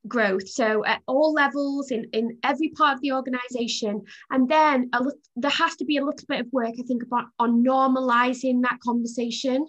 growth. 0.08 0.48
So 0.48 0.86
at 0.86 1.02
all 1.08 1.34
levels 1.34 1.92
in 1.92 2.06
in 2.14 2.38
every 2.44 2.70
part 2.70 2.96
of 2.96 3.02
the 3.02 3.14
organization. 3.14 4.02
And 4.30 4.48
then 4.48 4.90
a, 4.94 5.04
there 5.36 5.52
has 5.52 5.76
to 5.78 5.86
be 5.86 5.98
a 5.98 6.06
little 6.06 6.26
bit 6.28 6.42
of 6.42 6.48
work 6.52 6.74
i 6.80 6.84
think 6.84 7.04
about 7.04 7.26
on 7.40 7.64
normalizing 7.64 8.62
that 8.62 8.80
conversation 8.84 9.68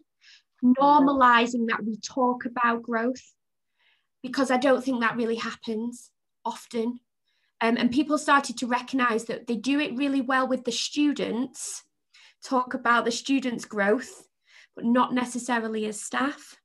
normalizing 0.64 1.68
that 1.68 1.84
we 1.84 1.99
talk 1.99 2.45
about 2.47 2.82
growth 2.82 3.22
because 4.22 4.51
i 4.51 4.57
don't 4.57 4.82
think 4.82 5.01
that 5.01 5.16
really 5.16 5.37
happens 5.37 6.11
often. 6.47 7.01
Um, 7.61 7.76
and 7.76 7.91
people 7.91 8.18
started 8.18 8.59
to 8.59 8.66
recognize 8.66 9.24
that 9.24 9.47
they 9.47 9.57
do 9.57 9.80
it 9.80 9.97
really 9.97 10.20
well 10.20 10.47
with 10.47 10.64
the 10.64 10.72
students 10.72 11.82
talk 12.45 12.74
about 12.74 13.05
the 13.05 13.11
students 13.11 13.64
growth 13.64 14.28
but 14.76 14.84
not 14.84 15.14
necessarily 15.14 15.87
as 15.87 16.01
staff. 16.01 16.57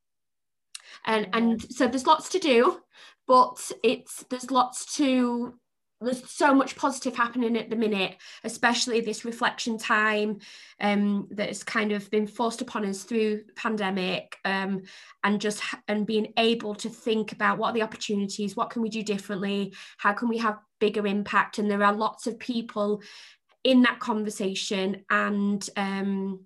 And 1.06 1.28
and 1.32 1.62
so 1.72 1.88
there's 1.88 2.06
lots 2.06 2.28
to 2.30 2.38
do 2.38 2.80
but 3.26 3.70
it's 3.82 4.24
there's 4.30 4.50
lots 4.50 4.96
to 4.96 5.54
there's 6.02 6.28
so 6.30 6.54
much 6.54 6.76
positive 6.76 7.14
happening 7.14 7.56
at 7.56 7.70
the 7.70 7.76
minute, 7.76 8.16
especially 8.44 9.00
this 9.00 9.24
reflection 9.24 9.78
time 9.78 10.40
um, 10.80 11.28
that 11.30 11.48
has 11.48 11.62
kind 11.62 11.92
of 11.92 12.10
been 12.10 12.26
forced 12.26 12.60
upon 12.60 12.84
us 12.84 13.04
through 13.04 13.42
pandemic, 13.56 14.36
um, 14.44 14.82
and 15.24 15.40
just 15.40 15.62
and 15.88 16.06
being 16.06 16.32
able 16.36 16.74
to 16.74 16.88
think 16.88 17.32
about 17.32 17.58
what 17.58 17.70
are 17.70 17.74
the 17.74 17.82
opportunities, 17.82 18.56
what 18.56 18.70
can 18.70 18.82
we 18.82 18.88
do 18.88 19.02
differently, 19.02 19.72
how 19.98 20.12
can 20.12 20.28
we 20.28 20.38
have 20.38 20.58
bigger 20.80 21.06
impact, 21.06 21.58
and 21.58 21.70
there 21.70 21.84
are 21.84 21.94
lots 21.94 22.26
of 22.26 22.38
people 22.38 23.02
in 23.64 23.82
that 23.82 24.00
conversation, 24.00 25.04
and 25.10 25.68
um, 25.76 26.44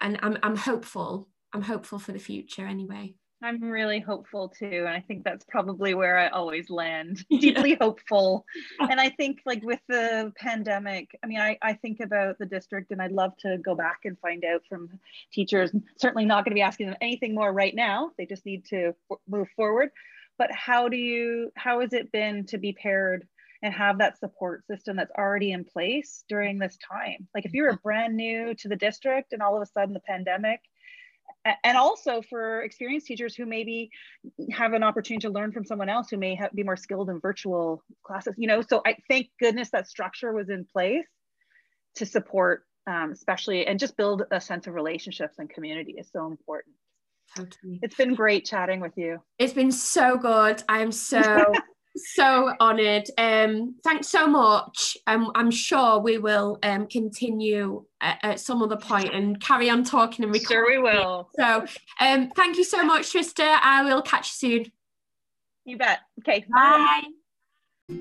and 0.00 0.18
I'm 0.22 0.38
I'm 0.42 0.56
hopeful. 0.56 1.28
I'm 1.52 1.62
hopeful 1.62 2.00
for 2.00 2.12
the 2.12 2.18
future 2.18 2.66
anyway. 2.66 3.14
I'm 3.44 3.60
really 3.60 4.00
hopeful 4.00 4.48
too. 4.48 4.84
And 4.86 4.88
I 4.88 5.00
think 5.00 5.22
that's 5.22 5.44
probably 5.44 5.92
where 5.92 6.16
I 6.16 6.28
always 6.28 6.70
land, 6.70 7.24
deeply 7.30 7.70
yeah. 7.70 7.76
hopeful. 7.80 8.46
And 8.80 9.00
I 9.00 9.10
think 9.10 9.40
like 9.44 9.62
with 9.62 9.80
the 9.88 10.32
pandemic, 10.36 11.10
I 11.22 11.26
mean, 11.26 11.40
I, 11.40 11.58
I 11.60 11.74
think 11.74 12.00
about 12.00 12.38
the 12.38 12.46
district 12.46 12.90
and 12.90 13.02
I'd 13.02 13.12
love 13.12 13.36
to 13.40 13.58
go 13.58 13.74
back 13.74 14.00
and 14.04 14.18
find 14.20 14.44
out 14.44 14.62
from 14.68 14.88
teachers, 15.32 15.72
certainly 15.98 16.24
not 16.24 16.44
going 16.44 16.52
to 16.52 16.56
be 16.56 16.62
asking 16.62 16.86
them 16.86 16.96
anything 17.00 17.34
more 17.34 17.52
right 17.52 17.74
now. 17.74 18.10
They 18.16 18.26
just 18.26 18.46
need 18.46 18.64
to 18.66 18.94
move 19.28 19.48
forward. 19.56 19.90
But 20.38 20.50
how 20.52 20.88
do 20.88 20.96
you, 20.96 21.52
how 21.56 21.80
has 21.80 21.92
it 21.92 22.12
been 22.12 22.46
to 22.46 22.58
be 22.58 22.72
paired 22.72 23.26
and 23.62 23.74
have 23.74 23.98
that 23.98 24.18
support 24.18 24.66
system 24.66 24.96
that's 24.96 25.12
already 25.18 25.52
in 25.52 25.64
place 25.64 26.24
during 26.28 26.58
this 26.58 26.78
time? 26.90 27.28
Like 27.34 27.44
if 27.44 27.52
you 27.52 27.64
were 27.64 27.72
mm-hmm. 27.72 27.82
brand 27.82 28.16
new 28.16 28.54
to 28.54 28.68
the 28.68 28.76
district 28.76 29.32
and 29.32 29.42
all 29.42 29.56
of 29.56 29.62
a 29.62 29.66
sudden 29.66 29.92
the 29.92 30.00
pandemic 30.00 30.60
and 31.62 31.76
also 31.76 32.22
for 32.22 32.62
experienced 32.62 33.06
teachers 33.06 33.34
who 33.34 33.46
maybe 33.46 33.90
have 34.50 34.72
an 34.72 34.82
opportunity 34.82 35.26
to 35.26 35.32
learn 35.32 35.52
from 35.52 35.64
someone 35.64 35.88
else 35.88 36.08
who 36.10 36.16
may 36.16 36.34
have, 36.34 36.52
be 36.52 36.62
more 36.62 36.76
skilled 36.76 37.10
in 37.10 37.20
virtual 37.20 37.82
classes 38.04 38.34
you 38.38 38.46
know? 38.46 38.62
So 38.62 38.82
i 38.86 38.96
thank 39.08 39.28
goodness 39.40 39.70
that 39.70 39.88
structure 39.88 40.32
was 40.32 40.48
in 40.48 40.64
place 40.64 41.06
to 41.96 42.06
support 42.06 42.64
um, 42.86 43.12
especially 43.12 43.66
and 43.66 43.78
just 43.78 43.96
build 43.96 44.24
a 44.30 44.40
sense 44.40 44.66
of 44.66 44.74
relationships 44.74 45.38
and 45.38 45.48
community 45.48 45.94
is 45.98 46.10
so 46.12 46.26
important. 46.26 46.74
Totally. 47.34 47.80
it's 47.82 47.96
been 47.96 48.14
great 48.14 48.44
chatting 48.44 48.80
with 48.80 48.92
you. 48.96 49.18
It's 49.38 49.54
been 49.54 49.72
so 49.72 50.16
good. 50.16 50.62
I'm 50.68 50.92
so 50.92 51.20
so 51.96 52.52
honoured. 52.60 53.08
Um, 53.18 53.76
thanks 53.84 54.08
so 54.08 54.26
much. 54.26 54.96
Um, 55.06 55.30
I'm 55.34 55.50
sure 55.50 56.00
we 56.00 56.18
will 56.18 56.58
um, 56.62 56.86
continue 56.86 57.84
at, 58.00 58.18
at, 58.22 58.40
some 58.40 58.62
other 58.62 58.76
point 58.76 59.14
and 59.14 59.40
carry 59.40 59.70
on 59.70 59.84
talking 59.84 60.24
and 60.24 60.32
recording. 60.32 60.66
Sure, 60.66 60.70
we 60.70 60.82
will. 60.82 61.30
So, 61.38 61.64
um, 62.00 62.30
thank 62.34 62.56
you 62.56 62.64
so 62.64 62.84
much, 62.84 63.12
Trista. 63.12 63.58
I 63.62 63.84
will 63.84 64.02
catch 64.02 64.30
you 64.42 64.48
soon. 64.48 64.72
You 65.64 65.78
bet. 65.78 66.00
Okay. 66.20 66.44
Bye. 66.52 67.02
bye. 67.88 67.98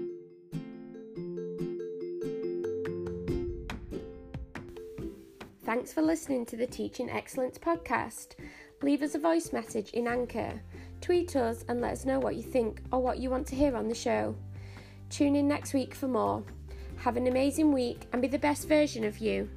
Thanks 5.66 5.94
for 5.94 6.02
listening 6.02 6.46
to 6.48 6.58
the 6.58 6.68
Teaching 6.68 7.10
Excellence 7.10 7.58
podcast. 7.58 8.36
Leave 8.82 9.02
us 9.02 9.16
a 9.16 9.20
voice 9.20 9.54
message 9.54 9.92
in 9.92 10.08
Anchor 10.08 10.62
Tweet 11.04 11.36
us 11.36 11.66
and 11.68 11.82
let 11.82 11.92
us 11.92 12.06
know 12.06 12.18
what 12.18 12.38
you 12.38 12.42
think 12.42 12.82
or 12.90 13.02
what 13.02 13.20
you 13.20 13.30
want 13.30 13.46
to 13.48 13.58
hear 13.58 13.76
on 13.76 13.90
the 13.90 13.94
show. 13.94 14.34
Tune 15.10 15.36
in 15.36 15.50
next 15.50 15.74
week 15.74 15.94
for 15.94 16.08
more. 16.08 16.46
Have 17.00 17.18
an 17.18 17.28
amazing 17.28 17.74
week 17.74 18.08
and 18.14 18.22
be 18.22 18.30
the 18.30 18.40
best 18.40 18.70
version 18.70 19.04
of 19.04 19.18
you. 19.18 19.50